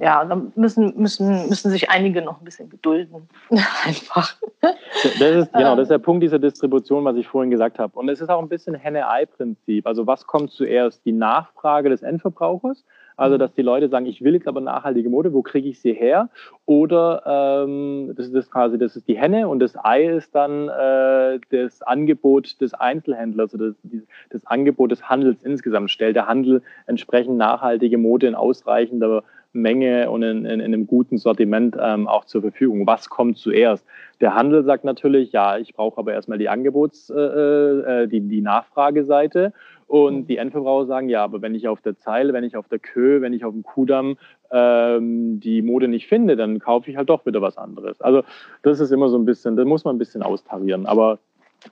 Ja, 0.01 0.25
dann 0.25 0.53
müssen, 0.57 0.95
müssen, 0.97 1.49
müssen 1.49 1.71
sich 1.71 1.91
einige 1.91 2.23
noch 2.23 2.41
ein 2.41 2.45
bisschen 2.45 2.71
gedulden. 2.71 3.29
Einfach. 3.85 4.37
Das 4.61 5.21
ist, 5.21 5.53
genau, 5.53 5.77
das 5.77 5.85
ist 5.85 5.91
der 5.91 5.99
Punkt 5.99 6.23
dieser 6.23 6.39
Distribution, 6.39 7.05
was 7.05 7.17
ich 7.17 7.29
vorhin 7.29 7.51
gesagt 7.51 7.79
habe. 7.79 7.99
Und 7.99 8.09
es 8.09 8.21
ist 8.21 8.29
auch 8.29 8.41
ein 8.41 8.49
bisschen 8.49 8.75
Henne-Ei-Prinzip. 8.75 9.87
Also 9.87 10.07
was 10.07 10.27
kommt 10.27 10.51
zuerst? 10.51 11.05
Die 11.05 11.13
Nachfrage 11.13 11.91
des 11.91 12.03
Endverbrauchers 12.03 12.85
also, 13.17 13.39
dass 13.39 13.53
die 13.55 13.63
Leute 13.63 13.89
sagen, 13.89 14.07
ich 14.07 14.23
will 14.23 14.35
jetzt 14.35 14.49
aber 14.49 14.61
nachhaltige 14.61 15.09
Mode, 15.09 15.33
wo 15.33 15.43
kriege 15.43 15.69
ich 15.69 15.81
sie 15.81 15.93
her? 15.93 16.29
Oder 16.67 17.65
ähm, 17.65 18.15
das 18.17 18.27
ist 18.27 18.35
das 18.35 18.51
quasi, 18.51 18.79
das 18.79 18.97
ist 18.97 19.07
die 19.07 19.19
Henne 19.19 19.49
und 19.49 19.61
das 19.61 19.77
Ei 19.77 20.05
ist 20.05 20.35
dann 20.35 20.69
äh, 20.69 21.39
das 21.51 21.83
Angebot 21.83 22.61
des 22.61 22.75
Einzelhändlers 22.75 23.55
oder 23.55 23.69
das, 23.69 24.03
das 24.31 24.47
Angebot 24.47 24.91
des 24.91 25.09
Handels 25.09 25.43
insgesamt. 25.43 25.91
Stellt 25.91 26.17
der 26.17 26.27
Handel 26.27 26.63
entsprechend 26.87 27.37
nachhaltige 27.37 27.99
Mode 27.99 28.27
in 28.27 28.35
ausreichender 28.35 29.23
Menge 29.53 30.11
und 30.11 30.23
in, 30.23 30.45
in, 30.45 30.61
in 30.61 30.61
einem 30.61 30.87
guten 30.87 31.19
Sortiment 31.19 31.77
ähm, 31.81 32.09
auch 32.09 32.25
zur 32.25 32.41
Verfügung. 32.41 32.87
Was 32.87 33.11
kommt 33.11 33.39
zuerst? 33.39 33.85
Der 34.21 34.35
Handel 34.35 34.65
sagt 34.65 34.85
natürlich, 34.85 35.33
ja, 35.33 35.59
ich 35.59 35.75
brauche 35.75 35.99
aber 35.99 36.13
erstmal 36.13 36.39
die 36.39 36.49
Angebots-, 36.49 37.11
äh, 37.11 38.03
äh, 38.03 38.09
die, 38.09 38.21
die 38.21 38.41
Nachfrageseite. 38.41 39.53
Und 39.87 40.21
mhm. 40.21 40.27
die 40.27 40.39
Endverbraucher 40.39 40.87
sagen, 40.87 41.11
ja, 41.11 41.23
aber 41.23 41.43
wenn 41.43 41.55
ich 41.55 41.69
auf 41.69 41.83
der 41.83 41.99
Zeile, 41.99 42.33
wenn 42.33 42.45
ich 42.45 42.57
auf 42.57 42.67
der 42.69 42.79
Kö, 42.79 43.21
wenn 43.21 43.35
ich 43.35 43.45
auf 43.45 43.53
dem 43.53 43.63
Kudamm 43.63 44.17
ähm, 44.51 45.39
die 45.39 45.61
Mode 45.61 45.87
nicht 45.87 46.07
finde, 46.07 46.35
dann 46.35 46.61
kaufe 46.61 46.91
ich 46.91 46.97
halt 46.97 47.11
doch 47.11 47.27
wieder 47.27 47.43
was 47.43 47.59
anderes. 47.59 48.01
Also 48.01 48.23
das 48.63 48.81
ist 48.81 48.91
immer 48.91 49.11
so 49.11 49.19
ein 49.19 49.27
bisschen, 49.27 49.57
da 49.57 49.67
muss 49.67 49.85
man 49.85 49.97
ein 49.97 49.99
bisschen 49.99 50.23
austarieren. 50.23 50.87
Aber 50.87 51.19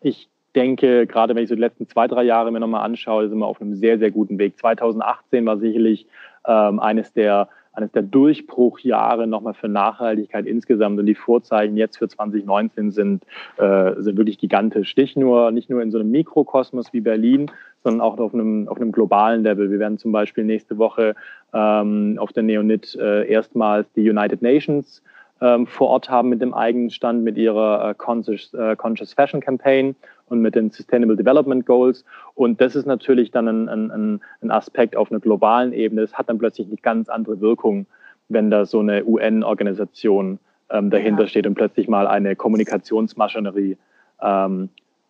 ich 0.03 0.29
denke, 0.55 1.07
gerade 1.07 1.35
wenn 1.35 1.45
ich 1.45 1.49
so 1.49 1.55
die 1.55 1.61
letzten 1.61 1.89
zwei, 1.89 2.09
drei 2.09 2.25
Jahre 2.25 2.51
mir 2.51 2.61
nochmal 2.61 2.85
anschaue, 2.85 3.29
sind 3.29 3.39
wir 3.39 3.47
auf 3.47 3.61
einem 3.61 3.75
sehr, 3.75 3.99
sehr 3.99 4.11
guten 4.11 4.39
Weg. 4.39 4.59
2018 4.59 5.47
war 5.47 5.59
sicherlich 5.59 6.07
ähm, 6.47 6.79
eines 6.81 7.13
der 7.13 7.49
eines 7.73 7.93
der 7.93 8.03
Durchbruchjahre 8.03 9.27
nochmal 9.27 9.55
für 9.55 9.69
Nachhaltigkeit 9.69 10.47
insgesamt. 10.47 10.99
Und 10.99 11.07
die 11.07 11.15
Vorzeichen 11.15 11.77
jetzt 11.77 11.99
für 11.99 12.09
2019 12.09 12.91
sind, 12.91 13.25
äh, 13.59 13.93
sind 13.99 14.17
wirklich 14.17 14.39
gigantisch. 14.39 14.97
Nicht 14.97 15.17
nur, 15.17 15.51
nicht 15.51 15.71
nur 15.71 15.83
in 15.83 15.91
so 15.91 15.99
einem 15.99 16.11
Mikrokosmos 16.11 16.93
wie 16.93 17.01
Berlin, 17.01 17.51
sondern 17.83 18.01
auch 18.01 18.19
auf 18.19 18.35
einem, 18.35 18.69
auf 18.69 18.77
einem 18.77 18.93
globalen 18.93 19.43
Level. 19.43 19.71
Wir 19.71 19.79
werden 19.79 19.99
zum 19.99 20.13
Beispiel 20.13 20.45
nächste 20.45 20.79
Woche 20.79 21.15
ähm, 21.53 22.17
auf 22.19 22.33
der 22.33 22.43
Neonit 22.43 22.97
äh, 22.97 23.27
erstmals 23.27 23.91
die 23.93 24.09
United 24.09 24.43
Nations 24.43 25.03
ähm, 25.41 25.67
vor 25.67 25.89
Ort 25.89 26.11
haben 26.11 26.29
mit 26.29 26.41
dem 26.43 26.55
eigenen 26.55 26.91
Stand, 26.91 27.25
mit 27.25 27.37
ihrer 27.37 27.91
äh, 27.91 27.95
Conscious, 27.95 28.53
äh, 28.55 28.77
Conscious 28.77 29.15
Fashion 29.15 29.41
Campaign 29.41 29.97
und 30.29 30.41
mit 30.41 30.55
den 30.55 30.71
Sustainable 30.71 31.17
Development 31.17 31.65
Goals. 31.67 32.05
Und 32.35 32.61
das 32.61 32.77
ist 32.77 32.87
natürlich 32.87 33.31
dann 33.31 33.49
ein, 33.49 33.69
ein, 33.69 34.21
ein 34.43 34.51
Aspekt 34.51 34.97
auf 34.97 35.11
einer 35.11 35.21
globalen 35.21 35.73
Ebene. 35.73 36.03
Es 36.03 36.15
hat 36.15 36.29
dann 36.29 36.39
plötzlich 36.39 36.67
eine 36.67 36.77
ganz 36.77 37.09
andere 37.09 37.41
Wirkung, 37.41 37.87
wenn 38.29 38.51
da 38.51 38.65
so 38.65 38.81
eine 38.81 39.05
UN-Organisation 39.05 40.39
ähm, 40.71 40.91
dahinter 40.91 41.23
ja. 41.23 41.29
steht 41.29 41.47
und 41.47 41.55
plötzlich 41.55 41.89
mal 41.89 42.07
eine 42.07 42.37
Kommunikationsmaschinerie 42.37 43.77
ähm, 44.23 44.69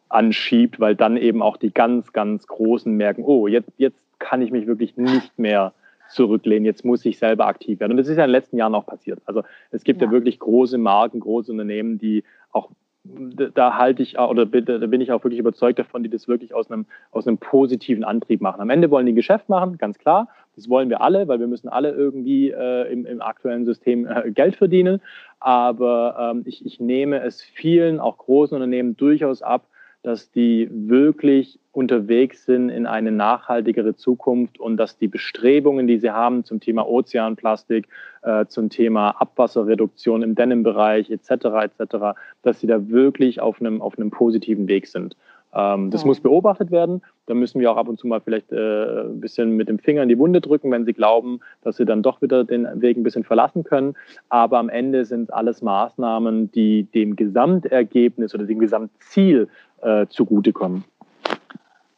anschiebt, 0.09 0.81
weil 0.81 0.97
dann 0.97 1.17
eben 1.17 1.43
auch 1.43 1.57
die 1.57 1.73
ganz, 1.73 2.13
ganz 2.13 2.47
Großen 2.47 2.93
merken, 2.93 3.23
oh, 3.25 3.47
jetzt, 3.47 3.71
jetzt 3.77 3.99
kann 4.19 4.43
ich 4.43 4.51
mich 4.51 4.67
wirklich 4.67 4.97
nicht 4.97 5.39
mehr 5.39 5.73
zurücklehnen, 6.11 6.65
jetzt 6.65 6.85
muss 6.85 7.05
ich 7.05 7.19
selber 7.19 7.47
aktiv 7.47 7.81
werden. 7.81 7.93
Und 7.93 7.99
das 7.99 8.09
ist 8.09 8.17
ja 8.17 8.25
in 8.25 8.29
den 8.29 8.33
letzten 8.33 8.57
Jahren 8.57 8.75
auch 8.75 8.87
passiert. 8.87 9.21
Also 9.27 9.43
es 9.71 9.85
gibt 9.85 10.01
ja, 10.01 10.09
ja 10.09 10.13
wirklich 10.13 10.39
große 10.39 10.79
Marken, 10.79 11.21
große 11.21 11.51
Unternehmen, 11.51 11.99
die 11.99 12.25
auch 12.53 12.71
da 13.03 13.79
halte 13.79 14.03
ich 14.03 14.19
oder 14.19 14.45
da 14.45 14.87
bin 14.87 15.01
ich 15.01 15.11
auch 15.11 15.25
wirklich 15.25 15.41
überzeugt 15.41 15.79
davon, 15.79 16.03
die 16.03 16.11
das 16.11 16.29
wirklich 16.29 16.55
aus 16.55 16.71
einem, 16.71 16.85
aus 17.13 17.27
einem 17.27 17.39
positiven 17.39 18.05
Antrieb 18.05 18.43
machen. 18.43 18.61
Am 18.61 18.69
Ende 18.69 18.91
wollen 18.91 19.07
die 19.07 19.15
Geschäft 19.15 19.49
machen, 19.49 19.79
ganz 19.79 19.99
klar. 19.99 20.29
Das 20.55 20.69
wollen 20.69 20.91
wir 20.91 21.01
alle, 21.01 21.27
weil 21.27 21.41
wir 21.41 21.47
müssen 21.47 21.69
alle 21.69 21.93
irgendwie 21.93 22.51
äh, 22.51 22.93
im, 22.93 23.07
im 23.07 23.23
aktuellen 23.23 23.65
System 23.65 24.07
äh, 24.07 24.31
Geld 24.33 24.57
verdienen. 24.57 25.01
Aber 25.39 26.33
ähm, 26.35 26.43
ich, 26.45 26.67
ich 26.67 26.79
nehme 26.79 27.23
es 27.23 27.41
vielen, 27.41 28.01
auch 28.01 28.19
großen 28.19 28.55
Unternehmen 28.55 28.97
durchaus 28.97 29.41
ab, 29.41 29.67
dass 30.03 30.31
die 30.31 30.69
wirklich 30.71 31.59
unterwegs 31.73 32.47
sind 32.47 32.71
in 32.71 32.87
eine 32.87 33.13
nachhaltigere 33.13 33.95
Zukunft 33.95 34.59
und 34.59 34.77
dass 34.77 34.99
die 34.99 35.09
Bestrebungen, 35.09 35.87
die 35.87 35.99
sie 35.99 36.11
haben 36.11 36.45
zum 36.45 36.61
Thema 36.61 36.89
Ozeanplastik, 36.89 37.87
äh, 38.23 38.47
zum 38.47 38.71
Thema 38.71 39.11
Abwasserreduktion 39.11 40.23
im 40.23 40.35
Denim-Bereich 40.35 41.11
etc. 41.11 41.31
etc., 41.31 42.19
dass 42.43 42.61
sie 42.61 42.67
da 42.67 42.89
wirklich 42.89 43.41
auf 43.41 43.61
einem, 43.61 43.83
auf 43.83 43.99
einem 43.99 44.11
positiven 44.11 44.69
Weg 44.69 44.87
sind. 44.87 45.17
Ähm, 45.53 45.91
das 45.91 46.03
ja. 46.03 46.07
muss 46.07 46.21
beobachtet 46.21 46.71
werden. 46.71 47.03
Da 47.27 47.35
müssen 47.35 47.61
wir 47.61 47.71
auch 47.71 47.77
ab 47.77 47.89
und 47.89 47.99
zu 47.99 48.07
mal 48.07 48.21
vielleicht 48.21 48.53
äh, 48.53 49.03
ein 49.03 49.21
bisschen 49.21 49.57
mit 49.57 49.69
dem 49.69 49.79
Finger 49.79 50.03
in 50.03 50.09
die 50.09 50.19
Wunde 50.19 50.41
drücken, 50.41 50.71
wenn 50.71 50.85
sie 50.85 50.93
glauben, 50.93 51.41
dass 51.63 51.77
sie 51.77 51.85
dann 51.85 52.03
doch 52.03 52.23
wieder 52.23 52.45
den 52.45 52.67
Weg 52.81 52.97
ein 52.97 53.03
bisschen 53.03 53.25
verlassen 53.25 53.65
können. 53.65 53.95
Aber 54.29 54.59
am 54.59 54.69
Ende 54.69 55.05
sind 55.05 55.25
es 55.25 55.31
alles 55.31 55.63
Maßnahmen, 55.63 56.53
die 56.53 56.85
dem 56.85 57.17
Gesamtergebnis 57.17 58.35
oder 58.35 58.45
dem 58.45 58.61
Gesamtziel 58.61 59.49
äh, 59.83 60.07
zugutekommen. 60.09 60.85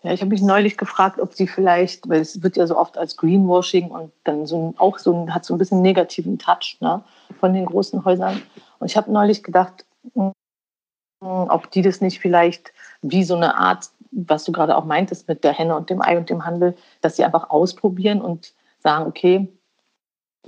Ja, 0.03 0.13
ich 0.13 0.21
habe 0.21 0.31
mich 0.31 0.43
neulich 0.43 0.77
gefragt, 0.77 1.21
ob 1.21 1.33
sie 1.33 1.47
vielleicht, 1.47 2.09
weil 2.09 2.21
es 2.21 2.43
wird 2.43 2.57
ja 2.57 2.67
so 2.67 2.77
oft 2.77 2.99
als 2.99 3.17
Greenwashing 3.17 3.91
und 3.91 4.11
dann 4.25 4.47
so 4.47 4.71
ein, 4.71 4.79
auch 4.79 4.99
so 4.99 5.15
ein, 5.15 5.33
hat 5.33 5.45
so 5.45 5.55
ein 5.55 5.59
bisschen 5.59 5.81
negativen 5.81 6.39
Touch 6.39 6.77
ne, 6.81 7.05
von 7.39 7.55
den 7.55 7.67
großen 7.67 8.05
Häusern. 8.05 8.43
Und 8.81 8.91
ich 8.91 8.97
habe 8.97 9.13
neulich 9.13 9.45
gedacht, 9.45 9.87
hm, 10.15 10.33
ob 11.21 11.71
die 11.71 11.83
das 11.83 12.01
nicht 12.01 12.19
vielleicht 12.19 12.73
wie 13.03 13.23
so 13.23 13.37
eine 13.37 13.57
Art, 13.57 13.91
was 14.11 14.43
du 14.43 14.51
gerade 14.51 14.77
auch 14.77 14.85
meintest 14.85 15.29
mit 15.29 15.45
der 15.45 15.53
Henne 15.53 15.77
und 15.77 15.89
dem 15.89 16.03
Ei 16.03 16.19
und 16.19 16.29
dem 16.29 16.45
Handel, 16.45 16.77
dass 17.01 17.15
sie 17.15 17.25
einfach 17.25 17.51
ausprobieren 17.51 18.21
und 18.21 18.55
sagen, 18.81 19.07
okay, 19.07 19.47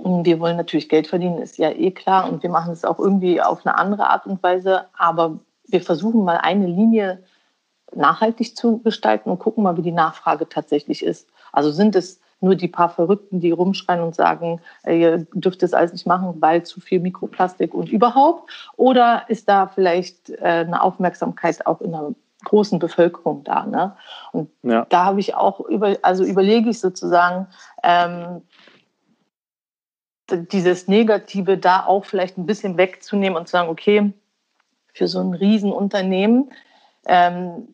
hm, 0.01 0.25
wir 0.25 0.41
wollen 0.41 0.57
natürlich 0.57 0.89
Geld 0.89 1.07
verdienen, 1.07 1.37
ist 1.37 1.57
ja 1.57 1.69
eh 1.69 1.91
klar 1.91 2.29
und 2.29 2.43
wir 2.43 2.49
machen 2.49 2.73
es 2.73 2.83
auch 2.83 2.99
irgendwie 2.99 3.41
auf 3.41 3.65
eine 3.65 3.77
andere 3.77 4.09
Art 4.09 4.25
und 4.25 4.43
Weise, 4.43 4.87
aber 4.97 5.39
wir 5.67 5.81
versuchen 5.81 6.23
mal 6.23 6.37
eine 6.37 6.67
Linie 6.67 7.23
nachhaltig 7.93 8.55
zu 8.55 8.79
gestalten 8.79 9.29
und 9.29 9.39
gucken 9.39 9.63
mal, 9.63 9.77
wie 9.77 9.81
die 9.81 9.91
Nachfrage 9.91 10.49
tatsächlich 10.49 11.03
ist. 11.03 11.29
Also 11.51 11.71
sind 11.71 11.95
es 11.95 12.19
nur 12.41 12.55
die 12.55 12.67
paar 12.67 12.89
Verrückten, 12.89 13.39
die 13.39 13.51
rumschreien 13.51 14.01
und 14.01 14.15
sagen, 14.15 14.61
ihr 14.85 15.25
dürft 15.33 15.63
das 15.63 15.73
alles 15.73 15.93
nicht 15.93 16.05
machen, 16.05 16.35
weil 16.41 16.63
zu 16.63 16.81
viel 16.81 16.99
Mikroplastik 16.99 17.73
und 17.73 17.89
überhaupt? 17.89 18.51
Oder 18.75 19.23
ist 19.29 19.47
da 19.47 19.67
vielleicht 19.67 20.29
äh, 20.29 20.65
eine 20.67 20.81
Aufmerksamkeit 20.81 21.65
auch 21.65 21.81
in 21.81 21.91
der 21.91 22.13
großen 22.43 22.79
Bevölkerung 22.79 23.43
da? 23.43 23.65
Ne? 23.65 23.95
Und 24.31 24.49
ja. 24.63 24.85
da 24.89 25.05
habe 25.05 25.19
ich 25.19 25.35
auch 25.35 25.61
über, 25.61 25.95
also 26.01 26.23
überlege 26.23 26.69
ich 26.69 26.79
sozusagen, 26.79 27.47
ähm, 27.83 28.41
dieses 30.29 30.87
Negative 30.87 31.57
da 31.57 31.85
auch 31.85 32.05
vielleicht 32.05 32.37
ein 32.37 32.47
bisschen 32.47 32.77
wegzunehmen 32.77 33.37
und 33.37 33.47
zu 33.47 33.51
sagen, 33.51 33.69
okay, 33.69 34.11
für 34.95 35.07
so 35.07 35.19
ein 35.19 35.33
Riesenunternehmen. 35.33 36.51
Ähm, 37.05 37.67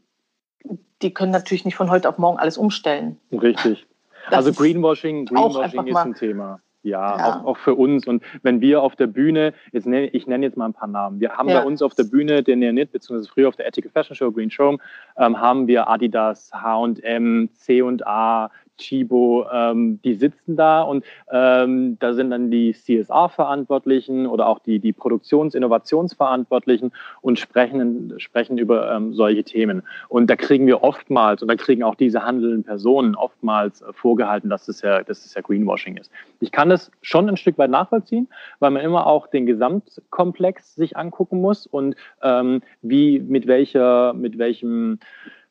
die 1.01 1.13
können 1.13 1.31
natürlich 1.31 1.65
nicht 1.65 1.75
von 1.75 1.89
heute 1.89 2.09
auf 2.09 2.17
morgen 2.17 2.39
alles 2.39 2.57
umstellen. 2.57 3.19
Richtig. 3.31 3.85
Das 4.29 4.45
also 4.45 4.53
Greenwashing, 4.53 5.25
Greenwashing 5.25 5.87
ist 5.87 5.95
ein 5.95 6.15
Thema. 6.15 6.59
Ja, 6.83 7.17
ja. 7.17 7.41
Auch, 7.41 7.45
auch, 7.45 7.57
für 7.57 7.75
uns. 7.75 8.07
Und 8.07 8.23
wenn 8.41 8.59
wir 8.59 8.81
auf 8.81 8.95
der 8.95 9.05
Bühne, 9.05 9.53
jetzt 9.71 9.85
nenne, 9.85 10.07
ich 10.07 10.25
nenne 10.25 10.47
jetzt 10.47 10.57
mal 10.57 10.65
ein 10.65 10.73
paar 10.73 10.87
Namen. 10.87 11.19
Wir 11.19 11.37
haben 11.37 11.47
ja. 11.47 11.59
bei 11.59 11.65
uns 11.65 11.83
auf 11.83 11.93
der 11.93 12.05
Bühne, 12.05 12.41
den 12.41 12.57
Neonit, 12.57 12.91
beziehungsweise 12.91 13.29
früher 13.31 13.49
auf 13.49 13.55
der 13.55 13.67
Ethical 13.67 13.91
Fashion 13.91 14.15
Show, 14.15 14.31
Green 14.31 14.49
Show, 14.49 14.79
ähm, 15.15 15.39
haben 15.39 15.67
wir 15.67 15.87
Adidas, 15.87 16.49
H&M, 16.51 17.49
C&A, 17.53 18.49
Chibo, 18.81 19.45
ähm, 19.51 19.99
die 20.03 20.15
sitzen 20.15 20.55
da 20.55 20.81
und 20.81 21.05
ähm, 21.31 21.97
da 21.99 22.13
sind 22.13 22.31
dann 22.31 22.51
die 22.51 22.73
CSR-Verantwortlichen 22.73 24.27
oder 24.27 24.47
auch 24.47 24.59
die, 24.59 24.79
die 24.79 24.93
Produktions-Innovationsverantwortlichen 24.93 26.91
und 27.21 27.39
sprechen, 27.39 28.13
sprechen 28.17 28.57
über 28.57 28.91
ähm, 28.93 29.13
solche 29.13 29.43
Themen. 29.43 29.83
Und 30.09 30.29
da 30.29 30.35
kriegen 30.35 30.67
wir 30.67 30.83
oftmals, 30.83 31.41
und 31.41 31.47
da 31.47 31.55
kriegen 31.55 31.83
auch 31.83 31.95
diese 31.95 32.23
handelnden 32.25 32.63
Personen 32.63 33.15
oftmals 33.15 33.81
äh, 33.81 33.93
vorgehalten, 33.93 34.49
dass 34.49 34.67
es, 34.67 34.81
ja, 34.81 35.03
dass 35.03 35.25
es 35.25 35.33
ja 35.33 35.41
Greenwashing 35.41 35.97
ist. 35.97 36.11
Ich 36.39 36.51
kann 36.51 36.69
das 36.69 36.91
schon 37.01 37.29
ein 37.29 37.37
Stück 37.37 37.57
weit 37.57 37.69
nachvollziehen, 37.69 38.27
weil 38.59 38.71
man 38.71 38.83
immer 38.83 39.07
auch 39.07 39.27
den 39.27 39.45
Gesamtkomplex 39.45 40.75
sich 40.75 40.97
angucken 40.97 41.41
muss 41.41 41.67
und 41.67 41.95
ähm, 42.23 42.61
wie, 42.81 43.19
mit 43.19 43.47
welcher, 43.47 44.13
mit 44.13 44.37
welchem 44.37 44.99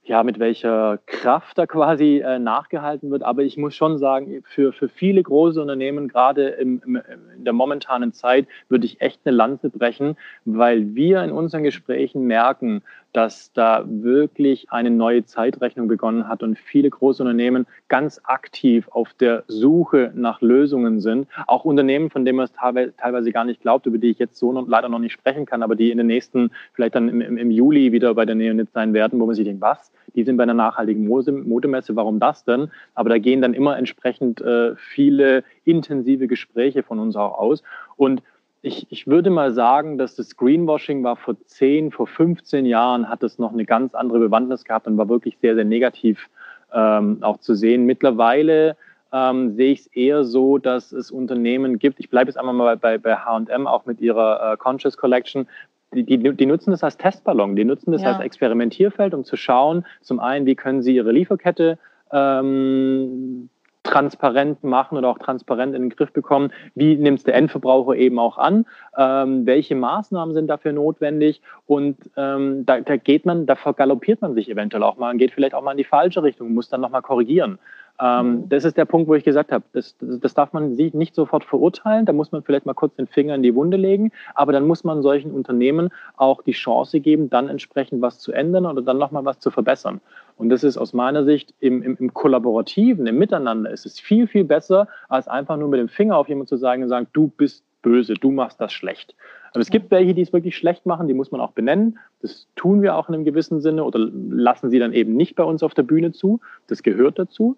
ja, 0.02 0.22
mit 0.22 0.38
welcher 0.38 0.98
Kraft 1.06 1.58
da 1.58 1.66
quasi 1.66 2.18
äh, 2.18 2.38
nachgehalten 2.38 3.10
wird. 3.10 3.22
Aber 3.22 3.42
ich 3.42 3.56
muss 3.56 3.74
schon 3.74 3.98
sagen, 3.98 4.42
für, 4.44 4.72
für 4.72 4.88
viele 4.88 5.22
große 5.22 5.60
Unternehmen, 5.60 6.08
gerade 6.08 6.48
im, 6.48 6.82
im, 6.84 7.02
in 7.36 7.44
der 7.44 7.52
momentanen 7.52 8.12
Zeit, 8.12 8.48
würde 8.68 8.86
ich 8.86 9.00
echt 9.00 9.20
eine 9.24 9.36
Lanze 9.36 9.68
brechen, 9.68 10.16
weil 10.44 10.94
wir 10.94 11.22
in 11.22 11.30
unseren 11.30 11.62
Gesprächen 11.62 12.26
merken, 12.26 12.82
dass 13.12 13.52
da 13.52 13.84
wirklich 13.86 14.70
eine 14.70 14.90
neue 14.90 15.24
Zeitrechnung 15.24 15.88
begonnen 15.88 16.28
hat 16.28 16.42
und 16.42 16.58
viele 16.58 16.90
große 16.90 17.22
Unternehmen 17.22 17.66
ganz 17.88 18.20
aktiv 18.24 18.88
auf 18.88 19.12
der 19.14 19.44
Suche 19.48 20.12
nach 20.14 20.40
Lösungen 20.40 21.00
sind. 21.00 21.26
Auch 21.46 21.64
Unternehmen, 21.64 22.10
von 22.10 22.24
denen 22.24 22.36
man 22.36 22.44
es 22.44 22.52
teilweise 22.52 23.32
gar 23.32 23.44
nicht 23.44 23.60
glaubt, 23.60 23.86
über 23.86 23.98
die 23.98 24.10
ich 24.10 24.18
jetzt 24.18 24.36
so 24.36 24.52
noch, 24.52 24.68
leider 24.68 24.88
noch 24.88 24.98
nicht 24.98 25.12
sprechen 25.12 25.46
kann, 25.46 25.62
aber 25.62 25.74
die 25.74 25.90
in 25.90 25.98
den 25.98 26.06
nächsten, 26.06 26.50
vielleicht 26.72 26.94
dann 26.94 27.08
im, 27.08 27.38
im 27.38 27.50
Juli 27.50 27.92
wieder 27.92 28.14
bei 28.14 28.24
der 28.24 28.34
Neonit 28.34 28.72
sein 28.72 28.94
werden, 28.94 29.18
wo 29.20 29.26
man 29.26 29.34
sich 29.34 29.44
denkt, 29.44 29.60
was? 29.60 29.90
Die 30.14 30.24
sind 30.24 30.36
bei 30.36 30.42
einer 30.42 30.54
nachhaltigen 30.54 31.06
Modemesse, 31.06 31.94
warum 31.96 32.18
das 32.18 32.44
denn? 32.44 32.70
Aber 32.94 33.10
da 33.10 33.18
gehen 33.18 33.42
dann 33.42 33.54
immer 33.54 33.76
entsprechend 33.76 34.40
äh, 34.40 34.74
viele 34.76 35.44
intensive 35.64 36.26
Gespräche 36.26 36.82
von 36.82 36.98
uns 36.98 37.16
auch 37.16 37.38
aus. 37.38 37.62
Und 37.96 38.22
ich, 38.62 38.86
ich 38.90 39.06
würde 39.06 39.30
mal 39.30 39.52
sagen, 39.52 39.96
dass 39.96 40.16
das 40.16 40.36
Greenwashing 40.36 41.02
war 41.02 41.16
vor 41.16 41.36
10, 41.46 41.92
vor 41.92 42.06
15 42.06 42.66
Jahren, 42.66 43.08
hat 43.08 43.22
es 43.22 43.38
noch 43.38 43.52
eine 43.52 43.64
ganz 43.64 43.94
andere 43.94 44.18
Bewandtnis 44.18 44.64
gehabt 44.64 44.86
und 44.86 44.98
war 44.98 45.08
wirklich 45.08 45.38
sehr, 45.40 45.54
sehr 45.54 45.64
negativ 45.64 46.28
ähm, 46.72 47.18
auch 47.22 47.38
zu 47.38 47.54
sehen. 47.54 47.86
Mittlerweile 47.86 48.76
ähm, 49.12 49.54
sehe 49.56 49.72
ich 49.72 49.80
es 49.80 49.86
eher 49.88 50.24
so, 50.24 50.58
dass 50.58 50.92
es 50.92 51.10
Unternehmen 51.10 51.78
gibt, 51.78 52.00
ich 52.00 52.10
bleibe 52.10 52.28
jetzt 52.28 52.36
einmal 52.36 52.54
mal 52.54 52.76
bei, 52.76 52.98
bei 52.98 53.16
H&M, 53.16 53.66
auch 53.66 53.86
mit 53.86 54.00
ihrer 54.00 54.52
äh, 54.52 54.56
Conscious 54.56 54.96
Collection, 54.96 55.48
die, 55.92 56.04
die, 56.04 56.18
die, 56.18 56.46
nutzen 56.46 56.70
das 56.70 56.84
als 56.84 56.96
Testballon, 56.96 57.56
die 57.56 57.64
nutzen 57.64 57.90
das 57.90 58.02
ja. 58.02 58.12
als 58.12 58.20
Experimentierfeld, 58.20 59.12
um 59.12 59.24
zu 59.24 59.36
schauen, 59.36 59.84
zum 60.00 60.20
einen, 60.20 60.46
wie 60.46 60.54
können 60.54 60.82
sie 60.82 60.94
ihre 60.94 61.10
Lieferkette 61.10 61.78
ähm, 62.12 63.48
transparent 63.90 64.62
machen 64.62 64.96
oder 64.96 65.08
auch 65.08 65.18
transparent 65.18 65.74
in 65.74 65.82
den 65.82 65.90
Griff 65.90 66.12
bekommen. 66.12 66.52
Wie 66.74 66.96
nimmt 66.96 67.18
es 67.18 67.24
der 67.24 67.34
Endverbraucher 67.34 67.96
eben 67.96 68.18
auch 68.18 68.38
an? 68.38 68.66
Ähm, 68.96 69.46
welche 69.46 69.74
Maßnahmen 69.74 70.34
sind 70.34 70.46
dafür 70.46 70.72
notwendig? 70.72 71.42
Und 71.66 71.96
ähm, 72.16 72.64
da, 72.66 72.80
da, 72.80 72.96
geht 72.96 73.26
man, 73.26 73.46
da 73.46 73.56
vergaloppiert 73.56 74.22
man 74.22 74.34
sich 74.34 74.48
eventuell 74.48 74.82
auch 74.82 74.96
mal 74.96 75.10
und 75.10 75.18
geht 75.18 75.32
vielleicht 75.32 75.54
auch 75.54 75.62
mal 75.62 75.72
in 75.72 75.78
die 75.78 75.84
falsche 75.84 76.22
Richtung, 76.22 76.54
muss 76.54 76.68
dann 76.68 76.80
nochmal 76.80 77.02
korrigieren. 77.02 77.58
Ähm, 78.00 78.30
mhm. 78.30 78.48
Das 78.48 78.64
ist 78.64 78.76
der 78.76 78.84
Punkt, 78.86 79.08
wo 79.08 79.14
ich 79.14 79.24
gesagt 79.24 79.52
habe, 79.52 79.64
das, 79.72 79.94
das, 80.00 80.34
darf 80.34 80.52
man 80.52 80.72
nicht 80.72 81.14
sofort 81.14 81.44
verurteilen. 81.44 82.06
Da 82.06 82.12
muss 82.12 82.32
man 82.32 82.42
vielleicht 82.42 82.66
mal 82.66 82.74
kurz 82.74 82.94
den 82.96 83.06
Finger 83.06 83.34
in 83.34 83.42
die 83.42 83.54
Wunde 83.54 83.76
legen. 83.76 84.10
Aber 84.34 84.52
dann 84.52 84.66
muss 84.66 84.84
man 84.84 85.02
solchen 85.02 85.32
Unternehmen 85.32 85.90
auch 86.16 86.42
die 86.42 86.52
Chance 86.52 87.00
geben, 87.00 87.28
dann 87.28 87.48
entsprechend 87.48 88.00
was 88.00 88.18
zu 88.18 88.32
ändern 88.32 88.66
oder 88.66 88.82
dann 88.82 88.98
nochmal 88.98 89.24
was 89.24 89.38
zu 89.38 89.50
verbessern. 89.50 90.00
Und 90.36 90.48
das 90.48 90.64
ist 90.64 90.78
aus 90.78 90.94
meiner 90.94 91.24
Sicht 91.24 91.52
im, 91.60 91.82
im, 91.82 91.96
im 91.98 92.14
Kollaborativen, 92.14 93.06
im 93.06 93.18
Miteinander, 93.18 93.70
ist 93.70 93.84
es 93.84 94.00
viel, 94.00 94.26
viel 94.26 94.44
besser, 94.44 94.88
als 95.08 95.28
einfach 95.28 95.58
nur 95.58 95.68
mit 95.68 95.80
dem 95.80 95.88
Finger 95.88 96.16
auf 96.16 96.28
jemanden 96.28 96.48
zu 96.48 96.56
sagen 96.56 96.82
und 96.82 96.88
sagen, 96.88 97.08
du 97.12 97.28
bist 97.28 97.62
böse, 97.82 98.14
du 98.14 98.30
machst 98.30 98.60
das 98.60 98.72
schlecht. 98.72 99.14
Aber 99.52 99.60
es 99.60 99.70
gibt 99.70 99.90
welche, 99.90 100.14
die 100.14 100.22
es 100.22 100.32
wirklich 100.32 100.56
schlecht 100.56 100.86
machen, 100.86 101.08
die 101.08 101.14
muss 101.14 101.30
man 101.30 101.40
auch 101.40 101.52
benennen. 101.52 101.98
Das 102.22 102.46
tun 102.54 102.82
wir 102.82 102.94
auch 102.96 103.08
in 103.08 103.14
einem 103.14 103.24
gewissen 103.24 103.60
Sinne 103.60 103.84
oder 103.84 103.98
lassen 103.98 104.70
sie 104.70 104.78
dann 104.78 104.92
eben 104.92 105.14
nicht 105.16 105.34
bei 105.34 105.42
uns 105.42 105.62
auf 105.62 105.74
der 105.74 105.82
Bühne 105.82 106.12
zu. 106.12 106.40
Das 106.68 106.82
gehört 106.82 107.18
dazu. 107.18 107.56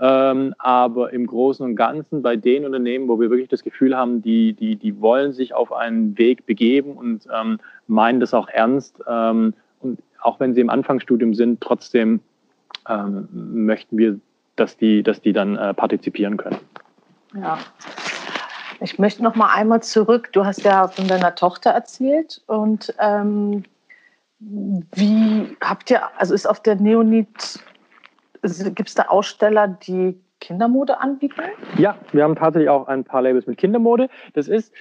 Ähm, 0.00 0.54
aber 0.58 1.12
im 1.12 1.26
Großen 1.26 1.64
und 1.64 1.76
Ganzen 1.76 2.22
bei 2.22 2.34
den 2.36 2.64
Unternehmen, 2.64 3.06
wo 3.08 3.20
wir 3.20 3.30
wirklich 3.30 3.48
das 3.48 3.62
Gefühl 3.62 3.96
haben, 3.96 4.22
die, 4.22 4.52
die, 4.52 4.74
die 4.74 5.00
wollen 5.00 5.32
sich 5.32 5.54
auf 5.54 5.72
einen 5.72 6.18
Weg 6.18 6.46
begeben 6.46 6.94
und 6.94 7.28
ähm, 7.32 7.58
meinen 7.86 8.18
das 8.18 8.34
auch 8.34 8.48
ernst, 8.48 9.00
ähm, 9.06 9.54
und 9.80 10.00
auch 10.20 10.40
wenn 10.40 10.54
sie 10.54 10.62
im 10.62 10.70
Anfangsstudium 10.70 11.34
sind, 11.34 11.60
trotzdem 11.60 12.20
ähm, 12.88 13.28
möchten 13.30 13.96
wir, 13.98 14.18
dass 14.56 14.76
die, 14.76 15.02
dass 15.02 15.20
die 15.20 15.32
dann 15.32 15.56
äh, 15.56 15.74
partizipieren 15.74 16.36
können. 16.38 16.58
Ja. 17.34 17.58
Ich 18.80 18.98
möchte 18.98 19.22
noch 19.22 19.36
mal 19.36 19.52
einmal 19.54 19.82
zurück. 19.82 20.30
Du 20.32 20.44
hast 20.44 20.62
ja 20.64 20.88
von 20.88 21.06
deiner 21.06 21.34
Tochter 21.34 21.70
erzählt 21.70 22.42
und 22.46 22.92
ähm, 22.98 23.64
wie 24.40 25.56
habt 25.60 25.90
ihr, 25.90 26.02
also 26.18 26.34
ist 26.34 26.46
auf 26.46 26.60
der 26.60 26.76
Neonit, 26.76 27.60
gibt 28.74 28.88
es 28.88 28.94
da 28.94 29.04
Aussteller, 29.04 29.68
die 29.68 30.20
Kindermode 30.40 31.00
anbieten? 31.00 31.42
Ja, 31.78 31.96
wir 32.12 32.22
haben 32.22 32.36
tatsächlich 32.36 32.68
auch 32.68 32.86
ein 32.86 33.04
paar 33.04 33.22
Labels 33.22 33.46
mit 33.46 33.58
Kindermode. 33.58 34.08
Das 34.34 34.48
ist, 34.48 34.72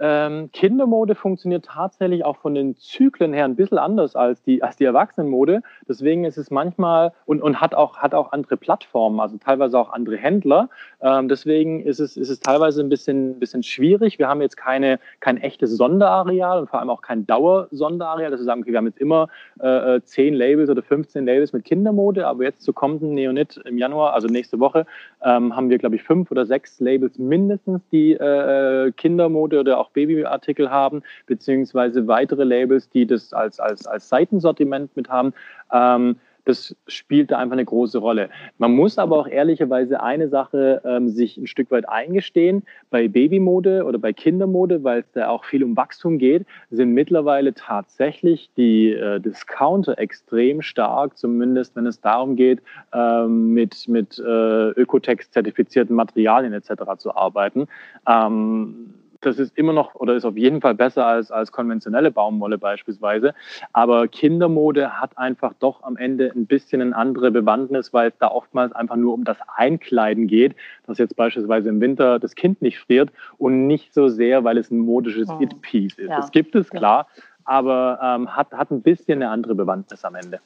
ähm, 0.00 0.50
Kindermode 0.52 1.14
funktioniert 1.14 1.64
tatsächlich 1.64 2.24
auch 2.24 2.36
von 2.36 2.54
den 2.54 2.76
Zyklen 2.76 3.32
her 3.32 3.44
ein 3.44 3.56
bisschen 3.56 3.78
anders 3.78 4.14
als 4.14 4.42
die, 4.42 4.62
als 4.62 4.76
die 4.76 4.84
Erwachsenenmode. 4.84 5.62
Deswegen 5.88 6.24
ist 6.24 6.36
es 6.36 6.50
manchmal 6.50 7.12
und, 7.26 7.42
und 7.42 7.60
hat, 7.60 7.74
auch, 7.74 7.98
hat 7.98 8.14
auch 8.14 8.32
andere 8.32 8.56
Plattformen, 8.56 9.18
also 9.20 9.36
teilweise 9.38 9.78
auch 9.78 9.92
andere 9.92 10.16
Händler. 10.16 10.68
Ähm, 11.00 11.28
deswegen 11.28 11.80
ist 11.80 11.98
es, 11.98 12.16
ist 12.16 12.28
es 12.28 12.40
teilweise 12.40 12.80
ein 12.82 12.88
bisschen, 12.88 13.38
bisschen 13.40 13.62
schwierig. 13.62 14.18
Wir 14.18 14.28
haben 14.28 14.40
jetzt 14.40 14.56
keine, 14.56 15.00
kein 15.20 15.36
echtes 15.38 15.76
Sonderareal 15.76 16.60
und 16.60 16.70
vor 16.70 16.78
allem 16.78 16.90
auch 16.90 17.02
kein 17.02 17.26
Dauersonderareal, 17.26 18.30
dass 18.30 18.40
wir 18.40 18.44
sagen, 18.44 18.62
okay, 18.62 18.72
wir 18.72 18.78
haben 18.78 18.86
jetzt 18.86 19.00
immer 19.00 19.28
äh, 19.58 20.00
10 20.00 20.34
Labels 20.34 20.70
oder 20.70 20.82
15 20.82 21.26
Labels 21.26 21.52
mit 21.52 21.64
Kindermode, 21.64 22.26
aber 22.26 22.44
jetzt 22.44 22.62
zu 22.62 22.72
kommenden 22.72 23.14
Neonit 23.14 23.60
im 23.64 23.78
Januar, 23.78 24.14
also 24.14 24.28
nächste 24.28 24.60
Woche, 24.60 24.86
ähm, 25.24 25.56
haben 25.56 25.70
wir, 25.70 25.78
glaube 25.78 25.96
ich, 25.96 26.02
fünf 26.04 26.30
oder 26.30 26.46
sechs 26.46 26.78
Labels 26.80 27.18
mindestens, 27.18 27.80
die 27.90 28.12
äh, 28.12 28.86
äh 28.86 28.92
Kindermode 28.92 29.60
oder 29.60 29.78
auch 29.78 29.87
auch 29.88 29.92
Babyartikel 29.92 30.70
haben, 30.70 31.02
beziehungsweise 31.26 32.06
weitere 32.06 32.44
Labels, 32.44 32.88
die 32.90 33.06
das 33.06 33.32
als, 33.32 33.60
als, 33.60 33.86
als 33.86 34.08
Seitensortiment 34.08 34.96
mit 34.96 35.08
haben. 35.08 35.32
Ähm, 35.72 36.16
das 36.48 36.74
spielt 36.86 37.30
da 37.30 37.36
einfach 37.36 37.52
eine 37.52 37.64
große 37.66 37.98
Rolle. 37.98 38.30
Man 38.56 38.72
muss 38.72 38.96
aber 38.96 39.18
auch 39.18 39.28
ehrlicherweise 39.28 40.02
eine 40.02 40.30
Sache 40.30 40.80
ähm, 40.82 41.10
sich 41.10 41.36
ein 41.36 41.46
Stück 41.46 41.70
weit 41.70 41.86
eingestehen. 41.86 42.62
Bei 42.88 43.06
Babymode 43.06 43.84
oder 43.84 43.98
bei 43.98 44.14
Kindermode, 44.14 44.82
weil 44.82 45.00
es 45.00 45.12
da 45.12 45.28
auch 45.28 45.44
viel 45.44 45.62
um 45.62 45.76
Wachstum 45.76 46.16
geht, 46.16 46.46
sind 46.70 46.94
mittlerweile 46.94 47.52
tatsächlich 47.52 48.50
die 48.56 48.94
äh, 48.94 49.20
Discounter 49.20 49.98
extrem 49.98 50.62
stark, 50.62 51.18
zumindest 51.18 51.76
wenn 51.76 51.84
es 51.84 52.00
darum 52.00 52.34
geht, 52.34 52.62
ähm, 52.94 53.52
mit, 53.52 53.86
mit 53.86 54.18
äh, 54.18 54.70
Ökotex-zertifizierten 54.70 55.94
Materialien 55.94 56.54
etc. 56.54 56.96
zu 56.96 57.14
arbeiten. 57.14 57.68
Ähm, 58.08 58.94
das 59.20 59.38
ist 59.38 59.56
immer 59.56 59.72
noch 59.72 59.94
oder 59.94 60.14
ist 60.14 60.24
auf 60.24 60.36
jeden 60.36 60.60
Fall 60.60 60.74
besser 60.74 61.06
als, 61.06 61.30
als 61.30 61.52
konventionelle 61.52 62.10
Baumwolle 62.10 62.58
beispielsweise. 62.58 63.34
Aber 63.72 64.08
Kindermode 64.08 65.00
hat 65.00 65.18
einfach 65.18 65.54
doch 65.58 65.82
am 65.82 65.96
Ende 65.96 66.32
ein 66.34 66.46
bisschen 66.46 66.80
eine 66.80 66.96
andere 66.96 67.30
Bewandtnis, 67.30 67.92
weil 67.92 68.10
es 68.10 68.18
da 68.18 68.28
oftmals 68.28 68.72
einfach 68.72 68.96
nur 68.96 69.14
um 69.14 69.24
das 69.24 69.38
Einkleiden 69.56 70.26
geht, 70.26 70.54
dass 70.86 70.98
jetzt 70.98 71.16
beispielsweise 71.16 71.68
im 71.68 71.80
Winter 71.80 72.18
das 72.18 72.34
Kind 72.34 72.62
nicht 72.62 72.78
friert 72.78 73.10
und 73.38 73.66
nicht 73.66 73.92
so 73.92 74.08
sehr, 74.08 74.44
weil 74.44 74.58
es 74.58 74.70
ein 74.70 74.78
modisches 74.78 75.28
oh. 75.28 75.40
It-Piece 75.40 75.98
ist. 75.98 76.08
Ja. 76.08 76.16
Das 76.16 76.30
gibt 76.30 76.54
es, 76.54 76.70
klar, 76.70 77.08
aber 77.44 77.98
ähm, 78.02 78.36
hat, 78.36 78.52
hat 78.52 78.70
ein 78.70 78.82
bisschen 78.82 79.22
eine 79.22 79.30
andere 79.30 79.54
Bewandtnis 79.54 80.04
am 80.04 80.14
Ende. 80.14 80.40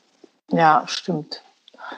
Ja, 0.50 0.84
stimmt. 0.86 1.42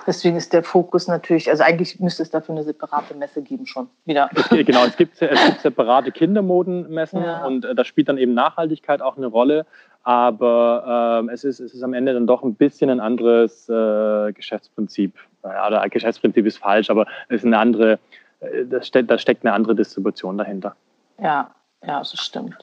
Deswegen 0.06 0.36
ist 0.36 0.52
der 0.52 0.62
Fokus 0.62 1.08
natürlich, 1.08 1.48
also 1.50 1.62
eigentlich 1.62 2.00
müsste 2.00 2.22
es 2.22 2.30
dafür 2.30 2.54
eine 2.54 2.64
separate 2.64 3.14
Messe 3.14 3.42
geben 3.42 3.66
schon 3.66 3.88
wieder. 4.04 4.28
Genau, 4.50 4.84
es 4.84 4.96
gibt, 4.96 5.20
es 5.20 5.44
gibt 5.46 5.60
separate 5.60 6.12
Kindermodenmessen 6.12 7.22
ja. 7.22 7.44
und 7.44 7.64
äh, 7.64 7.74
da 7.74 7.84
spielt 7.84 8.08
dann 8.08 8.18
eben 8.18 8.34
Nachhaltigkeit 8.34 9.02
auch 9.02 9.16
eine 9.16 9.26
Rolle. 9.26 9.66
Aber 10.02 11.20
ähm, 11.20 11.30
es, 11.30 11.44
ist, 11.44 11.60
es 11.60 11.72
ist 11.72 11.82
am 11.82 11.94
Ende 11.94 12.12
dann 12.12 12.26
doch 12.26 12.42
ein 12.42 12.54
bisschen 12.54 12.90
ein 12.90 13.00
anderes 13.00 13.68
äh, 13.70 14.32
Geschäftsprinzip. 14.32 15.14
Ja, 15.42 15.66
oder 15.66 15.88
Geschäftsprinzip 15.88 16.44
ist 16.44 16.58
falsch, 16.58 16.90
aber 16.90 17.06
es 17.28 17.36
ist 17.36 17.46
eine 17.46 17.58
andere, 17.58 17.98
äh, 18.40 18.66
da 18.66 18.82
steckt, 18.82 19.10
da 19.10 19.18
steckt 19.18 19.44
eine 19.44 19.54
andere 19.54 19.74
Distribution 19.74 20.36
dahinter. 20.36 20.76
Ja, 21.18 21.50
ja, 21.86 21.98
das 21.98 22.12
stimmt. 22.18 22.56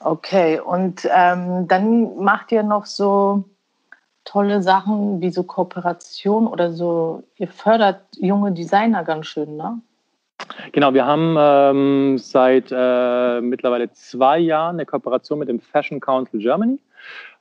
Okay, 0.00 0.60
und 0.60 1.08
ähm, 1.12 1.66
dann 1.66 2.16
macht 2.16 2.52
ihr 2.52 2.62
noch 2.62 2.86
so 2.86 3.44
tolle 4.26 4.62
Sachen 4.62 5.22
wie 5.22 5.30
so 5.30 5.42
Kooperation 5.42 6.46
oder 6.46 6.72
so. 6.72 7.22
Ihr 7.36 7.48
fördert 7.48 8.02
junge 8.18 8.52
Designer 8.52 9.04
ganz 9.04 9.26
schön, 9.26 9.56
ne? 9.56 9.80
Genau, 10.72 10.92
wir 10.92 11.06
haben 11.06 11.36
ähm, 11.38 12.18
seit 12.18 12.70
äh, 12.70 13.40
mittlerweile 13.40 13.90
zwei 13.92 14.38
Jahren 14.38 14.76
eine 14.76 14.84
Kooperation 14.84 15.38
mit 15.38 15.48
dem 15.48 15.60
Fashion 15.60 16.00
Council 16.00 16.40
Germany. 16.40 16.78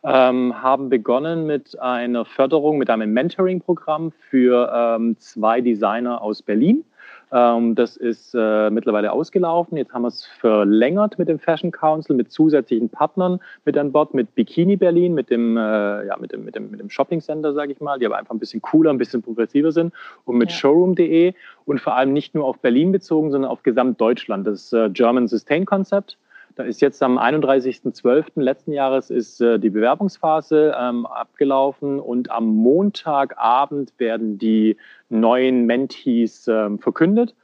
Ähm, 0.04 0.62
haben 0.62 0.90
begonnen 0.90 1.46
mit 1.46 1.78
einer 1.80 2.26
Förderung, 2.26 2.78
mit 2.78 2.90
einem 2.90 3.12
Mentoring-Programm 3.12 4.12
für 4.30 4.72
ähm, 4.74 5.18
zwei 5.20 5.62
Designer 5.62 6.22
aus 6.22 6.42
Berlin. 6.42 6.86
Ähm, 7.32 7.76
das 7.76 7.98
ist 7.98 8.36
äh, 8.36 8.70
mittlerweile 8.70 9.12
ausgelaufen. 9.12 9.78
Jetzt 9.78 9.94
haben 9.94 10.04
wir 10.04 10.10
es 10.10 10.26
verlängert 10.26 11.18
mit 11.18 11.28
dem 11.28 11.40
Fashion 11.40 11.72
Council, 11.72 12.16
mit 12.16 12.32
zusätzlichen 12.32 12.90
Partnern 12.90 13.40
mit 13.66 13.78
an 13.78 13.92
Bord, 13.92 14.14
mit 14.14 14.36
Bikini 14.36 14.76
Berlin, 14.76 15.14
mit 15.14 15.30
dem, 15.30 15.58
äh, 15.58 16.06
ja, 16.06 16.18
mit 16.18 16.32
dem, 16.32 16.46
mit 16.46 16.56
dem, 16.56 16.72
mit 16.72 16.80
dem 16.80 16.90
Shopping 16.90 17.22
Center, 17.22 17.54
sage 17.54 17.72
ich 17.72 17.82
mal, 17.82 18.00
die 18.00 18.06
aber 18.06 18.18
einfach 18.18 18.34
ein 18.34 18.40
bisschen 18.40 18.62
cooler, 18.62 18.92
ein 18.92 18.98
bisschen 18.98 19.22
progressiver 19.22 19.72
sind 19.72 19.94
und 20.26 20.38
mit 20.38 20.52
ja. 20.52 20.58
Showroom.de 20.58 21.34
und 21.66 21.82
vor 21.82 21.96
allem 21.96 22.14
nicht 22.14 22.36
nur 22.36 22.46
auf 22.46 22.60
Berlin 22.60 22.92
bezogen, 22.92 23.32
sondern 23.32 23.50
auf 23.50 23.64
Gesamtdeutschland. 23.64 24.46
Das 24.46 24.72
äh, 24.74 24.90
German 24.90 25.28
Sustain 25.28 25.66
Concept. 25.66 26.18
Da 26.56 26.64
ist 26.64 26.82
jetzt 26.82 27.04
am 27.04 27.20
31.12. 27.20 28.42
letzten 28.42 28.72
Jahres 28.72 29.10
ist 29.10 29.42
äh, 29.42 29.60
die 29.60 29.70
Bewerbungsphase 29.70 30.74
ähm, 30.80 31.06
abgelaufen 31.06 32.00
und 32.00 32.32
am 32.32 32.48
Montagabend 32.48 33.92
werden 33.98 34.38
die 34.38 34.78
neuen 35.10 35.66
Mentees 35.66 36.48
ähm, 36.48 36.80
verkündet. 36.80 37.36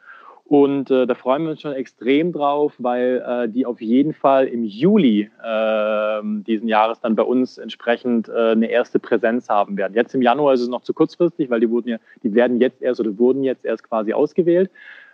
Und 0.46 0.92
äh, 0.92 1.08
da 1.08 1.16
freuen 1.16 1.44
wir 1.44 1.52
uns 1.52 1.62
schon 1.62 1.74
extrem 1.74 2.32
drauf, 2.32 2.74
weil 2.78 3.24
äh, 3.26 3.50
die 3.50 3.66
auf 3.66 3.82
jeden 3.82 4.14
Fall 4.14 4.48
im 4.48 4.64
Juli 4.64 5.30
äh, 5.44 6.22
diesen 6.24 6.70
Jahres 6.70 7.02
dann 7.02 7.16
bei 7.16 7.24
uns 7.24 7.58
entsprechend 7.58 8.30
äh, 8.30 8.52
eine 8.52 8.70
erste 8.70 9.00
Präsenz 9.00 9.50
haben 9.50 9.78
werden. 9.78 9.94
Jetzt 9.94 10.16
im 10.16 10.22
Januar 10.22 10.54
ist 10.54 10.62
es 10.62 10.68
noch 10.70 10.84
zu 10.84 10.94
kurzfristig, 10.94 11.50
weil 11.50 11.60
die 11.60 11.70
wurden 11.70 11.90
ja, 11.90 11.98
die 12.24 12.34
werden 12.34 12.62
jetzt 12.62 12.82
erst 12.82 13.02
oder 13.02 13.18
wurden 13.18 13.44
jetzt 13.44 13.66
erst 13.66 13.84
quasi 13.84 14.14
ausgewählt. 14.14 14.70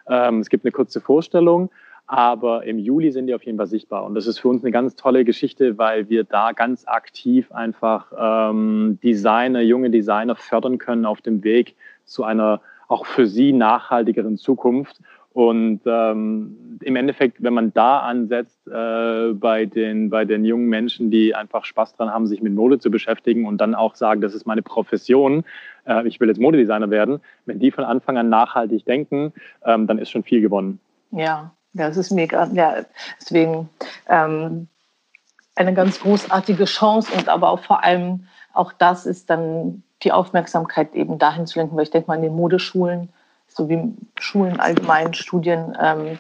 Ähm, 0.07 0.39
es 0.39 0.49
gibt 0.49 0.65
eine 0.65 0.71
kurze 0.71 1.01
Vorstellung, 1.01 1.69
aber 2.07 2.63
im 2.63 2.79
Juli 2.79 3.11
sind 3.11 3.27
die 3.27 3.35
auf 3.35 3.43
jeden 3.43 3.57
Fall 3.57 3.67
sichtbar. 3.67 4.05
Und 4.05 4.15
das 4.15 4.27
ist 4.27 4.39
für 4.39 4.47
uns 4.47 4.63
eine 4.63 4.71
ganz 4.71 4.95
tolle 4.95 5.25
Geschichte, 5.25 5.77
weil 5.77 6.09
wir 6.09 6.23
da 6.23 6.53
ganz 6.53 6.87
aktiv 6.87 7.51
einfach 7.51 8.11
ähm, 8.17 8.97
Designer, 9.03 9.61
junge 9.61 9.89
Designer 9.89 10.35
fördern 10.35 10.77
können 10.77 11.05
auf 11.05 11.21
dem 11.21 11.43
Weg 11.43 11.75
zu 12.05 12.23
einer 12.23 12.61
auch 12.87 13.05
für 13.05 13.27
sie 13.27 13.51
nachhaltigeren 13.51 14.37
Zukunft 14.37 15.01
und 15.37 15.81
ähm, 15.85 16.79
im 16.81 16.95
Endeffekt, 16.95 17.43
wenn 17.43 17.53
man 17.53 17.71
da 17.71 17.99
ansetzt, 17.99 18.67
äh, 18.67 19.33
bei, 19.33 19.67
den, 19.67 20.09
bei 20.09 20.25
den 20.25 20.43
jungen 20.43 20.67
Menschen, 20.67 21.11
die 21.11 21.35
einfach 21.35 21.63
Spaß 21.63 21.95
dran 21.95 22.09
haben, 22.09 22.25
sich 22.25 22.41
mit 22.41 22.55
Mode 22.55 22.79
zu 22.79 22.89
beschäftigen 22.89 23.45
und 23.45 23.59
dann 23.59 23.75
auch 23.75 23.93
sagen, 23.93 24.19
das 24.19 24.33
ist 24.33 24.47
meine 24.47 24.63
Profession, 24.63 25.43
äh, 25.85 26.07
ich 26.07 26.19
will 26.19 26.27
jetzt 26.27 26.39
Modedesigner 26.39 26.89
werden, 26.89 27.19
wenn 27.45 27.59
die 27.59 27.69
von 27.69 27.83
Anfang 27.83 28.17
an 28.17 28.29
nachhaltig 28.29 28.85
denken, 28.85 29.31
ähm, 29.63 29.85
dann 29.85 29.99
ist 29.99 30.09
schon 30.09 30.23
viel 30.23 30.41
gewonnen. 30.41 30.79
Ja, 31.11 31.51
ja, 31.78 31.88
es 31.88 31.97
ist 31.97 32.11
mega. 32.11 32.45
Ja, 32.53 32.86
deswegen 33.19 33.69
ähm, 34.07 34.67
eine 35.55 35.73
ganz 35.73 35.99
großartige 35.99 36.65
Chance 36.65 37.11
und 37.13 37.30
aber 37.30 37.49
auch 37.49 37.59
vor 37.59 37.84
allem 37.84 38.28
auch 38.53 38.73
das 38.73 39.05
ist 39.05 39.30
dann 39.30 39.84
die 40.03 40.11
Aufmerksamkeit 40.11 40.93
eben 40.95 41.17
dahin 41.17 41.47
zu 41.47 41.59
lenken, 41.59 41.75
weil 41.75 41.84
ich 41.84 41.91
denke 41.91 42.07
mal 42.07 42.15
in 42.15 42.23
den 42.23 42.36
Modeschulen 42.36 43.09
so 43.47 43.69
wie 43.69 43.95
Schulen 44.19 44.59
allgemein, 44.59 45.13
Studiengängen, 45.13 46.19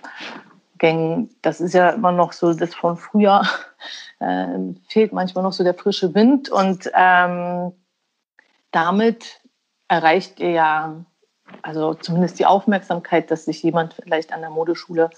ähm, 0.79 1.29
das 1.41 1.61
ist 1.61 1.73
ja 1.73 1.89
immer 1.89 2.11
noch 2.11 2.33
so 2.33 2.53
das 2.53 2.73
von 2.73 2.97
früher, 2.97 3.43
äh, 4.19 4.47
fehlt 4.87 5.13
manchmal 5.13 5.43
noch 5.43 5.53
so 5.53 5.63
der 5.63 5.73
frische 5.73 6.15
Wind 6.15 6.49
und 6.49 6.89
ähm, 6.95 7.73
damit 8.71 9.41
erreicht 9.87 10.39
ihr 10.39 10.51
ja 10.51 11.05
also 11.61 11.93
zumindest 11.93 12.39
die 12.39 12.45
Aufmerksamkeit, 12.45 13.31
dass 13.31 13.45
sich 13.45 13.63
jemand 13.63 13.93
vielleicht 13.93 14.33
an 14.33 14.41
der 14.41 14.49
Modeschule 14.49 15.09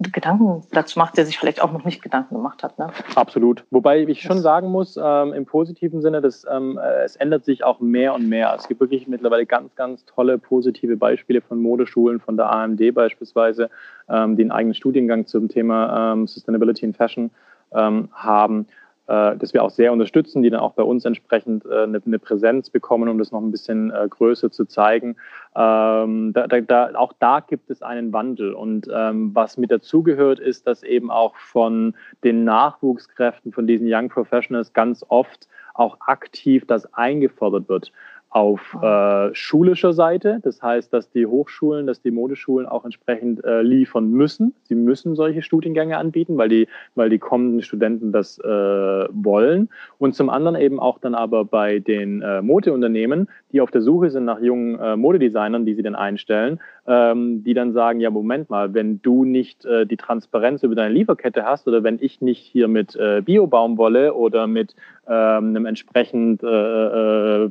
Gedanken 0.00 0.62
dazu 0.70 0.98
macht, 0.98 1.16
der 1.16 1.26
sich 1.26 1.38
vielleicht 1.38 1.60
auch 1.60 1.72
noch 1.72 1.84
nicht 1.84 2.02
Gedanken 2.02 2.36
gemacht 2.36 2.62
hat. 2.62 2.78
Ne? 2.78 2.88
Absolut. 3.16 3.64
Wobei 3.70 4.02
ich 4.02 4.22
schon 4.22 4.40
sagen 4.40 4.68
muss, 4.68 4.96
ähm, 4.96 5.32
im 5.32 5.44
positiven 5.44 6.02
Sinne, 6.02 6.20
dass 6.20 6.46
ähm, 6.48 6.78
äh, 6.78 7.02
es 7.02 7.16
ändert 7.16 7.44
sich 7.44 7.64
auch 7.64 7.80
mehr 7.80 8.14
und 8.14 8.28
mehr. 8.28 8.54
Es 8.56 8.68
gibt 8.68 8.80
wirklich 8.80 9.08
mittlerweile 9.08 9.44
ganz, 9.44 9.74
ganz 9.74 10.04
tolle 10.04 10.38
positive 10.38 10.96
Beispiele 10.96 11.40
von 11.40 11.60
Modeschulen, 11.60 12.20
von 12.20 12.36
der 12.36 12.48
AMD 12.48 12.94
beispielsweise, 12.94 13.70
ähm, 14.08 14.36
die 14.36 14.42
einen 14.42 14.52
eigenen 14.52 14.74
Studiengang 14.74 15.26
zum 15.26 15.48
Thema 15.48 16.12
ähm, 16.12 16.28
Sustainability 16.28 16.84
in 16.84 16.94
Fashion 16.94 17.30
ähm, 17.72 18.08
haben 18.12 18.66
äh, 19.08 19.36
das 19.36 19.54
wir 19.54 19.64
auch 19.64 19.70
sehr 19.70 19.92
unterstützen, 19.92 20.42
die 20.42 20.50
dann 20.50 20.60
auch 20.60 20.74
bei 20.74 20.82
uns 20.82 21.04
entsprechend 21.04 21.64
äh, 21.64 21.84
eine, 21.84 22.00
eine 22.04 22.18
Präsenz 22.18 22.70
bekommen, 22.70 23.08
um 23.08 23.18
das 23.18 23.32
noch 23.32 23.40
ein 23.40 23.50
bisschen 23.50 23.90
äh, 23.90 24.06
größer 24.08 24.50
zu 24.50 24.66
zeigen. 24.66 25.16
Ähm, 25.56 26.32
da, 26.34 26.46
da, 26.46 26.90
auch 26.94 27.14
da 27.18 27.40
gibt 27.40 27.70
es 27.70 27.82
einen 27.82 28.12
Wandel. 28.12 28.52
Und 28.52 28.86
ähm, 28.92 29.34
was 29.34 29.56
mit 29.56 29.70
dazugehört, 29.70 30.38
ist, 30.38 30.66
dass 30.66 30.82
eben 30.82 31.10
auch 31.10 31.36
von 31.36 31.94
den 32.22 32.44
Nachwuchskräften, 32.44 33.52
von 33.52 33.66
diesen 33.66 33.86
Young 33.90 34.10
Professionals 34.10 34.72
ganz 34.72 35.04
oft 35.08 35.48
auch 35.72 35.96
aktiv 36.00 36.66
das 36.66 36.92
eingefordert 36.92 37.68
wird 37.68 37.92
auf 38.30 38.76
äh, 38.82 39.34
schulischer 39.34 39.94
Seite. 39.94 40.40
Das 40.42 40.60
heißt, 40.60 40.92
dass 40.92 41.10
die 41.10 41.26
Hochschulen, 41.26 41.86
dass 41.86 42.02
die 42.02 42.10
Modeschulen 42.10 42.66
auch 42.66 42.84
entsprechend 42.84 43.42
äh, 43.44 43.62
liefern 43.62 44.10
müssen. 44.10 44.54
Sie 44.64 44.74
müssen 44.74 45.14
solche 45.14 45.40
Studiengänge 45.40 45.96
anbieten, 45.96 46.36
weil 46.36 46.50
die, 46.50 46.68
weil 46.94 47.08
die 47.08 47.18
kommenden 47.18 47.62
Studenten 47.62 48.12
das 48.12 48.38
äh, 48.38 48.46
wollen. 48.46 49.70
Und 49.98 50.14
zum 50.14 50.28
anderen 50.28 50.56
eben 50.56 50.78
auch 50.78 50.98
dann 50.98 51.14
aber 51.14 51.44
bei 51.44 51.78
den 51.78 52.20
äh, 52.20 52.42
Modeunternehmen, 52.42 53.28
die 53.52 53.62
auf 53.62 53.70
der 53.70 53.80
Suche 53.80 54.10
sind 54.10 54.26
nach 54.26 54.40
jungen 54.40 54.78
äh, 54.78 54.96
Modedesignern, 54.96 55.64
die 55.64 55.74
sie 55.74 55.82
dann 55.82 55.94
einstellen, 55.94 56.60
ähm, 56.86 57.42
die 57.44 57.54
dann 57.54 57.72
sagen, 57.72 58.00
ja, 58.00 58.10
Moment 58.10 58.50
mal, 58.50 58.74
wenn 58.74 59.00
du 59.00 59.24
nicht 59.24 59.64
äh, 59.64 59.86
die 59.86 59.96
Transparenz 59.96 60.62
über 60.62 60.74
deine 60.74 60.92
Lieferkette 60.92 61.44
hast 61.44 61.66
oder 61.66 61.82
wenn 61.82 61.98
ich 62.00 62.20
nicht 62.20 62.42
hier 62.42 62.68
mit 62.68 62.94
äh, 62.96 63.22
Bio-Baumwolle 63.24 64.12
oder 64.12 64.46
mit 64.46 64.74
einem 65.12 65.66
entsprechend 65.66 66.42
äh, 66.42 67.44
äh, 67.44 67.50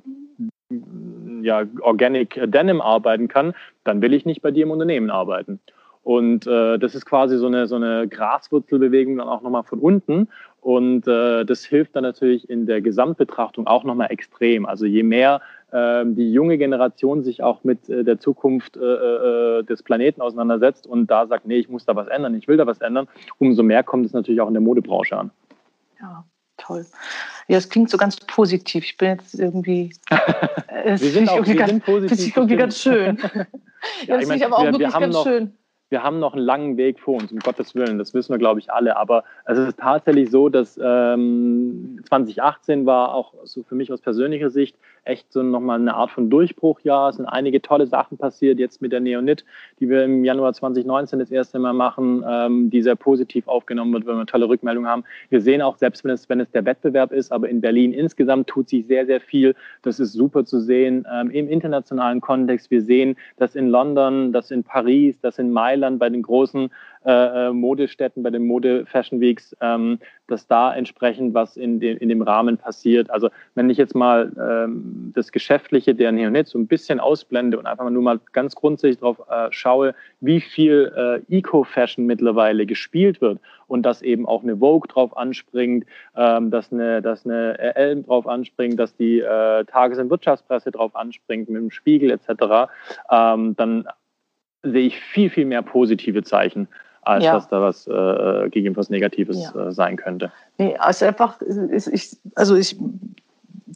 ja, 1.42 1.64
Organic 1.82 2.40
Denim 2.46 2.82
arbeiten 2.82 3.28
kann, 3.28 3.54
dann 3.84 4.02
will 4.02 4.14
ich 4.14 4.26
nicht 4.26 4.42
bei 4.42 4.52
dir 4.52 4.64
im 4.64 4.72
Unternehmen 4.72 5.10
arbeiten. 5.10 5.60
Und 6.04 6.48
äh, 6.48 6.78
das 6.80 6.96
ist 6.96 7.06
quasi 7.06 7.38
so 7.38 7.48
eine, 7.48 7.68
so 7.68 7.76
eine 7.76 8.08
Graswurzelbewegung 8.08 9.18
dann 9.18 9.28
auch 9.28 9.42
nochmal 9.42 9.64
von 9.64 9.80
unten. 9.80 10.30
Und 10.62 11.06
äh, 11.06 11.44
das 11.44 11.66
hilft 11.66 11.98
dann 11.98 12.04
natürlich 12.04 12.50
in 12.50 12.66
der 12.66 12.80
Gesamtbetrachtung 12.80 13.68
auch 13.68 13.84
nochmal 13.84 14.10
extrem. 14.10 14.66
Also 14.66 14.86
je 14.86 15.04
mehr 15.04 15.42
äh, 15.72 16.06
die 16.06 16.32
junge 16.32 16.58
Generation 16.58 17.24
sich 17.24 17.44
auch 17.44 17.66
mit 17.66 17.90
äh, 17.90 18.06
der 18.06 18.22
Zukunft 18.22 18.78
des 18.78 19.84
Planeten 19.84 20.22
auseinandersetzt 20.22 20.88
und 20.88 21.08
da 21.08 21.28
sagt, 21.28 21.46
nee, 21.46 21.58
ich 21.58 21.68
muss 21.68 21.86
da 21.86 21.96
was 21.96 22.08
ändern, 22.08 22.36
ich 22.36 22.48
will 22.48 22.56
da 22.56 22.66
was 22.66 22.80
ändern, 22.80 23.08
umso 23.38 23.64
mehr 23.64 23.84
kommt 23.84 24.06
es 24.06 24.14
natürlich 24.14 24.40
auch 24.40 24.48
in 24.48 24.54
der 24.54 24.62
Modebranche 24.62 25.18
an. 25.18 25.32
Ja, 26.00 26.24
toll. 26.56 26.86
Ja, 27.48 27.58
es 27.58 27.70
klingt 27.70 27.90
so 27.90 27.98
ganz 27.98 28.18
positiv. 28.18 28.84
Ich 28.84 28.98
bin 28.98 29.10
jetzt 29.10 29.34
irgendwie. 29.36 29.94
Äh, 30.78 30.92
wir 30.92 31.10
sind 31.10 31.28
auch 31.28 31.46
wir 31.46 31.56
ganz, 31.56 31.72
sind 31.72 31.86
positiv. 31.86 32.10
Das 32.12 32.20
ist 32.20 32.38
irgendwie 32.38 32.56
ganz 32.56 32.80
schön. 32.80 33.18
ja, 34.06 34.16
das 34.16 34.22
ich 34.22 34.28
mein, 34.28 34.44
aber 34.44 34.58
auch 34.58 34.64
wir, 34.64 34.74
wirklich 34.74 34.94
wir 34.94 35.00
ganz 35.00 35.16
noch, 35.16 35.24
schön 35.24 35.58
wir 35.90 36.04
haben 36.04 36.20
noch 36.20 36.34
einen 36.34 36.44
langen 36.44 36.78
Weg 36.78 37.00
vor 37.00 37.16
uns, 37.16 37.32
um 37.32 37.40
Gottes 37.40 37.74
Willen. 37.74 37.98
Das 37.98 38.14
wissen 38.14 38.34
wir, 38.34 38.38
glaube 38.38 38.60
ich, 38.60 38.72
alle. 38.72 38.98
Aber 38.98 39.24
es 39.46 39.58
ist 39.58 39.80
tatsächlich 39.80 40.30
so, 40.30 40.50
dass 40.50 40.80
ähm, 40.82 42.02
2018 42.08 42.86
war 42.86 43.14
auch 43.14 43.34
so 43.46 43.64
für 43.64 43.76
mich 43.76 43.92
aus 43.92 44.02
persönlicher 44.02 44.50
Sicht 44.50 44.76
echt 45.08 45.32
so 45.32 45.44
nochmal 45.44 45.80
eine 45.80 45.96
Art 45.96 46.12
von 46.12 46.30
Durchbruchjahr. 46.30 47.10
Es 47.10 47.16
sind 47.16 47.26
einige 47.26 47.62
tolle 47.62 47.88
Sachen 47.88 48.18
passiert, 48.18 48.60
jetzt 48.60 48.82
mit 48.82 48.92
der 48.92 49.00
Neonit, 49.00 49.46
die 49.80 49.90
wir 49.90 50.04
im 50.04 50.24
Januar 50.24 50.54
2019 50.54 51.20
das 51.20 51.32
erste 51.32 51.60
Mal 51.60 51.74
machen, 51.74 52.24
ähm, 52.28 52.70
die 52.70 52.82
sehr 52.82 52.96
positiv 52.96 53.48
aufgenommen 53.48 53.94
wird, 53.94 54.06
wenn 54.06 54.18
wir 54.18 54.26
tolle 54.26 54.48
Rückmeldungen 54.48 54.90
haben. 54.90 55.04
Wir 55.30 55.42
sehen 55.42 55.62
auch, 55.62 55.78
selbst 55.78 56.04
wenn 56.04 56.12
es, 56.12 56.30
wenn 56.30 56.40
es 56.40 56.52
der 56.52 56.66
Wettbewerb 56.66 57.12
ist, 57.12 57.32
aber 57.32 57.50
in 57.50 57.62
Berlin 57.62 57.94
insgesamt 57.94 58.48
tut 58.48 58.70
sich 58.70 58.86
sehr, 58.88 59.06
sehr 59.06 59.22
viel. 59.22 59.56
Das 59.82 60.00
ist 60.00 60.14
super 60.14 60.46
zu 60.46 60.60
sehen 60.60 61.08
ähm, 61.12 61.32
im 61.32 61.48
internationalen 61.50 62.22
Kontext. 62.22 62.72
Wir 62.72 62.82
sehen, 62.82 63.16
dass 63.38 63.56
in 63.56 63.70
London, 63.70 64.32
dass 64.34 64.52
in 64.52 64.64
Paris, 64.64 65.20
dass 65.22 65.40
in 65.40 65.52
Mailand 65.52 66.00
bei 66.00 66.10
den 66.10 66.22
großen 66.22 66.70
äh, 67.08 67.48
äh, 67.48 67.54
Modestädten, 67.54 68.22
bei 68.22 68.32
den 68.32 68.46
Mode-Fashion 68.46 69.22
Weeks, 69.22 69.56
ähm, 69.62 69.98
dass 70.28 70.46
da 70.46 70.76
entsprechend 70.76 71.34
was 71.34 71.56
in, 71.56 71.80
de, 71.80 71.96
in 71.96 72.10
dem 72.10 72.22
Rahmen 72.22 72.58
passiert. 72.58 73.10
Also 73.10 73.30
wenn 73.56 73.70
ich 73.70 73.78
jetzt 73.78 73.96
mal 73.96 74.30
ähm, 74.38 75.14
das 75.16 75.32
Geschäftliche 75.32 75.96
der 75.96 76.12
Neonet 76.12 76.50
so 76.50 76.60
ein 76.60 76.68
bisschen 76.68 77.00
ausblende 77.00 77.58
und 77.58 77.66
einfach 77.66 77.90
nur 77.90 78.04
mal 78.04 78.20
ganz 78.34 78.56
grundsätzlich 78.56 78.98
darauf 78.98 79.22
äh, 79.30 79.48
schaue, 79.52 79.96
wie 80.20 80.42
viel 80.42 81.24
äh, 81.30 81.38
Eco-Fashion 81.38 82.06
mittlerweile 82.06 82.66
gespielt 82.66 83.22
wird 83.22 83.40
und 83.68 83.84
dass 83.84 84.02
eben 84.02 84.26
auch 84.26 84.44
eine 84.44 84.58
Vogue 84.58 84.90
drauf 84.90 85.16
anspringt, 85.16 85.86
ähm, 86.18 86.52
dass 86.52 86.74
eine, 86.74 87.02
dass 87.02 87.26
eine 87.26 87.58
RL 87.58 88.04
drauf 88.04 88.28
anspringt, 88.28 88.78
dass 88.78 88.98
die 88.98 89.20
äh, 89.22 89.64
Tages- 89.64 89.98
und 90.00 90.10
Wirtschaftspresse 90.10 90.72
drauf 90.72 90.94
anspringt 90.94 91.48
mit 91.48 91.62
dem 91.62 91.72
Spiegel 91.72 92.12
etc., 92.12 92.70
ähm, 93.10 93.56
dann 93.56 93.88
sehe 94.64 94.88
ich 94.88 95.00
viel, 95.00 95.30
viel 95.30 95.46
mehr 95.46 95.62
positive 95.62 96.22
Zeichen 96.24 96.68
als 97.08 97.24
ja. 97.24 97.34
dass 97.34 97.48
da 97.48 97.62
was 97.62 97.88
äh, 97.88 98.50
gegen 98.50 98.76
was 98.76 98.90
Negatives 98.90 99.42
ja. 99.42 99.68
äh, 99.68 99.72
sein 99.72 99.96
könnte. 99.96 100.32
Nee, 100.58 100.76
also 100.78 101.06
einfach, 101.06 101.40
ich, 101.42 102.18
also 102.36 102.56
ich 102.56 102.78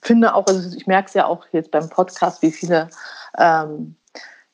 finde 0.01 0.34
auch, 0.36 0.45
also 0.47 0.75
ich 0.75 0.88
merke 0.88 1.07
es 1.07 1.13
ja 1.13 1.25
auch 1.25 1.45
jetzt 1.51 1.71
beim 1.71 1.89
Podcast, 1.89 2.41
wie 2.41 2.51
viele 2.51 2.89
ähm, 3.38 3.95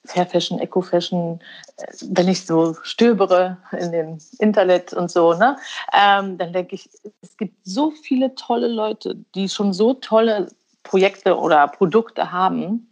Fair 0.05 0.25
Fashion, 0.25 0.59
Eco 0.59 0.82
Fashion, 0.82 1.39
äh, 1.78 1.86
wenn 2.09 2.28
ich 2.28 2.45
so 2.45 2.75
stöbere 2.84 3.57
in 3.78 3.91
dem 3.91 4.17
Internet 4.39 4.93
und 4.93 5.11
so, 5.11 5.34
ne, 5.34 5.57
ähm, 5.93 6.38
dann 6.38 6.53
denke 6.53 6.75
ich, 6.75 6.89
es 7.21 7.36
gibt 7.38 7.55
so 7.63 7.91
viele 7.91 8.36
tolle 8.36 8.67
Leute, 8.67 9.15
die 9.36 9.49
schon 9.49 9.73
so 9.73 9.93
tolle 9.95 10.47
Projekte 10.84 11.38
oder 11.38 11.67
Produkte 11.67 12.32
haben, 12.32 12.88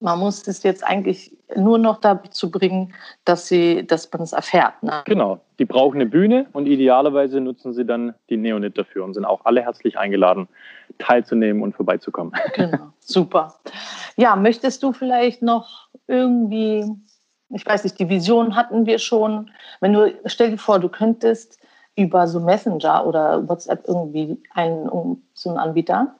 man 0.00 0.18
muss 0.18 0.46
es 0.48 0.62
jetzt 0.62 0.82
eigentlich 0.82 1.36
nur 1.56 1.78
noch 1.78 2.00
dazu 2.00 2.50
bringen, 2.50 2.94
dass, 3.24 3.46
sie, 3.46 3.86
dass 3.86 4.10
man 4.12 4.22
es 4.22 4.32
erfährt. 4.32 4.82
Ne? 4.82 5.02
Genau, 5.04 5.40
die 5.58 5.66
brauchen 5.66 5.96
eine 5.96 6.06
Bühne 6.06 6.46
und 6.52 6.66
idealerweise 6.66 7.40
nutzen 7.40 7.74
sie 7.74 7.84
dann 7.84 8.14
die 8.30 8.36
Neonit 8.36 8.78
dafür 8.78 9.04
und 9.04 9.14
sind 9.14 9.26
auch 9.26 9.44
alle 9.44 9.62
herzlich 9.62 9.98
eingeladen, 9.98 10.48
teilzunehmen 10.98 11.62
und 11.62 11.74
vorbeizukommen. 11.74 12.32
Genau, 12.54 12.92
super. 13.00 13.54
Ja, 14.16 14.36
möchtest 14.36 14.82
du 14.82 14.92
vielleicht 14.92 15.42
noch 15.42 15.88
irgendwie, 16.06 16.84
ich 17.50 17.64
weiß 17.64 17.84
nicht, 17.84 17.98
die 17.98 18.08
Vision 18.08 18.56
hatten 18.56 18.86
wir 18.86 18.98
schon. 18.98 19.50
Wenn 19.80 19.92
du, 19.92 20.14
stell 20.26 20.50
dir 20.50 20.58
vor, 20.58 20.78
du 20.78 20.88
könntest 20.88 21.58
über 21.96 22.26
so 22.26 22.40
Messenger 22.40 23.06
oder 23.06 23.48
WhatsApp 23.48 23.86
irgendwie 23.86 24.42
einen, 24.54 25.22
so 25.34 25.50
einen 25.50 25.58
Anbieter, 25.58 26.14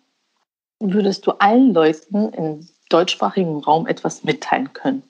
würdest 0.78 1.26
du 1.26 1.32
allen 1.32 1.74
Leuten 1.74 2.30
in 2.30 2.66
deutschsprachigen 2.90 3.64
Raum 3.64 3.86
etwas 3.86 4.24
mitteilen 4.24 4.72
können? 4.72 5.02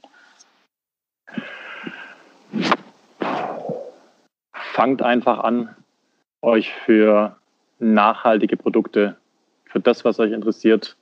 fangt 4.80 5.02
einfach 5.02 5.40
an, 5.40 5.76
euch 6.40 6.72
für 6.72 7.36
nachhaltige 7.80 8.56
Produkte, 8.56 9.16
für 9.66 9.78
das, 9.78 10.06
was 10.06 10.18
euch 10.18 10.32
interessiert, 10.32 10.96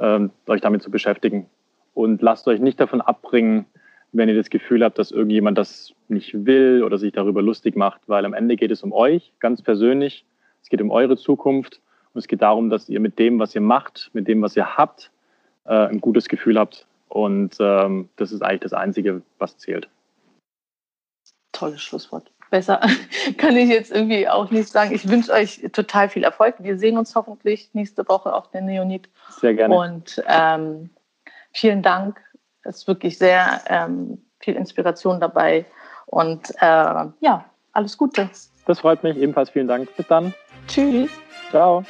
ähm, 0.00 0.32
euch 0.48 0.60
damit 0.60 0.82
zu 0.82 0.90
beschäftigen. 0.90 1.46
Und 1.92 2.22
lasst 2.22 2.48
euch 2.48 2.58
nicht 2.58 2.80
davon 2.80 3.00
abbringen, 3.00 3.66
wenn 4.10 4.28
ihr 4.28 4.34
das 4.34 4.50
Gefühl 4.50 4.82
habt, 4.82 4.98
dass 4.98 5.12
irgendjemand 5.12 5.58
das 5.58 5.92
nicht 6.08 6.44
will 6.44 6.82
oder 6.82 6.98
sich 6.98 7.12
darüber 7.12 7.40
lustig 7.40 7.76
macht, 7.76 8.00
weil 8.08 8.24
am 8.24 8.34
Ende 8.34 8.56
geht 8.56 8.72
es 8.72 8.82
um 8.82 8.92
euch 8.92 9.32
ganz 9.38 9.62
persönlich. 9.62 10.24
Es 10.60 10.68
geht 10.68 10.82
um 10.82 10.90
eure 10.90 11.16
Zukunft 11.16 11.80
und 12.14 12.18
es 12.18 12.26
geht 12.26 12.42
darum, 12.42 12.68
dass 12.68 12.88
ihr 12.88 12.98
mit 12.98 13.20
dem, 13.20 13.38
was 13.38 13.54
ihr 13.54 13.60
macht, 13.60 14.10
mit 14.12 14.26
dem, 14.26 14.42
was 14.42 14.56
ihr 14.56 14.76
habt, 14.76 15.12
äh, 15.64 15.86
ein 15.86 16.00
gutes 16.00 16.28
Gefühl 16.28 16.58
habt. 16.58 16.86
Und 17.08 17.56
ähm, 17.60 18.08
das 18.16 18.32
ist 18.32 18.42
eigentlich 18.42 18.62
das 18.62 18.72
Einzige, 18.72 19.22
was 19.38 19.56
zählt. 19.58 19.88
Tolles 21.52 21.80
Schlusswort. 21.80 22.30
Besser 22.50 22.80
kann 23.38 23.56
ich 23.56 23.68
jetzt 23.68 23.92
irgendwie 23.92 24.28
auch 24.28 24.50
nicht 24.50 24.68
sagen. 24.68 24.92
Ich 24.92 25.08
wünsche 25.08 25.32
euch 25.32 25.60
total 25.72 26.08
viel 26.08 26.24
Erfolg. 26.24 26.56
Wir 26.58 26.78
sehen 26.78 26.98
uns 26.98 27.14
hoffentlich 27.14 27.70
nächste 27.72 28.06
Woche 28.08 28.32
auf 28.32 28.50
der 28.50 28.62
Neonit. 28.62 29.08
Sehr 29.30 29.54
gerne. 29.54 29.74
Und 29.74 30.22
ähm, 30.26 30.90
vielen 31.52 31.82
Dank. 31.82 32.20
Es 32.62 32.78
ist 32.78 32.88
wirklich 32.88 33.18
sehr 33.18 33.60
ähm, 33.68 34.18
viel 34.40 34.54
Inspiration 34.54 35.20
dabei. 35.20 35.66
Und 36.06 36.50
äh, 36.60 37.06
ja, 37.20 37.44
alles 37.72 37.96
Gute. 37.96 38.28
Das 38.66 38.80
freut 38.80 39.02
mich. 39.02 39.16
Ebenfalls 39.16 39.50
vielen 39.50 39.68
Dank. 39.68 39.94
Bis 39.96 40.06
dann. 40.06 40.34
Tschüss. 40.66 41.10
Ciao. 41.50 41.84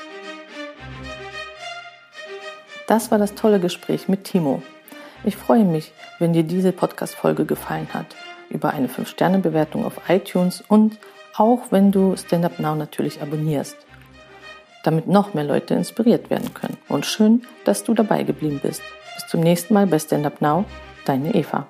Das 2.87 3.11
war 3.11 3.19
das 3.19 3.35
tolle 3.35 3.61
Gespräch 3.61 4.09
mit 4.09 4.25
Timo. 4.25 4.63
Ich 5.25 5.37
freue 5.37 5.65
mich, 5.65 5.93
wenn 6.19 6.35
dir 6.35 6.43
diese 6.43 6.73
Podcast-Folge 6.73 7.47
gefallen 7.47 7.89
hat, 7.95 8.07
über 8.51 8.71
eine 8.71 8.89
5-Sterne-Bewertung 8.89 9.87
auf 9.87 10.01
iTunes 10.09 10.63
und 10.69 10.99
auch 11.35 11.61
wenn 11.71 11.93
du 11.93 12.15
Stand 12.17 12.45
Up 12.45 12.59
Now 12.59 12.75
natürlich 12.75 13.23
abonnierst, 13.23 13.77
damit 14.85 15.09
noch 15.09 15.33
mehr 15.33 15.45
Leute 15.45 15.75
inspiriert 15.75 16.29
werden 16.29 16.53
können. 16.53 16.77
Und 16.89 17.07
schön, 17.07 17.47
dass 17.65 17.85
du 17.85 17.95
dabei 17.95 18.23
geblieben 18.23 18.61
bist. 18.63 18.83
Bis 19.15 19.27
zum 19.29 19.41
nächsten 19.41 19.73
Mal 19.73 19.87
bei 19.87 19.99
Stand 19.99 20.27
Up 20.27 20.43
Now, 20.43 20.67
deine 21.07 21.35
Eva. 21.35 21.67